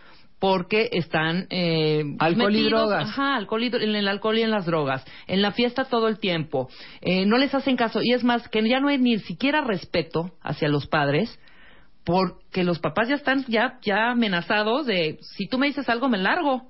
porque 0.42 0.90
están 0.92 1.46
eh, 1.52 2.04
Alcohol 2.18 2.56
y 2.56 2.64
metidos, 2.64 2.82
drogas. 2.82 3.10
Ajá, 3.10 3.36
alcohol 3.36 3.64
y 3.64 3.68
en 3.68 3.96
el 3.96 4.08
alcohol 4.08 4.40
y 4.40 4.42
en 4.42 4.50
las 4.50 4.66
drogas, 4.66 5.06
en 5.28 5.44
la 5.44 5.52
fiesta 5.52 5.86
todo 5.86 6.08
el 6.08 6.18
tiempo. 6.18 6.68
Eh, 7.02 7.28
no 7.28 7.38
les 7.38 7.54
hacen 7.54 7.78
caso 7.78 8.02
y 8.02 8.12
es 8.12 8.24
más 8.24 8.50
que 8.50 8.68
ya 8.68 8.80
no 8.80 8.88
hay 8.88 8.98
ni 8.98 9.20
siquiera 9.20 9.62
respeto 9.62 10.32
hacia 10.42 10.68
los 10.68 10.88
padres 10.88 11.40
porque 12.04 12.64
los 12.64 12.80
papás 12.80 13.08
ya 13.08 13.16
están 13.16 13.46
ya 13.48 13.78
ya 13.84 14.10
amenazados 14.12 14.88
de 14.88 15.20
si 15.22 15.48
tú 15.48 15.60
me 15.60 15.68
dices 15.68 15.88
algo 15.88 16.10
me 16.10 16.18
largo 16.18 16.64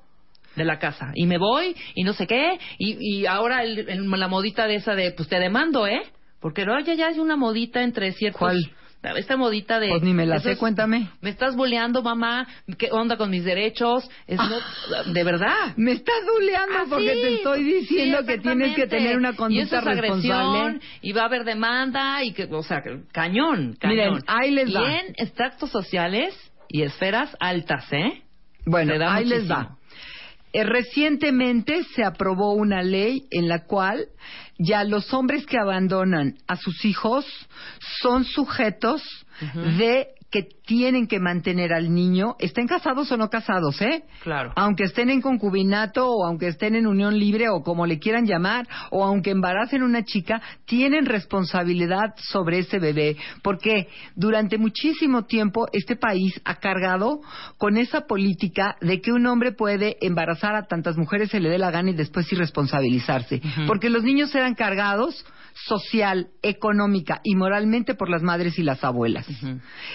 de 0.57 0.65
la 0.65 0.77
casa 0.77 1.13
y 1.15 1.25
me 1.25 1.37
voy 1.37 1.73
y 1.95 2.03
no 2.03 2.11
sé 2.11 2.27
qué 2.27 2.59
y, 2.77 2.97
y 3.21 3.25
ahora 3.25 3.63
el- 3.63 3.87
el- 3.87 4.09
la 4.09 4.27
modita 4.27 4.67
de 4.67 4.75
esa 4.75 4.95
de 4.95 5.11
pues 5.13 5.29
te 5.29 5.39
demando 5.39 5.87
eh 5.87 6.01
porque 6.41 6.65
ya 6.65 6.93
ya 6.93 7.07
es 7.07 7.17
una 7.17 7.37
modita 7.37 7.81
entre 7.83 8.11
ciertos 8.11 8.39
¿Cuál? 8.39 8.71
Esta 9.17 9.35
modita 9.35 9.79
de 9.79 9.89
Pues 9.89 10.03
ni 10.03 10.13
me 10.13 10.25
la 10.25 10.39
sé, 10.39 10.57
cuéntame. 10.57 11.09
me 11.21 11.29
estás 11.31 11.55
boleando 11.55 12.03
mamá 12.03 12.47
qué 12.77 12.89
onda 12.91 13.17
con 13.17 13.29
mis 13.31 13.43
derechos 13.43 14.09
es 14.27 14.37
no- 14.37 15.11
de 15.13 15.23
verdad 15.23 15.73
Me 15.75 15.91
estás 15.93 16.15
duleando 16.35 16.75
Ah, 16.79 16.85
porque 16.89 17.13
sí. 17.15 17.21
te 17.21 17.33
estoy 17.35 17.63
diciendo 17.63 18.19
Sí, 18.21 18.25
que 18.27 18.37
tienes 18.37 18.75
que 18.75 18.87
tener 18.87 19.17
una 19.17 19.29
y 19.29 19.31
eso 19.31 19.37
conducta 19.37 19.79
es 19.79 19.87
agresión 19.87 20.21
responsable. 20.21 20.79
y 21.01 21.11
va 21.13 21.21
a 21.23 21.25
haber 21.25 21.43
demanda 21.45 22.23
y 22.23 22.31
que 22.33 22.43
o 22.51 22.63
sea 22.63 22.81
cañón, 23.11 23.75
cañón. 23.79 23.83
Miren, 23.83 24.23
ahí 24.27 24.51
les 24.51 24.69
y 24.69 24.73
va. 24.73 24.91
en 24.99 25.07
extractos 25.17 25.69
sociales 25.71 26.33
y 26.67 26.83
esferas 26.83 27.35
altas 27.39 27.91
eh 27.91 28.21
Bueno, 28.65 28.97
da 28.99 29.15
ahí 29.15 29.25
les 29.25 29.43
muchísimo. 29.43 29.77
Eh, 30.53 30.63
recientemente 30.63 31.83
se 31.95 32.03
aprobó 32.03 32.53
una 32.53 32.83
ley 32.83 33.25
en 33.31 33.47
la 33.47 33.65
cual 33.65 34.07
ya 34.57 34.83
los 34.83 35.13
hombres 35.13 35.45
que 35.45 35.57
abandonan 35.57 36.35
a 36.47 36.55
sus 36.57 36.83
hijos 36.85 37.25
son 38.01 38.25
sujetos 38.25 39.01
de 39.77 40.09
que 40.31 40.47
tienen 40.65 41.07
que 41.07 41.19
mantener 41.19 41.73
al 41.73 41.93
niño, 41.93 42.35
estén 42.39 42.65
casados 42.65 43.11
o 43.11 43.17
no 43.17 43.29
casados, 43.29 43.81
¿eh? 43.81 44.03
Claro. 44.23 44.53
Aunque 44.55 44.85
estén 44.85 45.09
en 45.09 45.21
concubinato 45.21 46.09
o 46.09 46.25
aunque 46.25 46.47
estén 46.47 46.75
en 46.75 46.87
unión 46.87 47.19
libre 47.19 47.49
o 47.49 47.61
como 47.63 47.85
le 47.85 47.99
quieran 47.99 48.25
llamar, 48.25 48.65
o 48.91 49.03
aunque 49.03 49.31
embaracen 49.31 49.83
una 49.83 50.03
chica, 50.05 50.41
tienen 50.65 51.05
responsabilidad 51.05 52.15
sobre 52.15 52.59
ese 52.59 52.79
bebé, 52.79 53.17
porque 53.43 53.89
durante 54.15 54.57
muchísimo 54.57 55.25
tiempo 55.25 55.67
este 55.73 55.97
país 55.97 56.39
ha 56.45 56.55
cargado 56.55 57.19
con 57.57 57.75
esa 57.75 58.07
política 58.07 58.77
de 58.79 59.01
que 59.01 59.11
un 59.11 59.25
hombre 59.27 59.51
puede 59.51 59.97
embarazar 59.99 60.55
a 60.55 60.65
tantas 60.65 60.97
mujeres 60.97 61.29
se 61.29 61.41
le 61.41 61.49
dé 61.49 61.57
la 61.57 61.71
gana 61.71 61.89
y 61.89 61.95
después 61.95 62.31
irresponsabilizarse, 62.31 63.41
porque 63.67 63.89
los 63.89 64.03
niños 64.03 64.33
eran 64.33 64.55
cargados 64.55 65.25
social, 65.53 66.29
económica 66.41 67.21
y 67.23 67.35
moralmente 67.35 67.95
por 67.95 68.09
las 68.09 68.21
madres 68.21 68.57
y 68.59 68.63
las 68.63 68.83
abuelas. 68.83 69.25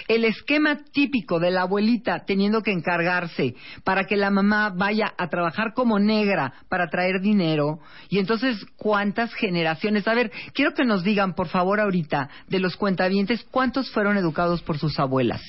El 0.07 0.25
esquema 0.25 0.77
típico 0.91 1.39
de 1.39 1.51
la 1.51 1.63
abuelita 1.63 2.23
teniendo 2.25 2.61
que 2.61 2.71
encargarse 2.71 3.55
para 3.83 4.05
que 4.05 4.17
la 4.17 4.29
mamá 4.29 4.69
vaya 4.75 5.13
a 5.17 5.27
trabajar 5.29 5.73
como 5.73 5.99
negra 5.99 6.53
para 6.69 6.87
traer 6.87 7.21
dinero 7.21 7.79
y 8.09 8.19
entonces 8.19 8.65
cuántas 8.75 9.33
generaciones. 9.33 10.07
A 10.07 10.13
ver, 10.13 10.31
quiero 10.53 10.73
que 10.73 10.85
nos 10.85 11.03
digan 11.03 11.33
por 11.33 11.47
favor 11.47 11.79
ahorita 11.79 12.29
de 12.47 12.59
los 12.59 12.75
cuentavientes 12.77 13.45
cuántos 13.51 13.91
fueron 13.91 14.17
educados 14.17 14.61
por 14.61 14.77
sus 14.77 14.99
abuelas. 14.99 15.41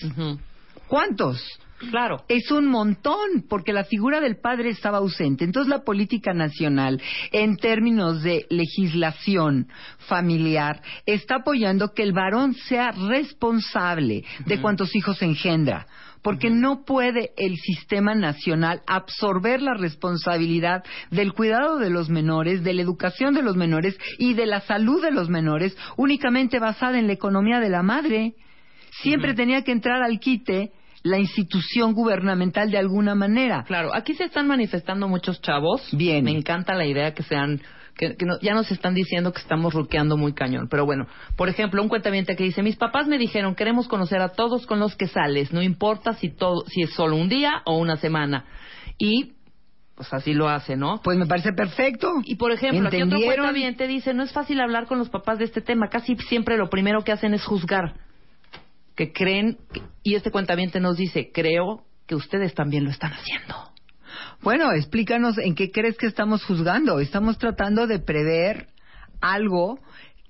¿Cuántos? 0.89 1.43
Claro. 1.91 2.25
Es 2.29 2.51
un 2.51 2.67
montón, 2.67 3.45
porque 3.49 3.73
la 3.73 3.85
figura 3.85 4.21
del 4.21 4.37
padre 4.37 4.71
estaba 4.71 4.99
ausente. 4.99 5.45
Entonces 5.45 5.71
la 5.71 5.85
política 5.85 6.33
nacional, 6.33 7.01
en 7.31 7.57
términos 7.57 8.23
de 8.23 8.47
legislación 8.51 9.69
familiar, 10.09 10.83
está 11.07 11.37
apoyando 11.37 11.95
que 11.95 12.03
el 12.03 12.13
varón 12.13 12.55
sea 12.55 12.91
responsable 12.91 14.25
de 14.45 14.61
cuántos 14.61 14.95
hijos 14.97 15.23
engendra. 15.23 15.87
Porque 16.21 16.51
no 16.51 16.85
puede 16.85 17.31
el 17.37 17.55
sistema 17.57 18.15
nacional 18.17 18.83
absorber 18.89 19.63
la 19.63 19.75
responsabilidad 19.75 20.83
del 21.13 21.33
cuidado 21.33 21.79
de 21.79 21.91
los 21.91 22.11
menores, 22.11 22.65
de 22.65 22.75
la 22.75 22.83
educación 22.83 23.35
de 23.35 23.43
los 23.43 23.57
menores 23.57 23.97
y 24.19 24.35
de 24.35 24.47
la 24.47 24.61
salud 24.63 25.01
de 25.01 25.13
los 25.13 25.29
menores 25.29 25.77
únicamente 25.97 26.59
basada 26.59 26.99
en 26.99 27.07
la 27.07 27.13
economía 27.13 27.61
de 27.61 27.71
la 27.71 27.85
madre. 27.85 28.35
Siempre 29.01 29.35
tenía 29.35 29.63
que 29.63 29.71
entrar 29.71 30.03
al 30.03 30.19
quite 30.19 30.73
la 31.03 31.19
institución 31.19 31.93
gubernamental 31.95 32.71
de 32.71 32.79
alguna 32.79 33.15
manera. 33.15 33.65
Claro, 33.67 33.95
aquí 33.95 34.15
se 34.15 34.25
están 34.25 34.47
manifestando 34.49 35.09
muchos 35.09 35.41
chavos. 35.41 35.89
Bien. 35.93 36.25
Me 36.25 36.33
encanta 36.33 36.75
la 36.75 36.87
idea 36.87 37.15
que 37.15 37.23
sean 37.23 37.61
que, 37.97 38.15
que 38.17 38.27
no- 38.27 38.39
ya 38.41 38.55
nos 38.55 38.71
están 38.71 38.95
diciendo 38.95 39.33
que 39.33 39.41
estamos 39.41 39.75
ruqueando 39.75 40.17
muy 40.17 40.33
cañón. 40.33 40.69
Pero 40.71 40.87
bueno, 40.87 41.07
por 41.37 41.49
ejemplo, 41.49 41.83
un 41.83 41.89
cuentaviente 41.89 42.37
que 42.37 42.45
dice, 42.45 42.63
mis 42.63 42.77
papás 42.77 43.09
me 43.09 43.19
dijeron, 43.19 43.55
queremos 43.57 43.89
conocer 43.89 44.21
a 44.21 44.29
todos 44.31 44.67
con 44.67 44.79
los 44.79 44.95
que 44.97 45.09
sales, 45.09 45.53
no 45.53 45.63
importa 45.63 46.15
si, 46.15 46.29
todo, 46.31 46.65
si 46.69 46.83
es 46.83 46.91
solo 46.95 47.17
un 47.17 47.29
día 47.29 47.63
o 47.67 47.77
una 47.79 47.97
semana. 47.97 48.45
Y 48.99 49.33
pues 49.97 50.13
así 50.13 50.33
lo 50.33 50.49
hace, 50.49 50.77
¿no? 50.77 51.01
Pues 51.03 51.19
me 51.19 51.27
parece 51.27 51.53
perfecto. 51.53 52.13
Y 52.25 52.37
por 52.37 52.53
ejemplo, 52.53 52.87
aquí 52.87 53.03
otro 53.03 53.19
cuentaviente 53.27 53.89
dice, 53.89 54.15
no 54.15 54.23
es 54.23 54.33
fácil 54.33 54.61
hablar 54.61 54.87
con 54.87 54.99
los 54.99 55.09
papás 55.11 55.39
de 55.39 55.45
este 55.47 55.61
tema, 55.61 55.89
casi 55.89 56.15
siempre 56.29 56.57
lo 56.57 56.71
primero 56.71 57.03
que 57.03 57.11
hacen 57.11 57.35
es 57.35 57.45
juzgar. 57.45 57.95
Que 58.99 59.13
creen, 59.13 59.57
que- 59.73 59.83
y 60.03 60.17
este 60.17 60.33
cuentaviente 60.33 60.81
nos 60.81 60.97
dice, 60.97 61.31
creo 61.33 61.85
que 62.09 62.17
ustedes 62.17 62.53
también 62.53 62.83
lo 62.83 62.91
están 62.91 63.13
haciendo. 63.13 63.55
Bueno, 64.43 64.73
explícanos 64.73 65.39
en 65.39 65.55
qué 65.55 65.71
crees 65.71 65.97
que 65.97 66.07
estamos 66.09 66.45
juzgando. 66.45 66.99
Estamos 66.99 67.39
tratando 67.39 67.87
de 67.87 68.01
prever 68.01 68.67
algo 69.21 69.79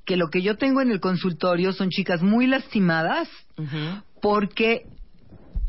que 0.04 0.18
lo 0.18 0.28
que 0.28 0.42
yo 0.42 0.56
tengo 0.58 0.82
en 0.82 0.90
el 0.90 1.00
consultorio 1.00 1.72
son 1.72 1.88
chicas 1.88 2.22
muy 2.22 2.46
lastimadas 2.46 3.28
porque 4.20 4.82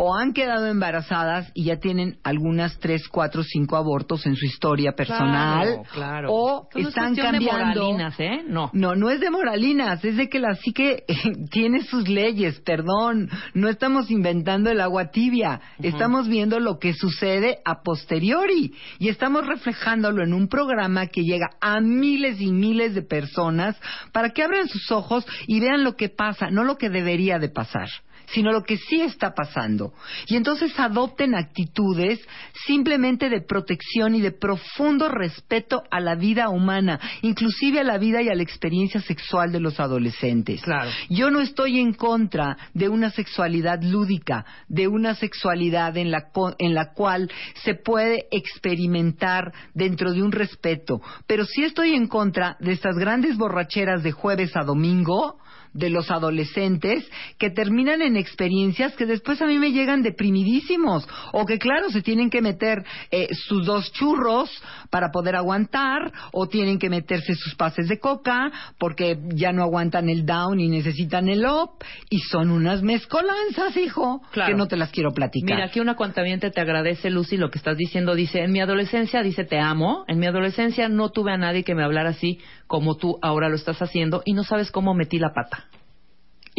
o 0.02 0.16
han 0.16 0.32
quedado 0.32 0.66
embarazadas 0.68 1.52
y 1.54 1.66
ya 1.66 1.76
tienen 1.78 2.20
algunas 2.24 2.80
tres, 2.80 3.10
cuatro, 3.10 3.44
cinco 3.44 3.76
abortos 3.76 4.26
en 4.26 4.36
su 4.38 4.46
historia 4.46 4.94
personal, 4.94 5.68
Claro, 5.68 5.84
claro. 5.94 6.30
o 6.32 6.64
Esto 6.70 6.80
no 6.80 6.82
es 6.82 6.88
están 6.88 7.06
cuestión 7.16 7.26
de 7.34 7.46
cambiando. 7.46 7.82
moralinas, 7.84 8.20
¿eh? 8.20 8.44
No. 8.48 8.70
No, 8.72 8.96
no 8.96 9.10
es 9.10 9.20
de 9.20 9.30
moralinas, 9.30 10.04
es 10.06 10.16
de 10.16 10.30
que 10.30 10.40
la 10.40 10.56
psique 10.56 11.04
tiene 11.52 11.82
sus 11.84 12.08
leyes, 12.08 12.62
perdón. 12.62 13.30
No 13.54 13.68
estamos 13.68 14.10
inventando 14.10 14.70
el 14.72 14.80
agua 14.80 15.12
tibia, 15.12 15.60
estamos 15.84 16.30
viendo 16.30 16.62
lo 16.62 16.80
que 16.80 16.94
sucede 16.94 17.60
a 17.66 17.82
posteriori 17.84 18.74
y 19.00 19.10
estamos 19.10 19.46
reflejándolo 19.46 20.24
en 20.24 20.34
un 20.34 20.48
programa 20.48 21.08
que 21.08 21.24
llega 21.24 21.50
a 21.60 21.82
miles 21.82 22.40
y 22.40 22.54
miles 22.54 22.96
de 22.96 23.02
personas 23.02 23.76
para 24.14 24.30
que 24.30 24.44
abran 24.44 24.70
sus 24.70 24.90
ojos 24.94 25.26
y 25.46 25.60
vean 25.60 25.84
lo 25.84 25.98
que 25.98 26.08
pasa, 26.08 26.50
no 26.50 26.64
lo 26.64 26.78
que 26.78 26.90
debería 26.90 27.38
de 27.38 27.50
pasar 27.50 27.90
sino 28.34 28.52
lo 28.52 28.64
que 28.64 28.78
sí 28.78 29.02
está 29.02 29.34
pasando. 29.34 29.94
Y 30.28 30.36
entonces 30.36 30.78
adopten 30.80 31.36
actitudes 31.36 32.20
simplemente 32.66 33.30
de 33.30 33.42
protección 33.42 34.16
y 34.16 34.22
de 34.22 34.32
profundo 34.32 35.10
respeto 35.10 35.84
a 35.92 36.00
la 36.00 36.16
vida 36.16 36.50
humana, 36.50 37.00
inclusive 37.22 37.80
a 37.80 37.84
la 37.84 37.98
vida 37.98 38.22
y 38.22 38.30
a 38.30 38.36
la 38.36 38.44
experiencia 38.44 39.02
sexual 39.02 39.52
de 39.52 39.60
los 39.60 39.80
adolescentes. 39.80 40.62
Claro. 40.62 40.90
Yo 41.10 41.32
no 41.32 41.42
estoy 41.42 41.80
en 41.80 41.94
contra 41.94 42.58
de 42.74 42.90
una 42.90 43.10
sexualidad 43.12 43.82
lúdica, 43.82 44.46
de 44.68 44.88
una 44.88 45.16
sexualidad 45.16 45.98
en 45.98 46.12
la, 46.12 46.30
co- 46.32 46.56
en 46.58 46.74
la 46.74 46.94
cual 46.94 47.30
se 47.64 47.76
puede 47.76 48.26
experimentar 48.32 49.52
dentro 49.74 50.12
de 50.14 50.22
un 50.22 50.32
respeto, 50.32 51.02
pero 51.28 51.46
sí 51.46 51.64
estoy 51.64 51.94
en 51.94 52.08
contra 52.08 52.58
de 52.60 52.72
estas 52.74 52.96
grandes 52.98 53.38
borracheras 53.38 54.04
de 54.04 54.12
jueves 54.12 54.56
a 54.56 54.64
domingo 54.64 55.38
de 55.74 55.90
los 55.90 56.10
adolescentes 56.12 57.10
que 57.38 57.50
terminan 57.50 58.02
en 58.02 58.18
experiencias 58.18 58.96
que 58.96 59.06
después 59.06 59.42
a 59.42 59.46
mí 59.46 59.58
me 59.58 59.72
llegan 59.72 60.02
deprimidísimos 60.02 61.08
o 61.34 61.46
que 61.46 61.60
claro 61.60 61.90
se 61.90 62.02
tienen 62.02 62.30
que 62.30 62.42
meter 62.42 62.84
eh, 63.12 63.28
sus 63.34 63.66
dos 63.66 63.92
churros 63.94 64.50
para 64.90 65.10
poder 65.12 65.36
aguantar 65.36 66.12
o 66.32 66.48
tienen 66.48 66.80
que 66.80 66.90
meterse 66.90 67.36
sus 67.36 67.56
pases 67.56 67.88
de 67.88 68.00
coca 68.00 68.52
porque 68.78 69.18
ya 69.36 69.52
no 69.52 69.64
aguantan 69.64 70.10
el 70.10 70.26
down 70.26 70.60
y 70.60 70.68
necesitan 70.70 71.28
el 71.30 71.46
up 71.46 71.72
y 72.10 72.20
son 72.20 72.52
unas 72.52 72.82
mezcolanzas 72.82 73.76
hijo 73.78 74.22
Claro. 74.32 74.52
que 74.52 74.58
no 74.58 74.68
te 74.68 74.78
las 74.78 74.92
quiero 74.92 75.12
platicar 75.12 75.56
Mira, 75.56 75.66
aquí 75.66 75.80
una 75.80 75.96
cuentaviente 75.96 76.50
te 76.52 76.62
agradece, 76.62 77.10
Lucy, 77.10 77.38
lo 77.38 77.50
que 77.50 77.58
estás 77.58 77.78
diciendo. 77.78 78.14
Dice, 78.16 78.44
en 78.44 78.52
mi 78.52 78.60
adolescencia, 78.62 79.22
dice, 79.24 79.44
te 79.46 79.60
amo. 79.60 80.04
En 80.08 80.20
mi 80.20 80.28
adolescencia 80.28 80.90
no 80.90 81.10
tuve 81.10 81.32
a 81.32 81.38
nadie 81.38 81.64
que 81.64 81.76
me 81.76 81.84
hablara 81.84 82.10
así 82.10 82.40
como 82.68 82.98
tú 82.98 83.18
ahora 83.22 83.50
lo 83.50 83.56
estás 83.56 83.82
haciendo 83.82 84.22
y 84.26 84.34
no 84.34 84.44
sabes 84.44 84.72
cómo 84.72 84.94
metí 84.94 85.18
la 85.18 85.32
pata. 85.34 85.66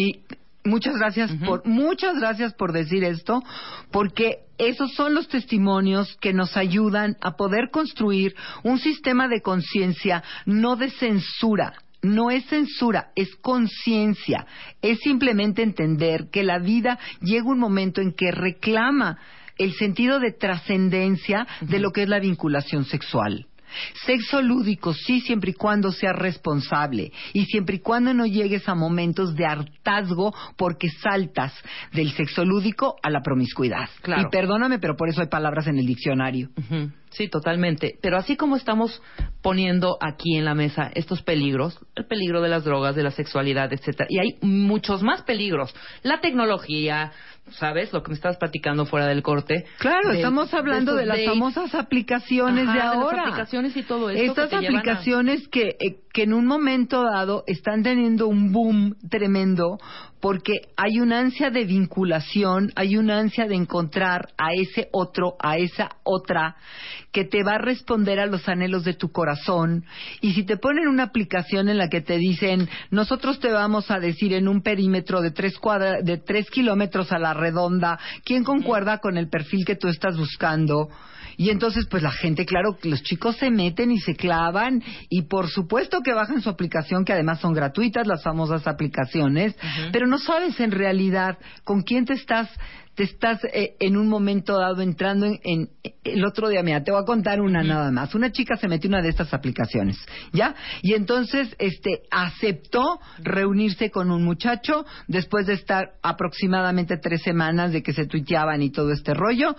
Y 0.00 0.22
muchas 0.64 0.96
gracias 0.96 1.30
por 1.44 1.66
muchas 1.66 2.18
gracias 2.18 2.54
por 2.54 2.72
decir 2.72 3.04
esto, 3.04 3.42
porque 3.90 4.38
esos 4.56 4.94
son 4.94 5.14
los 5.14 5.28
testimonios 5.28 6.16
que 6.22 6.32
nos 6.32 6.56
ayudan 6.56 7.16
a 7.20 7.36
poder 7.36 7.70
construir 7.70 8.34
un 8.62 8.78
sistema 8.78 9.28
de 9.28 9.42
conciencia 9.42 10.22
no 10.46 10.76
de 10.76 10.90
censura. 10.90 11.74
No 12.02 12.30
es 12.30 12.46
censura, 12.46 13.10
es 13.14 13.36
conciencia. 13.36 14.46
Es 14.80 15.00
simplemente 15.00 15.62
entender 15.62 16.30
que 16.30 16.42
la 16.42 16.58
vida 16.58 16.98
llega 17.20 17.46
un 17.46 17.58
momento 17.58 18.00
en 18.00 18.14
que 18.14 18.32
reclama 18.32 19.18
el 19.58 19.74
sentido 19.74 20.18
de 20.18 20.32
trascendencia 20.32 21.46
de 21.60 21.78
lo 21.78 21.92
que 21.92 22.04
es 22.04 22.08
la 22.08 22.20
vinculación 22.20 22.86
sexual. 22.86 23.46
Sexo 24.06 24.42
lúdico, 24.42 24.94
sí, 24.94 25.20
siempre 25.20 25.50
y 25.50 25.54
cuando 25.54 25.92
sea 25.92 26.12
responsable 26.12 27.12
y 27.32 27.44
siempre 27.46 27.76
y 27.76 27.78
cuando 27.80 28.14
no 28.14 28.26
llegues 28.26 28.68
a 28.68 28.74
momentos 28.74 29.34
de 29.34 29.46
hartazgo 29.46 30.34
porque 30.56 30.88
saltas 30.88 31.52
del 31.92 32.12
sexo 32.12 32.44
lúdico 32.44 32.96
a 33.02 33.10
la 33.10 33.22
promiscuidad. 33.22 33.88
Claro. 34.02 34.22
Y 34.22 34.30
perdóname, 34.30 34.78
pero 34.78 34.96
por 34.96 35.08
eso 35.08 35.20
hay 35.20 35.28
palabras 35.28 35.66
en 35.66 35.78
el 35.78 35.86
diccionario. 35.86 36.50
Sí, 37.10 37.28
totalmente. 37.28 37.98
Pero 38.00 38.16
así 38.18 38.36
como 38.36 38.56
estamos 38.56 39.02
poniendo 39.42 39.96
aquí 40.00 40.36
en 40.36 40.44
la 40.44 40.54
mesa 40.54 40.90
estos 40.94 41.22
peligros, 41.22 41.78
el 41.96 42.06
peligro 42.06 42.40
de 42.40 42.48
las 42.48 42.64
drogas, 42.64 42.94
de 42.94 43.02
la 43.02 43.10
sexualidad, 43.10 43.72
etcétera, 43.72 44.06
y 44.08 44.18
hay 44.18 44.38
muchos 44.42 45.02
más 45.02 45.22
peligros. 45.22 45.74
La 46.02 46.20
tecnología, 46.20 47.10
¿sabes? 47.52 47.92
Lo 47.92 48.02
que 48.02 48.10
me 48.10 48.14
estabas 48.14 48.36
platicando 48.36 48.86
fuera 48.86 49.06
del 49.06 49.22
corte. 49.22 49.64
Claro, 49.78 50.10
De- 50.10 50.16
estamos 50.18 50.54
hablando 50.54 50.94
de, 50.94 51.06
las 51.06 51.16
dates. 51.16 51.30
famosas 51.30 51.74
aplicaciones 51.74 52.68
Ajá, 52.68 52.72
de 52.74 52.78
de 52.80 52.86
las 52.86 52.96
ahora. 52.96 53.22
aplicaciones 53.22 53.76
y 53.76 53.82
todo 53.82 54.10
esto 54.10 54.22
Estas 54.42 54.50
que 54.50 54.56
a- 54.56 54.58
aplicaciones 54.58 55.48
que, 55.48 55.76
eh, 55.80 55.96
que 56.12 56.22
en 56.22 56.32
un 56.32 56.46
momento 56.46 57.02
dado 57.02 57.42
están 57.48 57.82
teniendo 57.82 58.28
un 58.28 58.52
boom 58.52 58.94
tremendo 59.10 59.78
porque 60.20 60.68
hay 60.76 61.00
una 61.00 61.18
ansia 61.18 61.50
de 61.50 61.64
vinculación, 61.64 62.72
hay 62.76 62.96
una 62.96 63.18
ansia 63.18 63.46
de 63.46 63.54
encontrar 63.54 64.28
a 64.36 64.52
ese 64.54 64.88
otro, 64.92 65.36
a 65.40 65.56
esa 65.56 65.88
otra 66.04 66.56
que 67.12 67.24
te 67.24 67.42
va 67.42 67.54
a 67.54 67.58
responder 67.58 68.20
a 68.20 68.26
los 68.26 68.48
anhelos 68.48 68.84
de 68.84 68.94
tu 68.94 69.10
corazón. 69.10 69.84
Y 70.20 70.34
si 70.34 70.44
te 70.44 70.56
ponen 70.56 70.88
una 70.88 71.04
aplicación 71.04 71.68
en 71.68 71.78
la 71.78 71.88
que 71.88 72.02
te 72.02 72.18
dicen, 72.18 72.68
nosotros 72.90 73.40
te 73.40 73.50
vamos 73.50 73.90
a 73.90 73.98
decir 73.98 74.32
en 74.34 74.46
un 74.46 74.62
perímetro 74.62 75.20
de 75.20 75.30
tres, 75.30 75.58
cuadra 75.58 76.02
de 76.02 76.18
tres 76.18 76.50
kilómetros 76.50 77.12
a 77.12 77.18
la 77.18 77.34
redonda, 77.34 77.98
¿quién 78.24 78.44
concuerda 78.44 78.98
con 78.98 79.16
el 79.16 79.28
perfil 79.28 79.64
que 79.64 79.76
tú 79.76 79.88
estás 79.88 80.16
buscando? 80.16 80.88
Y 81.40 81.48
entonces, 81.48 81.86
pues 81.86 82.02
la 82.02 82.12
gente, 82.12 82.44
claro, 82.44 82.76
los 82.82 83.02
chicos 83.02 83.38
se 83.38 83.50
meten 83.50 83.90
y 83.90 83.98
se 83.98 84.14
clavan. 84.14 84.82
Y 85.08 85.22
por 85.22 85.48
supuesto 85.48 86.02
que 86.02 86.12
bajan 86.12 86.42
su 86.42 86.50
aplicación, 86.50 87.02
que 87.02 87.14
además 87.14 87.40
son 87.40 87.54
gratuitas, 87.54 88.06
las 88.06 88.22
famosas 88.22 88.66
aplicaciones, 88.66 89.56
pero 89.90 90.06
no 90.06 90.18
sabes 90.18 90.60
en 90.60 90.70
realidad 90.70 91.38
con 91.64 91.80
quién 91.80 92.04
te 92.04 92.12
estás 92.12 92.50
te 92.94 93.04
estás 93.04 93.42
eh, 93.44 93.76
en 93.80 93.96
un 93.96 94.08
momento 94.08 94.58
dado 94.58 94.82
entrando 94.82 95.26
en, 95.26 95.38
en- 95.44 95.70
el 96.04 96.24
otro 96.24 96.48
día, 96.48 96.62
mira, 96.62 96.82
te 96.82 96.90
voy 96.90 97.00
a 97.02 97.04
contar 97.06 97.40
una 97.40 97.62
nada 97.62 97.90
más. 97.90 98.14
Una 98.14 98.32
chica 98.32 98.56
se 98.56 98.68
metió 98.68 98.88
en 98.88 98.94
una 98.94 99.02
de 99.02 99.10
estas 99.10 99.32
aplicaciones, 99.32 99.96
¿ya? 100.32 100.54
Y 100.82 100.94
entonces 100.94 101.54
este 101.58 102.02
aceptó 102.10 103.00
reunirse 103.18 103.90
con 103.90 104.10
un 104.10 104.24
muchacho 104.24 104.84
después 105.08 105.46
de 105.46 105.54
estar 105.54 105.92
aproximadamente 106.02 106.96
tres 106.96 107.22
semanas 107.22 107.72
de 107.72 107.82
que 107.82 107.92
se 107.92 108.06
tuiteaban 108.06 108.62
y 108.62 108.70
todo 108.70 108.92
este 108.92 109.14
rollo. 109.14 109.54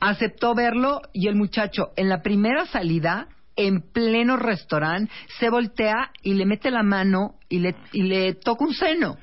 Aceptó 0.00 0.54
verlo 0.54 1.00
y 1.12 1.28
el 1.28 1.34
muchacho 1.36 1.90
en 1.96 2.08
la 2.08 2.22
primera 2.22 2.66
salida 2.66 3.28
en 3.56 3.80
pleno 3.80 4.36
restaurante, 4.36 5.10
se 5.38 5.50
voltea 5.50 6.10
y 6.22 6.34
le 6.34 6.46
mete 6.46 6.70
la 6.70 6.82
mano 6.82 7.36
y 7.48 7.58
le, 7.60 7.74
y 7.92 8.02
le 8.02 8.34
toca 8.34 8.64
un 8.64 8.74
seno. 8.74 9.16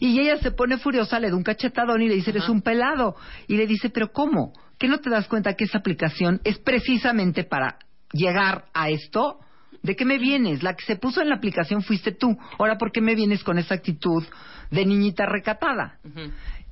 Y 0.00 0.18
ella 0.20 0.38
se 0.38 0.50
pone 0.50 0.78
furiosa, 0.78 1.20
le 1.20 1.30
da 1.30 1.36
un 1.36 1.42
cachetadón 1.42 2.02
y 2.02 2.08
le 2.08 2.16
dice, 2.16 2.30
eres 2.30 2.48
un 2.48 2.62
pelado. 2.62 3.16
Y 3.46 3.56
le 3.56 3.66
dice, 3.66 3.90
pero 3.90 4.12
¿cómo? 4.12 4.52
¿Que 4.78 4.88
no 4.88 4.98
te 4.98 5.10
das 5.10 5.28
cuenta 5.28 5.54
que 5.54 5.64
esa 5.64 5.78
aplicación 5.78 6.40
es 6.44 6.58
precisamente 6.58 7.44
para 7.44 7.78
llegar 8.12 8.66
a 8.74 8.90
esto? 8.90 9.38
¿De 9.82 9.96
qué 9.96 10.04
me 10.04 10.18
vienes? 10.18 10.62
La 10.62 10.74
que 10.74 10.84
se 10.84 10.96
puso 10.96 11.20
en 11.20 11.28
la 11.28 11.36
aplicación 11.36 11.82
fuiste 11.82 12.12
tú. 12.12 12.36
Ahora, 12.58 12.78
¿por 12.78 12.92
qué 12.92 13.00
me 13.00 13.14
vienes 13.14 13.42
con 13.42 13.58
esa 13.58 13.74
actitud 13.74 14.24
de 14.70 14.86
niñita 14.86 15.26
recatada? 15.26 15.98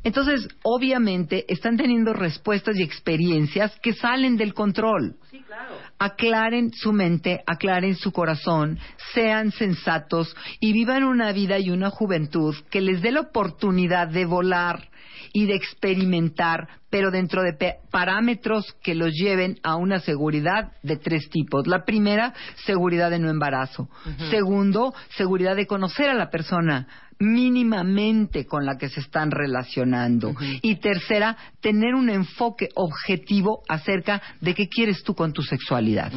Entonces, 0.04 0.48
obviamente, 0.62 1.46
están 1.48 1.78
teniendo 1.78 2.12
respuestas 2.12 2.76
y 2.76 2.82
experiencias 2.82 3.74
que 3.82 3.94
salen 3.94 4.36
del 4.36 4.52
control. 4.52 5.16
Sí, 5.30 5.40
claro. 5.46 5.76
Aclaren 5.98 6.72
su 6.72 6.92
mente, 6.92 7.42
aclaren 7.46 7.96
su 7.96 8.12
corazón, 8.12 8.78
sean 9.14 9.50
sensatos 9.50 10.36
y 10.60 10.74
vivan 10.74 11.04
una 11.04 11.32
vida 11.32 11.58
y 11.58 11.70
una 11.70 11.88
juventud 11.88 12.54
que 12.70 12.82
les 12.82 13.00
dé 13.00 13.12
la 13.12 13.20
oportunidad 13.20 14.08
de 14.08 14.26
volar 14.26 14.90
y 15.34 15.46
de 15.46 15.56
experimentar, 15.56 16.68
pero 16.88 17.10
dentro 17.10 17.42
de 17.42 17.76
parámetros 17.90 18.64
que 18.84 18.94
los 18.94 19.12
lleven 19.12 19.58
a 19.64 19.74
una 19.74 19.98
seguridad 19.98 20.70
de 20.84 20.96
tres 20.96 21.28
tipos. 21.28 21.66
La 21.66 21.84
primera, 21.84 22.32
seguridad 22.64 23.10
de 23.10 23.18
no 23.18 23.28
embarazo. 23.28 23.88
Segundo, 24.30 24.94
seguridad 25.16 25.56
de 25.56 25.66
conocer 25.66 26.08
a 26.08 26.14
la 26.14 26.30
persona 26.30 26.86
mínimamente 27.18 28.46
con 28.46 28.64
la 28.64 28.78
que 28.78 28.88
se 28.88 29.00
están 29.00 29.32
relacionando. 29.32 30.36
Y 30.62 30.76
tercera, 30.76 31.36
tener 31.60 31.96
un 31.96 32.10
enfoque 32.10 32.68
objetivo 32.76 33.62
acerca 33.68 34.22
de 34.40 34.54
qué 34.54 34.68
quieres 34.68 35.02
tú 35.02 35.16
con 35.16 35.32
tu 35.32 35.42
sexualidad. 35.42 36.12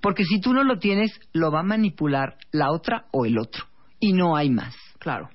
Porque 0.00 0.24
si 0.24 0.40
tú 0.40 0.52
no 0.52 0.62
lo 0.62 0.78
tienes, 0.78 1.10
lo 1.32 1.50
va 1.50 1.60
a 1.60 1.64
manipular 1.64 2.36
la 2.52 2.70
otra 2.70 3.06
o 3.10 3.26
el 3.26 3.38
otro. 3.38 3.64
Y 3.98 4.12
no 4.12 4.36
hay 4.36 4.50
más. 4.50 4.76
Claro. 5.00 5.30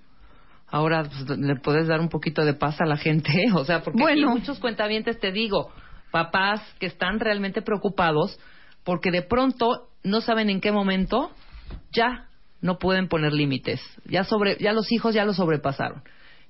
Ahora 0.69 1.03
pues, 1.03 1.39
le 1.39 1.55
puedes 1.55 1.87
dar 1.87 1.99
un 2.01 2.09
poquito 2.09 2.43
de 2.43 2.53
paz 2.53 2.81
a 2.81 2.85
la 2.85 2.97
gente, 2.97 3.31
o 3.55 3.63
sea, 3.65 3.81
porque 3.81 4.03
aquí 4.03 4.13
Bueno. 4.21 4.31
muchos 4.31 4.59
cuentavientes 4.59 5.19
te 5.19 5.31
digo, 5.31 5.71
papás 6.11 6.61
que 6.79 6.87
están 6.87 7.19
realmente 7.19 7.61
preocupados 7.61 8.39
porque 8.83 9.11
de 9.11 9.21
pronto 9.21 9.89
no 10.03 10.21
saben 10.21 10.49
en 10.49 10.61
qué 10.61 10.71
momento 10.71 11.31
ya 11.93 12.27
no 12.61 12.77
pueden 12.79 13.07
poner 13.07 13.33
límites, 13.33 13.81
ya 14.05 14.23
sobre 14.23 14.57
ya 14.59 14.73
los 14.73 14.91
hijos 14.91 15.13
ya 15.13 15.25
lo 15.25 15.33
sobrepasaron. 15.33 16.01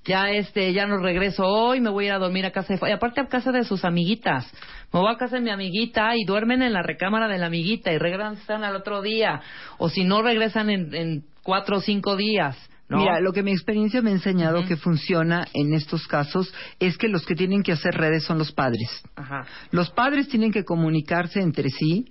ya 0.04 0.30
este, 0.30 0.72
ya 0.72 0.86
no 0.86 0.98
regreso 0.98 1.44
hoy, 1.44 1.80
me 1.80 1.90
voy 1.90 2.04
a 2.04 2.06
ir 2.08 2.12
a 2.14 2.18
dormir 2.18 2.46
a 2.46 2.50
casa 2.52 2.74
de... 2.74 2.88
Y 2.88 2.92
aparte 2.92 3.20
a 3.20 3.26
casa 3.26 3.52
de 3.52 3.64
sus 3.64 3.84
amiguitas. 3.84 4.50
Me 4.92 5.00
voy 5.00 5.12
a 5.12 5.18
casa 5.18 5.36
de 5.36 5.42
mi 5.42 5.50
amiguita 5.50 6.16
y 6.16 6.24
duermen 6.24 6.62
en 6.62 6.72
la 6.72 6.82
recámara 6.82 7.28
de 7.28 7.36
la 7.36 7.46
amiguita 7.46 7.92
y 7.92 7.98
regresan 7.98 8.64
al 8.64 8.76
otro 8.76 9.02
día. 9.02 9.42
O 9.76 9.90
si 9.90 10.04
no, 10.04 10.22
regresan 10.22 10.70
en, 10.70 10.94
en 10.94 11.24
cuatro 11.42 11.78
o 11.78 11.80
cinco 11.80 12.16
días. 12.16 12.56
¿No? 12.88 12.98
Mira, 12.98 13.20
lo 13.20 13.32
que 13.32 13.42
mi 13.42 13.52
experiencia 13.52 14.00
me 14.02 14.10
ha 14.10 14.14
enseñado 14.14 14.64
que 14.64 14.76
funciona 14.76 15.46
en 15.52 15.74
estos 15.74 16.06
casos 16.06 16.52
es 16.78 16.96
que 16.96 17.08
los 17.08 17.26
que 17.26 17.34
tienen 17.34 17.62
que 17.62 17.72
hacer 17.72 17.94
redes 17.94 18.24
son 18.24 18.38
los 18.38 18.52
padres. 18.52 19.02
Ajá. 19.14 19.46
Los 19.70 19.90
padres 19.90 20.28
tienen 20.28 20.52
que 20.52 20.64
comunicarse 20.64 21.40
entre 21.40 21.68
sí 21.68 22.06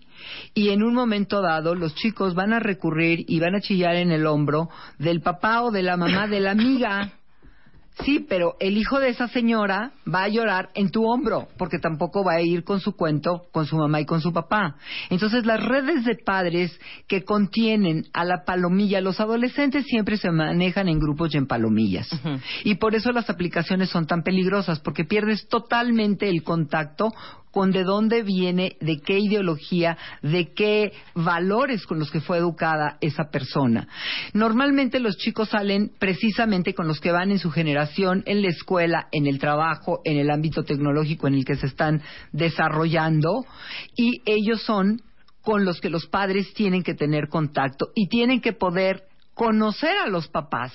y 0.53 0.69
en 0.69 0.83
un 0.83 0.93
momento 0.93 1.41
dado 1.41 1.75
los 1.75 1.95
chicos 1.95 2.35
van 2.35 2.53
a 2.53 2.59
recurrir 2.59 3.25
y 3.27 3.39
van 3.39 3.55
a 3.55 3.61
chillar 3.61 3.95
en 3.95 4.11
el 4.11 4.25
hombro 4.25 4.69
del 4.99 5.21
papá 5.21 5.63
o 5.63 5.71
de 5.71 5.83
la 5.83 5.97
mamá 5.97 6.27
de 6.27 6.39
la 6.39 6.51
amiga. 6.51 7.13
Sí, 8.03 8.25
pero 8.27 8.55
el 8.59 8.77
hijo 8.77 8.99
de 8.99 9.09
esa 9.09 9.27
señora 9.27 9.91
va 10.11 10.23
a 10.23 10.27
llorar 10.27 10.69
en 10.75 10.91
tu 10.91 11.05
hombro, 11.05 11.47
porque 11.57 11.79
tampoco 11.79 12.23
va 12.23 12.33
a 12.33 12.41
ir 12.41 12.63
con 12.63 12.79
su 12.79 12.95
cuento 12.95 13.47
con 13.51 13.65
su 13.65 13.75
mamá 13.75 14.01
y 14.01 14.05
con 14.05 14.21
su 14.21 14.31
papá. 14.31 14.75
Entonces, 15.09 15.45
las 15.45 15.63
redes 15.63 16.05
de 16.05 16.15
padres 16.15 16.79
que 17.07 17.23
contienen 17.23 18.05
a 18.13 18.23
la 18.23 18.43
palomilla, 18.45 19.01
los 19.01 19.19
adolescentes 19.19 19.85
siempre 19.85 20.17
se 20.17 20.31
manejan 20.31 20.89
en 20.89 20.99
grupos 20.99 21.33
y 21.33 21.37
en 21.37 21.47
palomillas. 21.47 22.09
Y 22.63 22.75
por 22.75 22.95
eso 22.95 23.11
las 23.11 23.29
aplicaciones 23.29 23.89
son 23.89 24.05
tan 24.05 24.23
peligrosas, 24.23 24.79
porque 24.79 25.03
pierdes 25.03 25.47
totalmente 25.47 26.29
el 26.29 26.43
contacto 26.43 27.11
con 27.57 27.71
de 27.71 27.83
dónde 27.83 28.21
viene, 28.21 28.77
de 28.81 28.99
qué 28.99 29.17
ideología, 29.17 29.97
de 30.21 30.53
qué 30.53 30.93
valores 31.15 31.87
con 31.87 31.97
los 31.97 32.11
que 32.11 32.21
fue 32.21 32.37
educada 32.37 32.99
esa 33.01 33.31
persona. 33.31 33.87
Normalmente 34.33 34.99
los 34.99 35.17
chicos 35.17 35.49
salen 35.49 35.91
precisamente 35.97 36.75
con 36.75 36.87
los 36.87 36.99
que 36.99 37.11
van 37.11 37.31
en 37.31 37.39
su 37.39 37.49
generación, 37.49 38.21
en 38.27 38.43
la 38.43 38.49
escuela, 38.49 39.07
en 39.11 39.25
el 39.25 39.39
trabajo, 39.39 40.01
en 40.05 40.17
el 40.17 40.29
ámbito 40.29 40.65
tecnológico 40.65 41.27
en 41.27 41.33
el 41.33 41.45
que 41.45 41.55
se 41.55 41.65
están 41.65 42.03
desarrollando, 42.31 43.43
y 43.95 44.21
ellos 44.27 44.61
son 44.61 45.01
con 45.41 45.65
los 45.65 45.81
que 45.81 45.89
los 45.89 46.05
padres 46.05 46.53
tienen 46.53 46.83
que 46.83 46.93
tener 46.93 47.27
contacto 47.27 47.87
y 47.95 48.07
tienen 48.07 48.39
que 48.39 48.53
poder 48.53 49.05
conocer 49.33 49.97
a 49.97 50.09
los 50.09 50.27
papás 50.27 50.73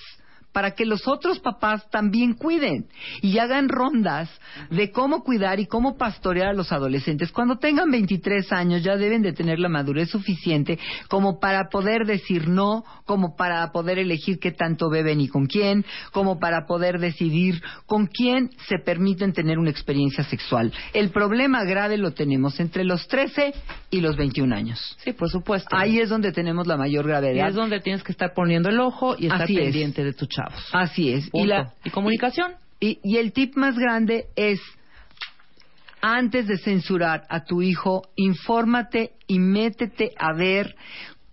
para 0.52 0.72
que 0.72 0.84
los 0.84 1.08
otros 1.08 1.40
papás 1.40 1.88
también 1.90 2.34
cuiden 2.34 2.86
y 3.20 3.38
hagan 3.38 3.68
rondas 3.68 4.30
de 4.70 4.90
cómo 4.90 5.22
cuidar 5.22 5.60
y 5.60 5.66
cómo 5.66 5.96
pastorear 5.96 6.48
a 6.48 6.52
los 6.52 6.72
adolescentes. 6.72 7.32
Cuando 7.32 7.56
tengan 7.56 7.90
23 7.90 8.52
años 8.52 8.82
ya 8.82 8.96
deben 8.96 9.22
de 9.22 9.32
tener 9.32 9.58
la 9.58 9.68
madurez 9.68 10.10
suficiente 10.10 10.78
como 11.08 11.40
para 11.40 11.68
poder 11.70 12.06
decir 12.06 12.48
no, 12.48 12.84
como 13.04 13.34
para 13.36 13.70
poder 13.72 13.98
elegir 13.98 14.38
qué 14.38 14.52
tanto 14.52 14.90
beben 14.90 15.20
y 15.20 15.28
con 15.28 15.46
quién, 15.46 15.84
como 16.12 16.38
para 16.38 16.66
poder 16.66 16.98
decidir 16.98 17.62
con 17.86 18.06
quién 18.06 18.50
se 18.68 18.78
permiten 18.78 19.32
tener 19.32 19.58
una 19.58 19.70
experiencia 19.70 20.24
sexual. 20.24 20.72
El 20.92 21.10
problema 21.10 21.64
grave 21.64 21.96
lo 21.96 22.12
tenemos 22.12 22.60
entre 22.60 22.84
los 22.84 23.06
13 23.08 23.54
y 23.90 24.00
los 24.00 24.16
21 24.16 24.54
años. 24.54 24.96
Sí, 25.04 25.12
por 25.12 25.30
supuesto. 25.30 25.68
Ahí 25.76 25.98
es 25.98 26.08
donde 26.08 26.32
tenemos 26.32 26.66
la 26.66 26.76
mayor 26.76 27.04
y 27.04 27.08
gravedad. 27.08 27.48
es 27.48 27.54
donde 27.54 27.80
tienes 27.80 28.02
que 28.02 28.12
estar 28.12 28.32
poniendo 28.34 28.68
el 28.68 28.80
ojo 28.80 29.16
y 29.18 29.26
estar 29.26 29.42
Así 29.42 29.56
es. 29.56 29.64
pendiente 29.64 30.04
de 30.04 30.12
tus 30.12 30.28
Así 30.72 31.12
es. 31.12 31.30
Punto. 31.30 31.44
Y 31.44 31.48
la, 31.48 31.74
¿Y 31.84 31.90
comunicación? 31.90 32.52
Y, 32.80 32.98
y 33.02 33.18
el 33.18 33.32
tip 33.32 33.56
más 33.56 33.78
grande 33.78 34.26
es, 34.36 34.60
antes 36.00 36.48
de 36.48 36.58
censurar 36.58 37.24
a 37.28 37.44
tu 37.44 37.62
hijo, 37.62 38.02
infórmate 38.16 39.12
y 39.26 39.38
métete 39.38 40.12
a 40.18 40.32
ver 40.32 40.74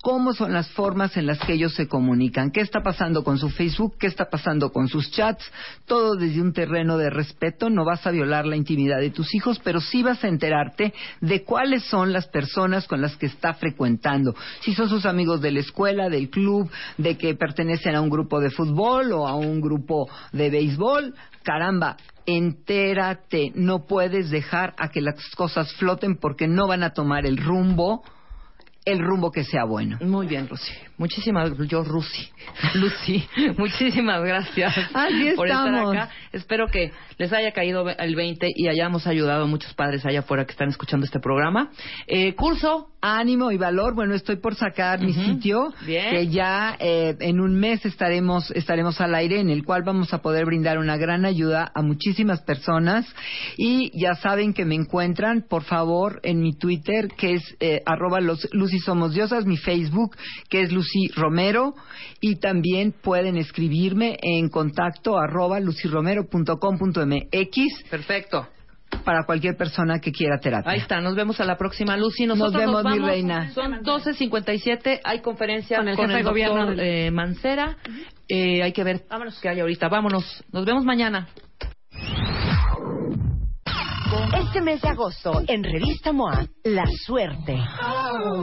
cómo 0.02 0.34
son 0.34 0.54
las 0.54 0.70
formas 0.72 1.18
en 1.18 1.26
las 1.26 1.39
que 1.39 1.54
ellos 1.54 1.74
se 1.74 1.88
comunican, 1.88 2.52
qué 2.52 2.62
está 2.62 2.82
pasando 2.82 3.24
con 3.24 3.38
su 3.38 3.50
Facebook, 3.50 3.95
qué 4.00 4.08
está 4.08 4.30
pasando 4.30 4.72
con 4.72 4.88
sus 4.88 5.12
chats, 5.12 5.43
todo 5.86 6.16
desde 6.16 6.41
un 6.41 6.54
terreno 6.54 6.97
de 6.97 7.10
respeto, 7.10 7.70
no 7.70 7.84
vas 7.84 8.08
a 8.08 8.12
violar 8.12 8.45
la 8.45 8.56
intimidad 8.56 9.00
de 9.00 9.10
tus 9.10 9.36
hijos, 9.36 9.60
pero 9.64 9.82
sí 9.82 10.02
vas 10.02 10.24
a 10.24 10.30
enterarte 10.30 10.93
de 11.20 11.43
cuáles 11.43 11.84
son 11.84 12.14
las 12.14 12.28
personas 12.28 12.88
con 12.88 13.02
las 13.02 13.18
que 13.18 13.26
está 13.26 13.54
frecuentando, 13.54 14.36
si 14.62 14.74
son 14.74 14.88
sus 14.88 15.06
amigos 15.06 15.41
de 15.41 15.52
la 15.52 15.60
escuela, 15.60 16.10
del 16.10 16.30
club, 16.30 16.70
de 16.97 17.18
que 17.18 17.36
pertenecen 17.36 17.95
a 17.95 18.02
un 18.02 18.10
grupo 18.10 18.39
de 18.39 18.52
fútbol 18.52 19.12
o 19.12 19.28
a 19.28 19.36
un 19.36 19.60
grupo 19.60 20.10
de 20.32 20.50
béisbol, 20.50 21.14
caramba, 21.43 21.97
entérate, 22.26 23.52
no 23.56 23.86
puedes 23.86 24.30
dejar 24.30 24.76
a 24.78 24.89
que 24.89 25.02
las 25.02 25.16
cosas 25.36 25.74
floten 25.74 26.16
porque 26.16 26.47
no 26.47 26.68
van 26.68 26.84
a 26.84 26.93
tomar 26.93 27.26
el 27.26 27.38
rumbo 27.38 28.04
el 28.92 29.00
rumbo 29.00 29.32
que 29.32 29.44
sea 29.44 29.64
bueno. 29.66 29.98
Muy 30.02 30.28
bien, 30.28 30.48
Lucy. 30.50 30.72
Muchísimas, 30.98 31.52
yo, 31.68 31.84
Lucy. 31.84 32.30
Lucy, 32.76 33.28
muchísimas 33.58 34.24
gracias 34.24 34.78
Así 34.94 35.32
por 35.36 35.48
estar 35.48 35.68
estamos. 35.68 35.96
acá. 35.96 36.10
Espero 36.32 36.68
que 36.68 36.92
les 37.18 37.32
haya 37.32 37.52
caído 37.52 37.88
el 37.90 38.16
20 38.16 38.50
y 38.56 38.68
hayamos 38.68 39.08
ayudado 39.08 39.44
a 39.44 39.48
muchos 39.48 39.74
padres 39.74 40.06
allá 40.06 40.20
afuera 40.20 40.46
que 40.46 40.52
están 40.52 40.70
escuchando 40.70 41.06
este 41.06 41.20
programa. 41.20 41.72
Eh, 42.08 42.34
curso, 42.36 42.90
Ánimo 43.02 43.52
y 43.52 43.58
valor. 43.58 43.95
Bueno, 43.95 44.14
estoy 44.14 44.38
por 44.38 44.56
sacar 44.56 45.00
mi 45.00 45.14
sitio, 45.14 45.74
Bien. 45.86 46.12
que 46.12 46.28
ya 46.28 46.76
eh, 46.80 47.16
en 47.20 47.39
un 47.39 47.56
mes 47.56 47.86
estaremos 47.86 48.52
estaremos 48.52 49.00
al 49.00 49.16
aire, 49.16 49.39
en 49.39 49.50
el 49.50 49.64
cual 49.64 49.84
vamos 49.84 50.14
a 50.14 50.22
poder 50.22 50.45
brindar 50.45 50.78
una 50.78 50.97
gran 50.97 51.26
ayuda 51.26 51.72
a 51.74 51.82
muchísimas 51.82 52.41
personas. 52.41 53.06
Y 53.58 53.91
ya 53.97 54.16
saben 54.16 54.54
que 54.54 54.66
me 54.66 54.76
encuentran, 54.76 55.45
por 55.47 55.64
favor, 55.64 56.20
en 56.24 56.41
mi 56.41 56.54
Twitter, 56.54 57.08
que 57.18 57.36
es 57.36 57.56
eh, 57.60 57.82
arroba 57.86 58.20
los, 58.20 58.47
Lucy 58.52 58.80
Somos 58.80 59.14
Diosas, 59.14 59.45
mi 59.45 59.58
Facebook, 59.58 60.16
que 60.50 60.62
es 60.62 60.72
Lucy 60.72 61.08
Romero, 61.16 61.76
y 62.20 62.36
también 62.36 62.91
pueden 62.91 63.38
escribirme 63.38 64.18
en 64.22 64.50
contacto 64.50 65.18
arroba 65.18 65.60
lucyromero.com.mx 65.60 67.84
perfecto. 67.89 68.47
Para 69.04 69.24
cualquier 69.26 69.56
persona 69.56 70.00
que 70.00 70.12
quiera 70.12 70.40
terapia. 70.40 70.72
Ahí 70.72 70.80
está, 70.80 71.00
nos 71.02 71.16
vemos 71.16 71.40
a 71.40 71.46
la 71.46 71.58
próxima, 71.58 71.96
Lucy. 71.98 72.26
Nosotros 72.26 72.54
Nos 72.54 72.62
vemos, 72.62 72.84
mi 72.84 73.00
vamos. 73.00 73.08
reina. 73.08 73.50
Son 73.52 73.84
12.57, 73.84 75.00
hay 75.04 75.20
conferencia 75.22 75.78
Con 75.78 75.88
el 75.88 75.96
jefe 75.96 76.08
de 76.08 76.14
doctor, 76.24 76.32
gobierno 76.32 76.66
del- 76.72 76.80
eh, 76.80 77.12
Mancera. 77.12 77.78
Eh, 78.28 78.62
hay 78.64 78.72
que 78.74 78.84
ver 78.84 79.02
qué 79.42 79.50
hay 79.50 79.60
ahorita. 79.60 79.90
Vámonos, 79.90 80.44
nos 80.52 80.66
vemos 80.66 80.84
mañana. 80.84 81.28
Este 84.34 84.62
mes 84.62 84.82
de 84.82 84.90
agosto, 84.90 85.42
en 85.48 85.64
Revista 85.64 86.12
MOA, 86.12 86.46
La 86.64 86.84
Suerte. 87.06 87.58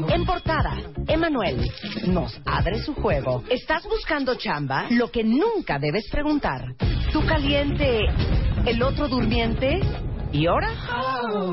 En 0.08 0.24
portada, 0.24 0.76
Emanuel 1.08 1.68
nos 2.06 2.40
abre 2.44 2.78
su 2.80 2.94
juego. 2.94 3.42
¿Estás 3.50 3.82
buscando 3.84 4.36
chamba? 4.36 4.86
Lo 4.90 5.10
que 5.10 5.24
nunca 5.24 5.78
debes 5.80 6.08
preguntar. 6.10 6.62
¿Tú 7.12 7.24
caliente? 7.26 8.00
¿El 8.64 8.82
otro 8.82 9.08
durmiente? 9.08 9.80
¿Y 10.36 10.46
ahora? 10.46 10.68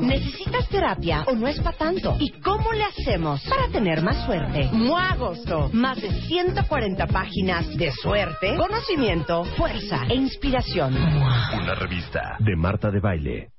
¿Necesitas 0.02 0.68
terapia 0.68 1.24
o 1.26 1.34
no 1.34 1.48
es 1.48 1.58
para 1.60 1.74
tanto? 1.78 2.16
¿Y 2.20 2.38
cómo 2.42 2.70
le 2.72 2.84
hacemos 2.84 3.40
para 3.48 3.68
tener 3.68 4.02
más 4.02 4.26
suerte? 4.26 4.68
MOA 4.72 5.12
Agosto. 5.12 5.70
Más 5.72 6.02
de 6.02 6.10
140 6.10 7.06
páginas 7.06 7.66
de 7.78 7.90
suerte, 7.92 8.56
conocimiento, 8.56 9.44
fuerza 9.56 10.04
e 10.10 10.14
inspiración. 10.16 10.94
Una 10.94 11.74
revista 11.74 12.36
de 12.40 12.56
Marta 12.56 12.90
de 12.90 13.00
Baile. 13.00 13.53